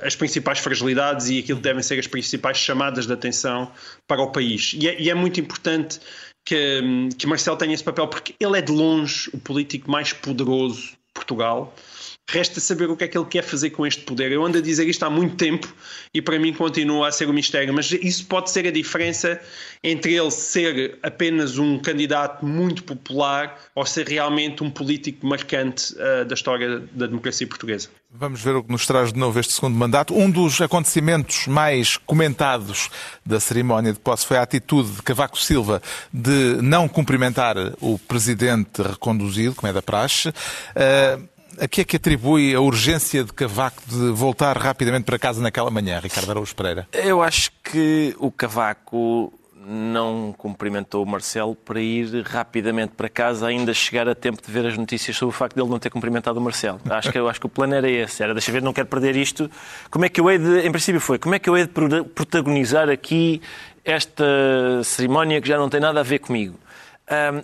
as 0.00 0.16
principais 0.16 0.58
fragilidades 0.58 1.28
e 1.28 1.40
aquilo 1.40 1.58
que 1.58 1.64
devem 1.64 1.82
ser 1.82 1.98
as 1.98 2.06
principais 2.06 2.56
chamadas 2.56 3.06
de 3.06 3.12
atenção 3.12 3.70
para 4.08 4.22
o 4.22 4.32
país. 4.32 4.74
E 4.80 4.88
é, 4.88 4.98
e 4.98 5.10
é 5.10 5.14
muito 5.14 5.38
importante 5.38 6.00
que, 6.46 7.10
que 7.18 7.26
Marcelo 7.26 7.58
tenha 7.58 7.74
esse 7.74 7.84
papel, 7.84 8.08
porque 8.08 8.34
ele 8.40 8.58
é 8.58 8.62
de 8.62 8.72
longe 8.72 9.28
o 9.34 9.38
político 9.38 9.90
mais 9.90 10.14
poderoso 10.14 10.92
de 10.92 10.98
Portugal 11.12 11.74
Resta 12.26 12.58
saber 12.58 12.88
o 12.88 12.96
que 12.96 13.04
é 13.04 13.08
que 13.08 13.18
ele 13.18 13.26
quer 13.26 13.42
fazer 13.42 13.70
com 13.70 13.86
este 13.86 14.02
poder. 14.02 14.32
Eu 14.32 14.44
ando 14.44 14.58
a 14.58 14.60
dizer 14.60 14.88
isto 14.88 15.04
há 15.04 15.10
muito 15.10 15.36
tempo 15.36 15.72
e 16.12 16.22
para 16.22 16.38
mim 16.38 16.54
continua 16.54 17.08
a 17.08 17.12
ser 17.12 17.28
um 17.28 17.34
mistério, 17.34 17.72
mas 17.74 17.92
isso 17.92 18.24
pode 18.26 18.50
ser 18.50 18.66
a 18.66 18.70
diferença 18.70 19.38
entre 19.82 20.14
ele 20.14 20.30
ser 20.30 20.98
apenas 21.02 21.58
um 21.58 21.78
candidato 21.78 22.44
muito 22.46 22.82
popular 22.82 23.60
ou 23.74 23.84
ser 23.84 24.08
realmente 24.08 24.64
um 24.64 24.70
político 24.70 25.26
marcante 25.26 25.94
uh, 25.94 26.24
da 26.24 26.34
história 26.34 26.80
da 26.92 27.06
democracia 27.06 27.46
portuguesa. 27.46 27.90
Vamos 28.10 28.40
ver 28.40 28.56
o 28.56 28.62
que 28.62 28.72
nos 28.72 28.86
traz 28.86 29.12
de 29.12 29.18
novo 29.18 29.38
este 29.38 29.52
segundo 29.52 29.76
mandato. 29.76 30.14
Um 30.14 30.30
dos 30.30 30.60
acontecimentos 30.60 31.46
mais 31.46 31.98
comentados 31.98 32.88
da 33.26 33.38
cerimónia 33.38 33.92
de 33.92 33.98
posse 33.98 34.24
foi 34.24 34.38
a 34.38 34.42
atitude 34.42 34.92
de 34.92 35.02
Cavaco 35.02 35.38
Silva 35.38 35.82
de 36.12 36.56
não 36.62 36.88
cumprimentar 36.88 37.56
o 37.80 37.98
presidente 37.98 38.80
reconduzido, 38.80 39.54
como 39.54 39.68
é 39.68 39.74
da 39.74 39.82
praxe. 39.82 40.28
Uh, 40.28 41.33
a 41.58 41.68
que 41.68 41.80
é 41.80 41.84
que 41.84 41.96
atribui 41.96 42.54
a 42.54 42.60
urgência 42.60 43.24
de 43.24 43.32
Cavaco 43.32 43.82
de 43.86 44.10
voltar 44.10 44.56
rapidamente 44.56 45.04
para 45.04 45.18
casa 45.18 45.40
naquela 45.42 45.70
manhã, 45.70 46.00
Ricardo 46.00 46.30
Araújo 46.30 46.54
Pereira? 46.54 46.88
Eu 46.92 47.22
acho 47.22 47.50
que 47.62 48.14
o 48.18 48.30
Cavaco 48.30 49.32
não 49.66 50.34
cumprimentou 50.36 51.02
o 51.02 51.06
Marcelo 51.06 51.54
para 51.54 51.80
ir 51.80 52.22
rapidamente 52.22 52.92
para 52.94 53.08
casa, 53.08 53.46
ainda 53.46 53.72
chegar 53.72 54.08
a 54.08 54.14
tempo 54.14 54.42
de 54.44 54.52
ver 54.52 54.66
as 54.66 54.76
notícias 54.76 55.16
sobre 55.16 55.34
o 55.34 55.36
facto 55.36 55.54
de 55.54 55.62
ele 55.62 55.70
não 55.70 55.78
ter 55.78 55.90
cumprimentado 55.90 56.38
o 56.38 56.42
Marcelo. 56.42 56.80
Acho 56.88 57.10
que, 57.10 57.18
eu 57.18 57.28
acho 57.28 57.40
que 57.40 57.46
o 57.46 57.48
plano 57.48 57.74
era 57.74 57.88
esse, 57.88 58.22
era 58.22 58.34
deixa 58.34 58.52
ver, 58.52 58.62
não 58.62 58.72
quero 58.72 58.86
perder 58.86 59.16
isto. 59.16 59.50
Como 59.90 60.04
é 60.04 60.08
que 60.08 60.20
eu 60.20 60.30
hei 60.30 60.38
de, 60.38 60.66
em 60.66 60.70
princípio 60.70 61.00
foi, 61.00 61.18
como 61.18 61.34
é 61.34 61.38
que 61.38 61.48
eu 61.48 61.56
hei 61.56 61.66
de 61.66 61.72
protagonizar 62.14 62.88
aqui 62.90 63.40
esta 63.84 64.24
cerimónia 64.84 65.40
que 65.40 65.48
já 65.48 65.58
não 65.58 65.68
tem 65.68 65.80
nada 65.80 66.00
a 66.00 66.02
ver 66.02 66.18
comigo? 66.18 66.58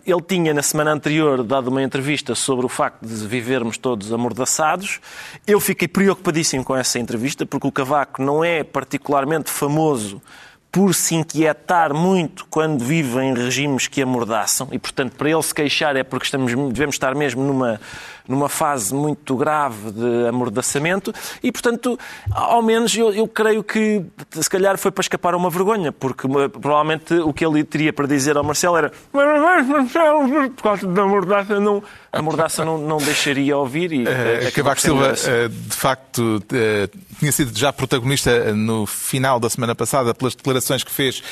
Ele 0.07 0.23
tinha, 0.23 0.55
na 0.55 0.63
semana 0.63 0.93
anterior, 0.93 1.43
dado 1.43 1.69
uma 1.69 1.83
entrevista 1.83 2.35
sobre 2.35 2.65
o 2.65 2.69
facto 2.69 3.07
de 3.07 3.15
vivermos 3.27 3.77
todos 3.77 4.13
amordaçados. 4.13 5.01
Eu 5.47 5.61
fiquei 5.61 5.87
preocupadíssimo 5.87 6.65
com 6.65 6.75
essa 6.75 6.99
entrevista, 6.99 7.45
porque 7.45 7.67
o 7.67 7.73
Cavaco 7.73 8.23
não 8.23 8.43
é 8.43 8.65
particularmente 8.65 9.51
famoso 9.51 10.23
por 10.71 10.95
se 10.95 11.17
inquietar 11.17 11.93
muito 11.93 12.47
quando 12.49 12.85
vive 12.85 13.19
em 13.21 13.35
regimes 13.35 13.89
que 13.89 14.01
amordaçam 14.01 14.69
e, 14.71 14.79
portanto, 14.79 15.17
para 15.17 15.29
ele 15.29 15.43
se 15.43 15.55
queixar 15.55 15.97
é 15.97 16.05
porque 16.05 16.27
estamos, 16.27 16.53
devemos 16.73 16.95
estar 16.95 17.15
mesmo 17.15 17.43
numa, 17.43 17.81
numa 18.29 18.49
fase 18.49 18.95
muito 18.95 19.37
grave 19.37 19.91
de 19.91 20.29
amordaçamento 20.29 21.13
e, 21.43 21.51
portanto, 21.51 21.99
ao 22.31 22.63
menos 22.63 22.97
eu, 22.97 23.13
eu 23.13 23.27
creio 23.27 23.65
que 23.65 24.05
se 24.31 24.49
calhar 24.49 24.79
foi 24.79 24.93
para 24.93 25.03
escapar 25.03 25.35
a 25.35 25.37
uma 25.37 25.51
vergonha, 25.51 25.91
porque 25.91 26.29
provavelmente 26.29 27.15
o 27.15 27.33
que 27.33 27.45
ele 27.45 27.65
teria 27.65 27.93
para 27.93 28.07
dizer 28.07 28.37
ao 28.37 28.45
Marcelo 28.45 28.77
era 28.77 28.93
por 29.11 30.63
causa 30.63 30.87
da 30.87 31.03
amordaça 31.03 31.59
não, 31.59 31.83
a 32.13 32.23
mordaça 32.23 32.65
não, 32.65 32.79
não 32.79 32.99
deixaria 32.99 33.57
ouvir. 33.57 33.93
E, 33.93 34.05
uh, 34.05 34.53
Cavaco 34.55 34.81
Silva, 34.81 35.15
de 35.15 35.75
facto, 35.77 36.37
uh, 36.37 36.99
tinha 37.21 37.33
sido 37.33 37.57
já 37.57 37.73
protagonista 37.73 38.55
no 38.55 38.87
final 38.87 39.39
da 39.39 39.49
semana 39.49 39.75
passada 39.75 40.15
pelas 40.15 40.35
declarações 40.35 40.83
que 40.83 40.91
fez 40.91 41.23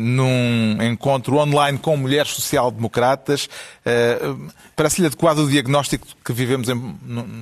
num 0.00 0.76
encontro 0.82 1.36
online 1.36 1.78
com 1.78 1.96
mulheres 1.96 2.32
social-democratas. 2.32 3.48
Parece-lhe 4.74 5.06
adequado 5.06 5.38
o 5.38 5.48
diagnóstico 5.48 6.06
que 6.24 6.32
vivemos 6.32 6.68
em, 6.68 6.74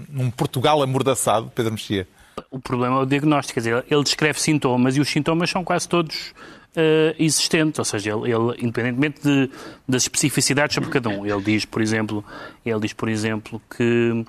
num 0.08 0.30
Portugal 0.30 0.82
amordaçado, 0.82 1.50
Pedro 1.54 1.72
Mexia? 1.72 2.06
O 2.50 2.58
problema 2.58 3.00
é 3.00 3.02
o 3.02 3.06
diagnóstico. 3.06 3.58
Dizer, 3.58 3.84
ele 3.90 4.02
descreve 4.02 4.40
sintomas 4.40 4.96
e 4.96 5.00
os 5.00 5.08
sintomas 5.08 5.50
são 5.50 5.64
quase 5.64 5.88
todos 5.88 6.34
uh, 6.76 7.14
existente, 7.18 7.80
ou 7.80 7.84
seja, 7.84 8.10
ele, 8.10 8.32
ele 8.32 8.66
independentemente 8.66 9.20
de, 9.22 9.50
das 9.88 10.02
especificidades 10.02 10.74
sobre 10.74 10.90
cada 10.90 11.08
um, 11.08 11.26
ele 11.26 11.42
diz, 11.42 11.64
por 11.64 11.80
exemplo, 11.80 12.24
ele 12.64 12.80
diz, 12.80 12.92
por 12.92 13.08
exemplo, 13.08 13.60
que 13.76 14.24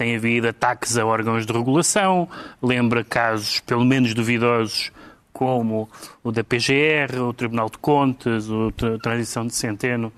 tem 0.00 0.16
havido 0.16 0.48
ataques 0.48 0.96
a 0.96 1.04
órgãos 1.04 1.44
de 1.44 1.52
regulação, 1.52 2.26
lembra 2.62 3.04
casos 3.04 3.60
pelo 3.60 3.84
menos 3.84 4.14
duvidosos 4.14 4.90
como 5.30 5.90
o 6.24 6.32
da 6.32 6.42
PGR, 6.42 7.20
o 7.20 7.34
Tribunal 7.34 7.68
de 7.68 7.76
Contas, 7.76 8.48
a 8.50 8.98
transição 9.02 9.46
de 9.46 9.54
Centeno 9.54 10.10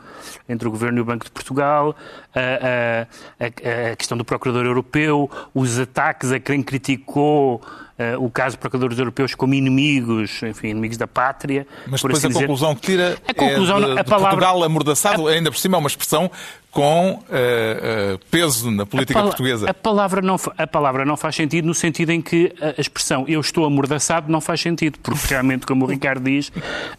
entre 0.48 0.68
o 0.68 0.70
Governo 0.70 0.98
e 0.98 1.00
o 1.00 1.04
Banco 1.04 1.24
de 1.24 1.32
Portugal, 1.32 1.96
a, 2.32 3.08
a, 3.44 3.90
a 3.90 3.96
questão 3.96 4.16
do 4.16 4.24
Procurador 4.24 4.64
Europeu, 4.64 5.28
os 5.52 5.80
ataques 5.80 6.30
a 6.30 6.38
quem 6.38 6.62
criticou 6.62 7.60
o 8.18 8.30
caso 8.30 8.56
de 8.56 8.60
procuradores 8.60 8.98
europeus 8.98 9.34
como 9.34 9.54
inimigos, 9.54 10.42
enfim, 10.42 10.68
inimigos 10.68 10.96
da 10.96 11.06
pátria. 11.06 11.66
Mas 11.86 12.02
depois 12.02 12.18
assim 12.18 12.26
a 12.26 12.30
dizer. 12.30 12.40
conclusão 12.40 12.74
que 12.74 12.80
tira 12.82 13.18
a 13.26 13.34
conclusão, 13.34 13.78
é 13.78 13.94
de, 13.94 14.00
a 14.00 14.04
palavra, 14.04 14.30
Portugal 14.30 14.64
amordaçado, 14.64 15.28
a, 15.28 15.32
ainda 15.32 15.50
por 15.50 15.58
cima 15.58 15.76
é 15.76 15.78
uma 15.78 15.88
expressão 15.88 16.30
com 16.72 17.12
uh, 17.12 17.16
uh, 17.18 18.18
peso 18.30 18.70
na 18.70 18.86
política 18.86 19.20
a 19.20 19.24
portuguesa. 19.24 19.68
A 19.68 19.74
palavra, 19.74 20.22
não, 20.22 20.36
a 20.56 20.66
palavra 20.66 21.04
não 21.04 21.18
faz 21.18 21.36
sentido 21.36 21.66
no 21.66 21.74
sentido 21.74 22.10
em 22.10 22.22
que 22.22 22.54
a 22.62 22.80
expressão 22.80 23.26
eu 23.28 23.42
estou 23.42 23.66
amordaçado 23.66 24.32
não 24.32 24.40
faz 24.40 24.62
sentido, 24.62 24.98
porque 25.02 25.26
realmente, 25.28 25.66
como 25.66 25.84
o 25.84 25.88
Ricardo 25.88 26.24
diz, 26.24 26.50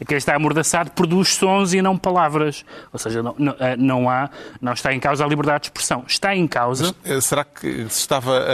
quem 0.07 0.15
está 0.15 0.35
amordaçado 0.35 0.91
produz 0.91 1.29
sons 1.29 1.73
e 1.73 1.81
não 1.81 1.97
palavras. 1.97 2.63
Ou 2.91 2.99
seja, 2.99 3.23
não, 3.23 3.33
não, 3.35 3.55
não 3.79 4.09
há, 4.09 4.29
não 4.61 4.73
está 4.73 4.93
em 4.93 4.99
causa 4.99 5.25
a 5.25 5.27
liberdade 5.27 5.61
de 5.61 5.67
expressão. 5.69 6.03
Está 6.07 6.35
em 6.35 6.47
causa... 6.47 6.93
Mas, 7.03 7.25
será 7.25 7.43
que 7.43 7.67
se 7.89 7.99
estava, 7.99 8.45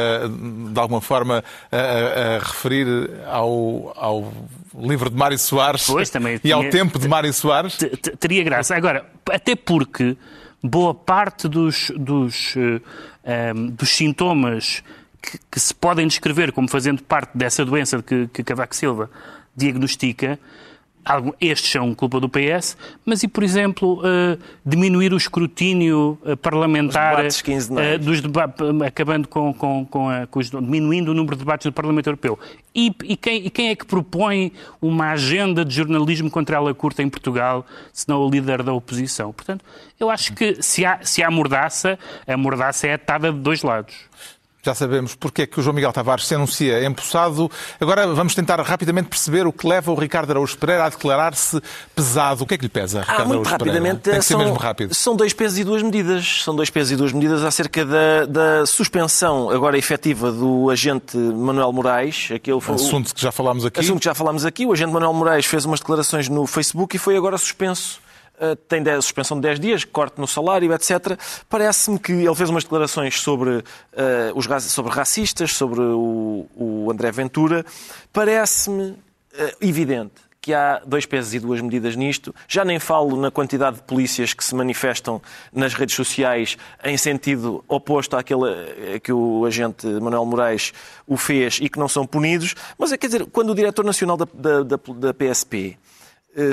de 0.72 0.80
alguma 0.80 1.02
forma, 1.02 1.44
a, 1.70 2.39
a 2.40 2.44
referir 2.44 2.88
ao, 3.26 3.94
ao 3.96 4.34
livro 4.78 5.10
de 5.10 5.16
Mário 5.16 5.38
Soares 5.38 5.86
pois, 5.86 6.12
e 6.44 6.52
ao 6.52 6.70
tempo 6.70 6.98
de 6.98 7.08
Mário 7.08 7.34
Soares? 7.34 7.78
Teria 8.20 8.44
graça. 8.44 8.76
Agora, 8.76 9.06
até 9.30 9.56
porque 9.56 10.16
boa 10.64 10.94
parte 10.94 11.48
dos, 11.48 11.92
dos, 11.96 12.56
um, 12.56 12.80
ehm, 13.24 13.68
dos 13.70 13.90
sintomas 13.90 14.84
que, 15.22 15.38
que, 15.52 15.60
se 15.60 15.74
podem 15.74 16.08
descrever 16.08 16.52
como 16.52 16.70
fazendo 16.70 17.04
parte 17.04 17.38
dessa 17.38 17.64
doença 17.66 18.02
que, 18.02 18.28
que 18.28 18.44
Cavaco 18.44 18.76
Silva 18.76 19.10
diagnostica 19.56 20.40
estes 21.42 21.72
são 21.72 21.94
culpa 21.96 22.20
do 22.20 22.30
PS, 22.30 22.78
mas 23.06 23.24
e, 23.24 23.28
por 23.28 23.44
exemplo, 23.44 24.00
uh, 24.00 24.40
diminuir 24.66 25.14
o 25.14 25.18
escrutínio 25.18 26.20
uh, 26.24 26.38
parlamentar 26.38 27.26
uh, 27.26 28.00
dos 28.00 28.22
acabando 28.86 29.28
com, 29.28 29.54
com, 29.54 29.86
com, 29.86 30.10
a, 30.10 30.28
com 30.28 30.40
os, 30.40 30.50
diminuindo 30.52 31.12
o 31.12 31.14
número 31.14 31.36
de 31.36 31.40
debates 31.40 31.66
do 31.66 31.74
Parlamento 31.74 32.08
Europeu. 32.08 32.38
E, 32.76 32.94
e, 33.04 33.18
quem, 33.18 33.48
e, 33.48 33.50
quem, 33.50 33.70
é 33.70 33.76
que 33.76 33.86
propõe 33.86 34.52
uma 34.82 35.12
agenda 35.12 35.66
de 35.66 35.74
jornalismo 35.74 36.30
contra 36.30 36.58
ela 36.58 36.74
curta 36.74 37.02
em 37.02 37.10
Portugal, 37.10 37.66
se 37.92 38.08
não 38.08 38.22
o 38.22 38.30
líder 38.30 38.62
da 38.62 38.72
oposição? 38.72 39.34
Portanto, 39.34 39.66
eu 40.00 40.10
acho 40.10 40.34
que 40.34 40.62
se 40.62 40.86
há, 40.86 41.00
se 41.02 41.24
há 41.24 41.32
mordaça, 41.32 41.98
a 42.28 42.38
mordaça 42.38 42.88
é 42.88 42.94
atada 42.94 43.32
de 43.32 43.40
dois 43.40 43.64
lados. 43.64 43.96
Já 44.70 44.76
sabemos 44.76 45.16
porque 45.16 45.42
é 45.42 45.48
que 45.48 45.60
o 45.60 45.64
João 45.64 45.74
Miguel 45.74 45.92
Tavares 45.92 46.28
se 46.28 46.36
anuncia 46.36 46.86
empossado. 46.86 47.50
Agora 47.82 48.06
vamos 48.14 48.36
tentar 48.36 48.62
rapidamente 48.62 49.08
perceber 49.08 49.48
o 49.48 49.52
que 49.52 49.68
leva 49.68 49.92
o 49.92 49.96
Ricardo 49.96 50.30
Araújo 50.30 50.56
Pereira 50.60 50.86
a 50.86 50.90
declarar-se 50.90 51.60
pesado. 51.96 52.44
O 52.44 52.46
que 52.46 52.54
é 52.54 52.58
que 52.58 52.66
lhe 52.66 52.70
pesa, 52.70 53.02
Ricardo 53.02 53.22
ah, 53.22 53.26
muito 53.26 53.40
Araújo 53.40 53.52
rapidamente, 53.52 54.02
Pereira? 54.02 54.12
Tem 54.12 54.20
que 54.20 54.26
ser 54.26 54.34
são, 54.34 54.40
mesmo 54.42 54.54
rápido. 54.54 54.94
São 54.94 55.16
dois 55.16 55.34
pesos 55.34 55.58
e 55.58 55.64
duas 55.64 55.82
medidas. 55.82 56.44
São 56.44 56.56
dois 56.56 56.70
pesos 56.70 56.92
e 56.92 56.96
duas 56.96 57.12
medidas 57.12 57.44
acerca 57.44 57.84
da, 57.84 58.28
da 58.28 58.66
suspensão 58.68 59.50
agora 59.50 59.76
efetiva 59.76 60.32
do 60.32 60.70
agente 60.70 61.18
Manuel 61.18 61.74
Moraes. 61.74 62.30
Aquele 62.32 62.62
foi, 62.62 62.76
assunto 62.76 63.16
que 63.16 63.20
já 63.20 63.32
falámos 63.32 63.66
aqui. 63.66 63.80
Assunto 63.80 63.98
que 63.98 64.06
já 64.06 64.14
falámos 64.14 64.46
aqui. 64.46 64.68
O 64.68 64.72
agente 64.72 64.94
Manuel 64.94 65.14
Moraes 65.14 65.48
fez 65.48 65.66
umas 65.66 65.80
declarações 65.80 66.30
no 66.30 66.46
Facebook 66.46 66.96
e 66.96 67.00
foi 67.00 67.18
agora 67.18 67.40
suspenso 67.40 68.00
tem 68.68 68.84
suspensão 69.02 69.38
de 69.38 69.42
10 69.42 69.60
dias, 69.60 69.84
corte 69.84 70.20
no 70.20 70.28
salário, 70.28 70.74
etc. 70.74 71.20
Parece-me 71.50 72.00
que 72.00 72.12
ele 72.12 72.36
fez 72.36 72.50
umas 72.50 72.64
declarações 72.64 73.20
sobre, 73.20 73.50
uh, 73.50 73.64
os, 74.36 74.48
sobre 74.64 74.92
racistas, 74.92 75.54
sobre 75.54 75.82
o, 75.82 76.48
o 76.56 76.92
André 76.92 77.12
Ventura. 77.12 77.66
Parece-me 78.12 78.92
uh, 78.92 78.98
evidente 79.62 80.30
que 80.42 80.54
há 80.54 80.82
dois 80.86 81.06
pesos 81.06 81.34
e 81.34 81.40
duas 81.40 81.60
medidas 81.60 81.96
nisto. 81.96 82.34
Já 82.48 82.64
nem 82.64 82.80
falo 82.80 83.20
na 83.20 83.30
quantidade 83.30 83.78
de 83.78 83.84
polícias 83.84 84.34
que 84.34 84.44
se 84.44 84.56
manifestam 84.56 85.22
nas 85.52 85.74
redes 85.74 85.96
sociais 85.96 86.58
em 86.84 86.98
sentido 86.98 87.64
oposto 87.68 88.16
àquele 88.16 89.00
que 89.04 89.12
o 89.12 89.46
agente 89.46 89.86
Manuel 89.86 90.26
Moraes 90.26 90.74
o 91.06 91.18
fez 91.18 91.60
e 91.62 91.68
que 91.68 91.78
não 91.78 91.90
são 91.90 92.08
punidos. 92.08 92.56
Mas, 92.78 92.92
quer 92.96 93.08
dizer, 93.08 93.26
quando 93.26 93.50
o 93.50 93.56
diretor 93.56 93.84
nacional 93.84 94.16
da, 94.16 94.26
da, 94.34 94.64
da, 94.64 94.78
da 94.78 95.14
PSP 95.14 95.78
eh, 95.78 95.90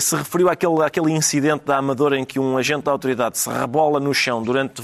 se 0.01 0.17
referiu 0.17 0.49
àquele, 0.49 0.83
àquele 0.83 1.13
incidente 1.13 1.65
da 1.65 1.77
Amadora 1.77 2.19
em 2.19 2.25
que 2.25 2.39
um 2.39 2.57
agente 2.57 2.85
da 2.85 2.91
autoridade 2.91 3.39
se 3.39 3.51
rebola 3.51 4.01
no 4.01 4.15
chão 4.15 4.43
durante 4.43 4.83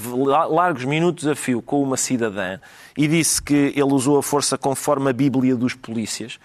largos 0.49 0.85
minutos 0.85 1.27
a 1.27 1.35
fio 1.35 1.61
com 1.61 1.81
uma 1.81 1.97
cidadã 1.97 2.59
e 2.97 3.07
disse 3.07 3.41
que 3.41 3.73
ele 3.75 3.91
usou 3.91 4.17
a 4.17 4.23
força 4.23 4.57
conforme 4.57 5.09
a 5.09 5.13
Bíblia 5.13 5.55
dos 5.55 5.73
polícias. 5.73 6.39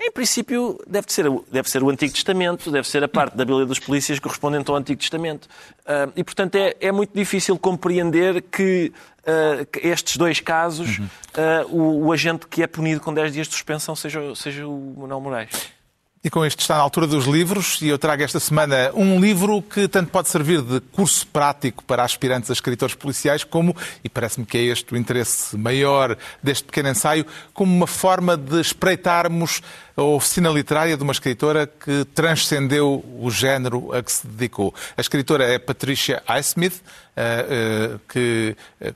Em 0.00 0.12
princípio, 0.12 0.78
deve 0.86 1.12
ser, 1.12 1.28
deve 1.50 1.68
ser 1.68 1.82
o 1.82 1.90
Antigo 1.90 2.12
Testamento, 2.12 2.70
deve 2.70 2.86
ser 2.86 3.02
a 3.02 3.08
parte 3.08 3.36
da 3.36 3.44
Bíblia 3.44 3.66
dos 3.66 3.80
Polícias 3.80 4.20
correspondente 4.20 4.70
ao 4.70 4.76
Antigo 4.76 5.00
Testamento. 5.00 5.46
Uh, 5.80 6.12
e, 6.14 6.22
portanto, 6.22 6.54
é, 6.54 6.76
é, 6.80 6.92
muito 6.92 7.12
difícil 7.12 7.58
compreender 7.58 8.42
que 8.42 8.92
uh, 9.22 9.66
estes 9.82 10.16
dois 10.16 10.38
casos, 10.38 10.98
uh, 10.98 11.66
o, 11.68 12.06
o, 12.06 12.12
agente 12.12 12.46
que 12.46 12.62
é 12.62 12.68
punido 12.68 13.00
com 13.00 13.12
10 13.12 13.32
dias 13.32 13.48
de 13.48 13.54
suspensão 13.54 13.96
seja, 13.96 14.20
seja 14.36 14.68
o 14.68 14.94
Manuel 14.98 15.20
Moraes. 15.20 15.77
E 16.22 16.28
com 16.28 16.44
isto 16.44 16.58
está 16.58 16.74
na 16.74 16.82
altura 16.82 17.06
dos 17.06 17.26
livros, 17.26 17.80
e 17.80 17.86
eu 17.86 17.96
trago 17.96 18.24
esta 18.24 18.40
semana 18.40 18.90
um 18.92 19.20
livro 19.20 19.62
que 19.62 19.86
tanto 19.86 20.10
pode 20.10 20.28
servir 20.28 20.60
de 20.62 20.80
curso 20.80 21.24
prático 21.28 21.84
para 21.84 22.02
aspirantes 22.02 22.50
a 22.50 22.52
escritores 22.52 22.96
policiais, 22.96 23.44
como, 23.44 23.74
e 24.02 24.08
parece-me 24.08 24.44
que 24.44 24.58
é 24.58 24.62
este 24.62 24.92
o 24.92 24.96
interesse 24.96 25.56
maior 25.56 26.18
deste 26.42 26.64
pequeno 26.64 26.88
ensaio, 26.88 27.24
como 27.54 27.72
uma 27.72 27.86
forma 27.86 28.36
de 28.36 28.60
espreitarmos 28.60 29.62
a 29.98 30.02
oficina 30.02 30.48
literária 30.48 30.96
de 30.96 31.02
uma 31.02 31.10
escritora 31.10 31.66
que 31.66 32.04
transcendeu 32.14 33.04
o 33.18 33.28
género 33.32 33.92
a 33.92 34.00
que 34.00 34.12
se 34.12 34.24
dedicou. 34.28 34.72
A 34.96 35.00
escritora 35.00 35.42
é 35.42 35.58
Patricia 35.58 36.22
Highsmith, 36.24 36.80
eh, 37.16 37.46
eh, 37.50 37.98
que, 38.08 38.56
eh, 38.80 38.94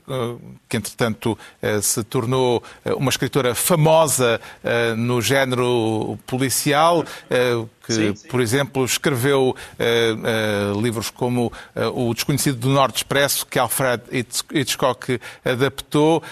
que 0.69 0.77
entretanto 0.77 1.37
se 1.81 2.05
tornou 2.05 2.63
uma 2.95 3.09
escritora 3.09 3.53
famosa 3.53 4.39
no 4.95 5.21
género 5.21 6.17
policial, 6.25 7.03
que, 7.85 7.93
sim, 7.93 8.15
sim. 8.15 8.27
por 8.29 8.39
exemplo, 8.39 8.85
escreveu 8.85 9.49
uh, 9.49 10.75
uh, 10.75 10.81
livros 10.81 11.09
como 11.09 11.51
uh, 11.75 12.09
O 12.09 12.13
Desconhecido 12.13 12.57
do 12.57 12.69
Norte 12.69 12.97
Expresso, 12.97 13.45
que 13.45 13.59
Alfred 13.59 14.01
Hitchcock 14.51 15.19
adaptou, 15.43 16.23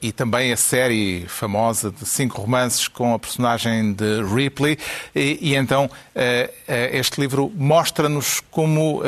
e 0.00 0.12
também 0.12 0.52
a 0.52 0.56
série 0.56 1.24
famosa 1.26 1.90
de 1.90 2.06
cinco 2.06 2.40
romances 2.40 2.86
com 2.86 3.14
a 3.14 3.18
personagem 3.18 3.92
de 3.92 4.22
Ripley. 4.22 4.78
E, 5.14 5.38
e 5.40 5.54
então, 5.54 5.90
este 6.92 7.20
livro 7.20 7.50
mostra-nos 7.54 8.40
como 8.50 9.02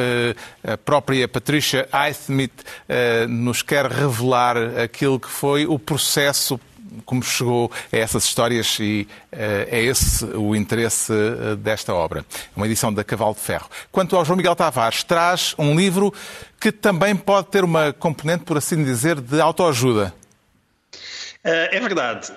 a 0.65 0.77
própria 0.77 1.29
Patricia 1.29 1.89
Highsmith 1.93 2.65
nos 3.29 3.63
quer 3.63 3.87
revelar 3.87 4.57
aquilo 4.81 5.21
que 5.21 5.29
foi 5.29 5.67
o 5.67 5.79
processo 5.79 6.59
como 7.05 7.23
chegou 7.23 7.71
a 7.93 7.97
essas 7.97 8.25
histórias 8.25 8.79
e 8.81 9.07
uh, 9.33 9.37
é 9.69 9.83
esse 9.83 10.25
o 10.25 10.55
interesse 10.55 11.13
uh, 11.13 11.57
desta 11.57 11.95
obra. 11.95 12.25
Uma 12.57 12.67
edição 12.67 12.93
da 12.93 13.05
Cavalo 13.05 13.35
de 13.35 13.41
Ferro. 13.41 13.69
Quanto 13.91 14.17
ao 14.17 14.25
João 14.25 14.37
Miguel 14.37 14.57
Tavares, 14.57 15.03
traz 15.03 15.55
um 15.59 15.75
livro 15.77 16.13
que 16.61 16.71
também 16.71 17.15
pode 17.17 17.49
ter 17.49 17.65
uma 17.65 17.93
componente, 17.93 18.45
por 18.45 18.57
assim 18.57 18.83
dizer, 18.85 19.21
de 19.21 19.41
autoajuda. 19.41 20.15
Eh, 21.45 21.77
é 21.77 21.81
verdade. 21.81 22.29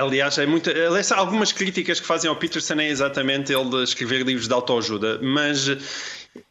Aliás, 0.00 0.38
é 0.38 0.46
muito, 0.46 0.70
algumas 1.14 1.52
críticas 1.52 2.00
que 2.00 2.06
fazem 2.06 2.28
ao 2.28 2.34
Peterson 2.36 2.74
é 2.74 2.88
exatamente 2.88 3.52
ele 3.52 3.70
de 3.70 3.84
escrever 3.84 4.22
livros 4.22 4.48
de 4.48 4.54
autoajuda, 4.54 5.20
mas 5.22 5.68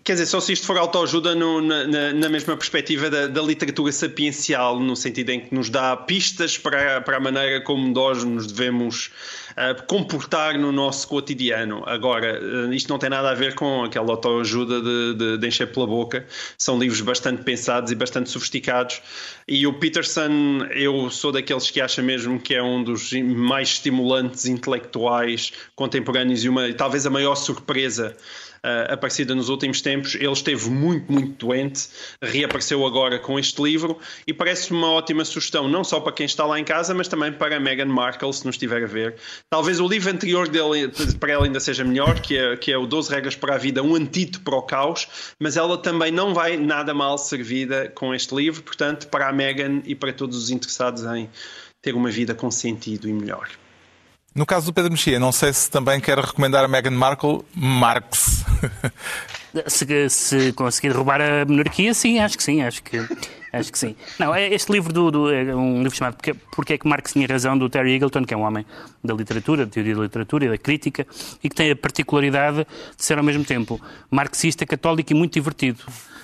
Quer 0.09 0.13
dizer, 0.13 0.25
só 0.25 0.39
se 0.39 0.53
isto 0.53 0.65
for 0.65 0.75
autoajuda 0.75 1.35
no, 1.35 1.61
na, 1.61 1.85
na, 1.85 2.29
mesma 2.29 2.57
perspectiva 2.57 3.11
da, 3.11 3.27
da, 3.27 3.43
literatura 3.43 3.91
sapiencial, 3.91 4.79
no 4.79 4.95
sentido 4.95 5.29
em 5.29 5.39
que 5.39 5.53
nos 5.53 5.69
dá 5.69 5.95
pistas 5.95 6.57
para, 6.57 6.99
para 6.99 7.17
a 7.17 7.19
maneira 7.19 7.61
como 7.61 7.87
nós 7.93 8.23
nos 8.23 8.47
devemos 8.47 9.11
uh, 9.51 9.85
comportar 9.85 10.57
no 10.57 10.71
nosso 10.71 11.07
cotidiano. 11.07 11.83
Agora, 11.85 12.41
uh, 12.41 12.73
isto 12.73 12.89
não 12.89 12.97
tem 12.97 13.07
nada 13.07 13.29
a 13.29 13.35
ver 13.35 13.53
com 13.53 13.83
aquela 13.83 14.09
autoajuda 14.09 14.81
de, 14.81 15.13
de, 15.13 15.37
de, 15.37 15.47
encher 15.47 15.71
pela 15.71 15.85
boca. 15.85 16.25
São 16.57 16.79
livros 16.79 17.01
bastante 17.01 17.43
pensados 17.43 17.91
e 17.91 17.95
bastante 17.95 18.31
sofisticados. 18.31 19.03
E 19.47 19.67
o 19.67 19.73
Peterson, 19.73 20.65
eu 20.71 21.11
sou 21.11 21.31
daqueles 21.31 21.69
que 21.69 21.79
acha 21.79 22.01
mesmo 22.01 22.39
que 22.39 22.55
é 22.55 22.63
um 22.63 22.83
dos 22.83 23.13
mais 23.13 23.67
estimulantes 23.73 24.47
intelectuais 24.47 25.53
contemporâneos 25.75 26.43
e 26.43 26.49
uma, 26.49 26.73
talvez 26.73 27.05
a 27.05 27.11
maior 27.11 27.35
surpresa 27.35 28.17
uh, 28.63 28.93
aparecida 28.93 29.35
nos 29.35 29.49
últimos 29.49 29.81
tempos. 29.81 30.15
Ele 30.15 30.31
esteve 30.31 30.69
muito, 30.69 31.11
muito 31.11 31.45
doente, 31.45 31.87
reapareceu 32.21 32.85
agora 32.85 33.19
com 33.19 33.39
este 33.39 33.61
livro 33.61 33.97
e 34.25 34.33
parece-me 34.33 34.77
uma 34.77 34.91
ótima 34.91 35.25
sugestão, 35.25 35.67
não 35.67 35.83
só 35.83 35.99
para 35.99 36.13
quem 36.13 36.25
está 36.25 36.45
lá 36.45 36.59
em 36.59 36.63
casa, 36.63 36.93
mas 36.93 37.07
também 37.07 37.31
para 37.31 37.59
Meghan 37.59 37.85
Markle, 37.85 38.33
se 38.33 38.45
nos 38.45 38.55
estiver 38.55 38.83
a 38.83 38.87
ver. 38.87 39.15
Talvez 39.49 39.79
o 39.79 39.87
livro 39.87 40.11
anterior 40.11 40.47
dele, 40.47 40.91
para 41.19 41.33
ela 41.33 41.45
ainda 41.45 41.59
seja 41.59 41.83
melhor, 41.83 42.19
que 42.19 42.37
é, 42.37 42.57
que 42.57 42.71
é 42.71 42.77
o 42.77 42.85
12 42.85 43.11
Regras 43.11 43.35
para 43.35 43.55
a 43.55 43.57
Vida, 43.57 43.83
um 43.83 43.95
antídoto 43.95 44.41
para 44.41 44.55
o 44.55 44.61
caos, 44.61 45.07
mas 45.39 45.57
ela 45.57 45.77
também 45.77 46.11
não 46.11 46.33
vai 46.33 46.57
nada 46.57 46.93
mal 46.93 47.17
servida 47.17 47.89
com 47.89 48.13
este 48.13 48.35
livro, 48.35 48.63
portanto, 48.63 49.07
para 49.07 49.27
a 49.27 49.33
Meghan 49.33 49.81
e 49.85 49.95
para 49.95 50.13
todos 50.13 50.37
os 50.37 50.49
interessados 50.49 51.03
em 51.03 51.29
ter 51.81 51.95
uma 51.95 52.09
vida 52.09 52.33
com 52.33 52.51
sentido 52.51 53.07
e 53.07 53.13
melhor. 53.13 53.49
No 54.33 54.45
caso 54.45 54.67
do 54.67 54.73
Pedro 54.73 54.91
Mexia, 54.91 55.19
não 55.19 55.31
sei 55.31 55.51
se 55.51 55.69
também 55.69 55.99
quer 55.99 56.17
recomendar 56.17 56.63
a 56.63 56.67
Meghan 56.67 56.91
Markle 56.91 57.43
Marx. 57.55 58.45
Se, 59.65 60.09
se, 60.09 60.53
conseguir 60.53 60.89
roubar 60.89 61.19
a 61.19 61.43
monarquia, 61.43 61.91
sim, 61.91 62.19
acho 62.19 62.37
que 62.37 62.43
sim, 62.43 62.61
acho 62.61 62.83
que, 62.83 62.99
acho 63.51 63.71
que 63.71 63.79
sim. 63.79 63.95
Não, 64.19 64.33
é 64.33 64.47
este 64.53 64.71
livro 64.71 64.93
do, 64.93 65.09
do 65.09 65.33
é 65.33 65.55
um 65.55 65.81
livro 65.81 65.97
chamado 65.97 66.17
Porque 66.51 66.73
é 66.73 66.77
que 66.77 66.87
Marx 66.87 67.13
tinha 67.13 67.25
razão, 67.25 67.57
do 67.57 67.67
Terry 67.67 67.95
Eagleton, 67.95 68.25
que 68.25 68.33
é 68.35 68.37
um 68.37 68.43
homem 68.43 68.63
da 69.03 69.11
literatura, 69.11 69.65
da 69.65 69.71
teoria 69.71 69.95
da 69.95 70.03
literatura 70.03 70.45
e 70.45 70.49
da 70.49 70.57
crítica, 70.57 71.07
e 71.43 71.49
que 71.49 71.55
tem 71.55 71.71
a 71.71 71.75
particularidade 71.75 72.67
de 72.95 73.03
ser 73.03 73.17
ao 73.17 73.23
mesmo 73.23 73.43
tempo 73.43 73.81
marxista, 74.11 74.67
católico 74.67 75.11
e 75.11 75.15
muito 75.15 75.33
divertido. 75.33 75.83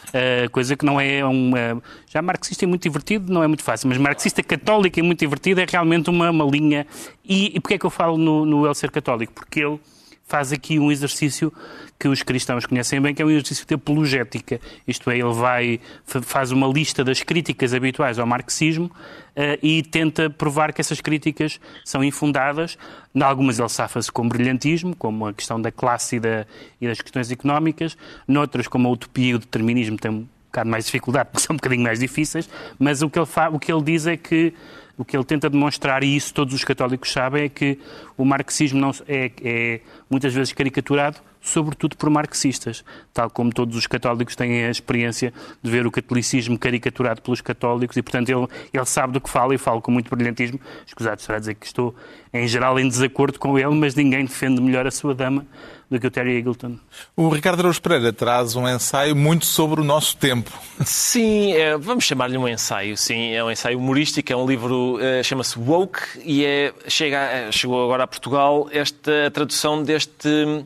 Uh, 0.10 0.49
coisa 0.51 0.76
que 0.76 0.86
não 0.86 0.99
é 0.99 1.26
um. 1.26 1.51
Uh, 1.51 1.82
já 2.08 2.22
marxista 2.22 2.66
é 2.66 2.68
muito 2.68 2.84
divertido, 2.84 3.32
não 3.32 3.43
é 3.43 3.47
muito 3.47 3.64
fácil, 3.64 3.89
mas 3.89 3.97
marxista 3.97 4.41
católico 4.43 4.99
e 4.99 5.01
muito 5.01 5.20
divertido 5.20 5.62
é 5.62 5.66
realmente 5.70 6.10
uma, 6.10 6.30
uma 6.30 6.45
linha. 6.45 6.86
E, 7.24 7.56
e 7.56 7.60
porquê 7.60 7.76
é 7.76 7.78
que 7.78 7.86
eu 7.86 7.89
falo 7.89 8.18
no, 8.18 8.45
no 8.45 8.66
ele 8.66 8.76
ser 8.76 8.91
católico? 8.91 9.34
Porque 9.34 9.62
ele 9.62 9.80
faz 10.28 10.51
aqui 10.51 10.80
um 10.80 10.91
exercício 10.91 11.53
que 11.99 12.07
os 12.07 12.23
cristãos 12.23 12.65
conhecem 12.65 12.99
bem, 12.99 13.13
que 13.13 13.21
é 13.21 13.26
um 13.26 13.30
exercício 13.30 13.65
de 13.65 13.76
apologética. 13.76 14.59
Isto 14.88 15.09
é, 15.11 15.19
ele 15.19 15.34
vai, 15.34 15.80
faz 16.03 16.51
uma 16.51 16.67
lista 16.67 17.03
das 17.03 17.21
críticas 17.21 17.73
habituais 17.73 18.19
ao 18.19 18.26
marxismo 18.26 18.86
uh, 18.88 19.57
e 19.61 19.84
tenta 19.84 20.30
provar 20.30 20.73
que 20.73 20.82
essas 20.82 20.99
críticas 20.99 21.59
são 21.84 22.03
infundadas. 22.03 22.78
Em 23.13 23.21
algumas 23.21 23.59
ele 23.59 23.69
safa-se 23.69 24.11
com 24.11 24.28
brilhantismo, 24.28 24.95
como 24.95 25.28
a 25.28 25.34
questão 25.34 25.61
da 25.61 25.71
classe 25.71 26.17
e, 26.17 26.19
da, 26.19 26.45
e 26.82 26.88
das 26.88 26.99
questões 26.99 27.32
económicas. 27.32 27.95
Noutras, 28.28 28.67
como 28.67 28.88
a 28.88 28.91
utopia 28.91 29.32
e 29.32 29.36
o 29.36 29.39
determinismo, 29.39 29.95
tem 29.95 30.11
um 30.11 30.28
bocado 30.47 30.69
mais 30.69 30.86
dificuldade, 30.86 31.30
porque 31.32 31.45
são 31.45 31.53
um 31.53 31.57
bocadinho 31.57 31.84
mais 31.84 31.99
difíceis. 31.99 32.49
Mas 32.80 33.01
o 33.03 33.09
que 33.09 33.19
ele, 33.19 33.28
o 33.51 33.59
que 33.59 33.71
ele 33.71 33.84
diz 33.84 34.07
é 34.07 34.17
que 34.17 34.53
o 34.97 35.03
que 35.03 35.15
ele 35.15 35.25
tenta 35.25 35.49
demonstrar, 35.49 36.03
e 36.03 36.15
isso 36.15 36.33
todos 36.33 36.53
os 36.53 36.63
católicos 36.63 37.11
sabem, 37.11 37.43
é 37.43 37.49
que 37.49 37.77
o 38.17 38.23
marxismo 38.23 38.79
não 38.79 38.91
é, 39.07 39.31
é 39.43 39.79
muitas 40.09 40.33
vezes 40.33 40.53
caricaturado, 40.53 41.17
sobretudo 41.45 41.95
por 41.95 42.09
marxistas, 42.09 42.83
tal 43.13 43.29
como 43.29 43.53
todos 43.53 43.77
os 43.77 43.85
católicos 43.85 44.35
têm 44.35 44.65
a 44.65 44.71
experiência 44.71 45.31
de 45.61 45.69
ver 45.69 45.85
o 45.85 45.91
catolicismo 45.91 46.57
caricaturado 46.57 47.21
pelos 47.21 47.39
católicos 47.39 47.95
e, 47.95 48.01
portanto, 48.01 48.29
ele, 48.29 48.47
ele 48.73 48.85
sabe 48.85 49.13
do 49.13 49.21
que 49.21 49.29
fala 49.29 49.53
e 49.53 49.57
fala 49.57 49.79
com 49.79 49.91
muito 49.91 50.09
brilhantismo. 50.09 50.59
Escusado 50.85 51.21
será 51.21 51.37
dizer 51.37 51.53
que 51.53 51.67
estou, 51.67 51.95
em 52.33 52.47
geral, 52.47 52.79
em 52.79 52.87
desacordo 52.87 53.37
com 53.37 53.57
ele, 53.59 53.75
mas 53.75 53.93
ninguém 53.93 54.25
defende 54.25 54.59
melhor 54.59 54.87
a 54.87 54.91
sua 54.91 55.13
dama 55.13 55.45
do 55.89 55.99
que 55.99 56.07
o 56.07 56.11
Terry 56.11 56.37
Eagleton. 56.37 56.77
O 57.15 57.29
Ricardo 57.29 57.59
Araújo 57.59 57.81
Pereira 57.81 58.11
traz 58.11 58.55
um 58.55 58.67
ensaio 58.67 59.15
muito 59.15 59.45
sobre 59.45 59.81
o 59.81 59.83
nosso 59.83 60.17
tempo. 60.17 60.51
Sim, 60.83 61.53
é, 61.53 61.77
vamos 61.77 62.05
chamar-lhe 62.05 62.37
um 62.37 62.47
ensaio, 62.47 62.97
sim. 62.97 63.31
É 63.31 63.43
um 63.43 63.51
ensaio 63.51 63.77
humorístico, 63.77 64.33
é 64.33 64.35
um 64.35 64.47
livro, 64.47 64.99
é, 64.99 65.21
chama-se 65.21 65.57
Woke 65.59 66.01
e 66.23 66.43
é, 66.43 66.73
chega, 66.87 67.17
é, 67.17 67.51
chegou 67.51 67.83
agora 67.83 68.03
a 68.03 68.07
Portugal 68.07 68.67
esta 68.71 69.29
tradução 69.31 69.83
deste 69.83 70.65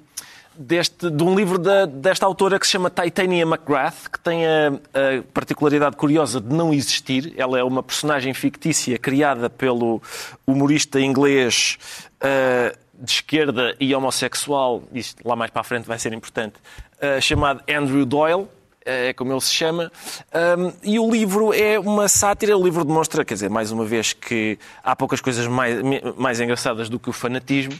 deste, 0.60 1.10
de 1.10 1.24
um 1.24 1.34
livro 1.34 1.57
da, 1.57 1.86
desta 1.86 2.26
autora 2.26 2.60
que 2.60 2.66
se 2.66 2.74
chama 2.74 2.89
Titania 2.89 3.43
McGrath, 3.43 4.10
que 4.12 4.20
tem 4.20 4.45
a, 4.45 4.68
a, 4.68 5.24
particularidade 5.34 5.95
curiosa 5.95 6.41
de 6.41 6.53
não 6.53 6.74
existir. 6.74 7.34
Ela 7.38 7.57
é 7.57 7.64
uma 7.64 7.82
personagem 7.82 8.34
fictícia 8.34 8.97
criada 8.97 9.49
pelo 9.49 10.01
humorista 10.45 10.99
inglês 10.99 11.78
uh, 12.22 12.78
de 13.01 13.10
esquerda 13.10 13.74
e 13.80 13.95
homossexual, 13.95 14.84
isto 14.93 15.26
lá 15.26 15.34
mais 15.34 15.49
para 15.49 15.62
a 15.62 15.64
frente 15.64 15.86
vai 15.86 15.97
ser 15.97 16.12
importante, 16.12 16.55
uh, 16.97 17.22
chamado 17.22 17.64
Andrew 17.70 18.05
Doyle 18.05 18.45
é 18.86 19.14
como 19.14 19.32
ele 19.32 19.41
se 19.41 19.53
chama, 19.53 19.91
um, 20.57 20.74
e 20.84 20.97
o 20.97 21.12
livro 21.12 21.53
é 21.53 21.78
uma 21.78 22.07
sátira. 22.07 22.57
O 22.57 22.64
livro 22.64 22.84
demonstra, 22.84 23.24
quer 23.24 23.36
dizer, 23.36 23.49
mais 23.49 23.72
uma 23.72 23.86
vez, 23.86 24.14
que 24.14 24.57
há 24.84 24.95
poucas 24.95 25.22
coisas 25.22 25.45
mais, 25.45 25.78
mais 26.18 26.39
engraçadas 26.39 26.89
do 26.89 26.97
que 26.97 27.07
o 27.07 27.14
fanatismo 27.14 27.78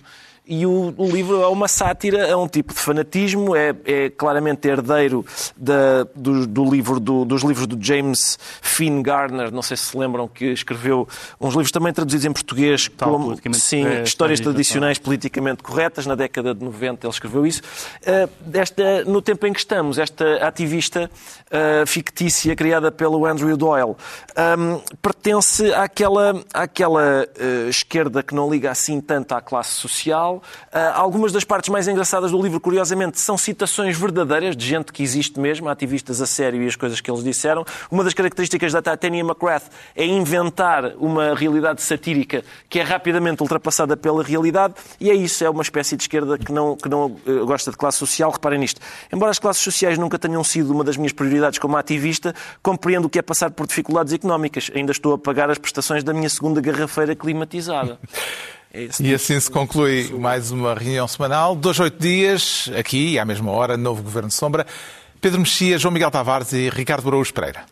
e 0.48 0.66
o, 0.66 0.94
o, 0.98 1.10
livro 1.10 1.42
é 1.42 1.48
uma 1.48 1.68
sátira, 1.68 2.20
é 2.20 2.36
um 2.36 2.48
tipo 2.48 2.74
de 2.74 2.80
fanatismo, 2.80 3.56
é, 3.56 3.76
é 3.86 4.10
claramente 4.10 4.68
herdeiro 4.68 5.26
da, 5.56 6.06
do, 6.16 6.48
do, 6.48 6.70
livro, 6.70 7.00
do, 7.00 7.26
dos 7.26 7.44
livros 7.44 7.68
do 7.68 7.78
James 7.84 8.40
Finn 8.62 9.02
Gardner, 9.02 9.52
não 9.52 9.62
sei 9.62 9.78
se 9.78 9.90
se 9.90 9.98
lembram, 9.98 10.28
que 10.28 10.46
escreveu 10.46 11.08
uns 11.40 11.54
livros 11.54 11.72
também 11.72 11.92
traduzidos 11.92 12.26
em 12.26 12.32
português, 12.32 12.90
Tal, 12.96 13.12
como 13.12 13.38
sim, 13.54 13.86
é, 13.86 14.04
histórias 14.04 14.40
tradicionais 14.40 14.98
politicamente 14.98 15.64
corretas, 15.64 16.06
na 16.06 16.16
década 16.16 16.54
de 16.54 16.64
90 16.64 17.06
ele 17.06 17.14
escreveu 17.14 17.46
isso. 17.46 17.62
Uh, 18.02 18.30
esta, 18.54 19.04
no 19.06 19.22
tempo 19.22 19.46
em 19.48 19.54
que 19.54 19.60
estamos, 19.60 19.98
esta 19.98 20.46
ativista 20.46 21.10
uh, 21.48 21.86
fictícia 21.88 22.56
criada 22.56 22.92
pelo 22.92 23.26
Andrew 23.26 23.56
Doyle 23.58 23.96
um, 24.58 24.80
pertence 25.02 25.74
àquela, 25.74 26.44
àquela 26.54 27.26
uh, 27.26 27.70
esquerda 27.70 28.22
que 28.22 28.36
não 28.36 28.50
liga 28.50 28.72
assim 28.72 29.02
tanto 29.02 29.34
à 29.34 29.42
classe 29.42 29.72
social, 29.72 30.29
Uh, 30.38 30.42
algumas 30.94 31.32
das 31.32 31.44
partes 31.44 31.70
mais 31.70 31.88
engraçadas 31.88 32.32
do 32.32 32.42
livro, 32.42 32.60
curiosamente, 32.60 33.20
são 33.20 33.38
citações 33.38 33.98
verdadeiras 33.98 34.56
de 34.56 34.66
gente 34.66 34.92
que 34.92 35.04
existe 35.04 35.40
mesmo, 35.40 35.70
ativistas 35.70 36.22
a 36.22 36.26
sério 36.26 36.62
e 36.62 36.68
as 36.68 36.76
coisas 36.76 37.02
que 37.02 37.10
eles 37.10 37.24
disseram. 37.24 37.66
Uma 37.92 38.04
das 38.04 38.14
características 38.14 38.72
da 38.74 38.82
Titania 38.82 39.22
McGrath 39.22 39.66
é 39.96 40.06
inventar 40.06 40.94
uma 40.98 41.36
realidade 41.36 41.82
satírica 41.82 42.44
que 42.70 42.80
é 42.80 42.84
rapidamente 42.84 43.42
ultrapassada 43.42 43.98
pela 43.98 44.24
realidade 44.24 44.76
e 45.00 45.10
é 45.10 45.14
isso, 45.14 45.44
é 45.44 45.50
uma 45.50 45.62
espécie 45.62 45.96
de 45.96 46.04
esquerda 46.04 46.38
que 46.38 46.52
não, 46.52 46.76
que 46.76 46.90
não 46.90 47.08
uh, 47.08 47.46
gosta 47.46 47.72
de 47.72 47.78
classe 47.78 47.98
social. 47.98 48.32
Reparem 48.32 48.60
nisto. 48.60 48.82
Embora 49.12 49.32
as 49.32 49.40
classes 49.40 49.62
sociais 49.62 49.98
nunca 49.98 50.18
tenham 50.20 50.44
sido 50.44 50.72
uma 50.72 50.84
das 50.84 50.98
minhas 50.98 51.14
prioridades 51.14 51.60
como 51.60 51.78
ativista, 51.78 52.34
compreendo 52.62 53.06
o 53.06 53.10
que 53.10 53.20
é 53.20 53.22
passar 53.22 53.52
por 53.52 53.68
dificuldades 53.68 54.14
económicas. 54.14 54.72
Ainda 54.74 54.92
estou 54.92 55.14
a 55.14 55.18
pagar 55.18 55.50
as 55.50 55.58
prestações 55.58 56.04
da 56.04 56.14
minha 56.14 56.30
segunda 56.30 56.62
garrafeira 56.62 57.16
climatizada. 57.16 58.00
É 58.72 58.88
e 59.00 59.14
assim 59.14 59.40
se 59.40 59.50
conclui 59.50 60.14
mais 60.14 60.52
uma 60.52 60.76
reunião 60.76 61.08
semanal. 61.08 61.56
Dois, 61.56 61.80
oito 61.80 62.00
dias, 62.00 62.70
aqui, 62.78 63.18
à 63.18 63.26
mesma 63.26 63.52
hora, 63.52 63.76
novo 63.76 64.04
Governo 64.04 64.30
Sombra. 64.30 64.66
Pedro 65.20 65.40
Mexia, 65.40 65.78
João 65.80 65.92
Miguel 65.92 66.12
Tavares 66.12 66.54
e 66.54 66.70
Ricardo 66.70 67.08
Araújo 67.08 67.34
Pereira. 67.34 67.66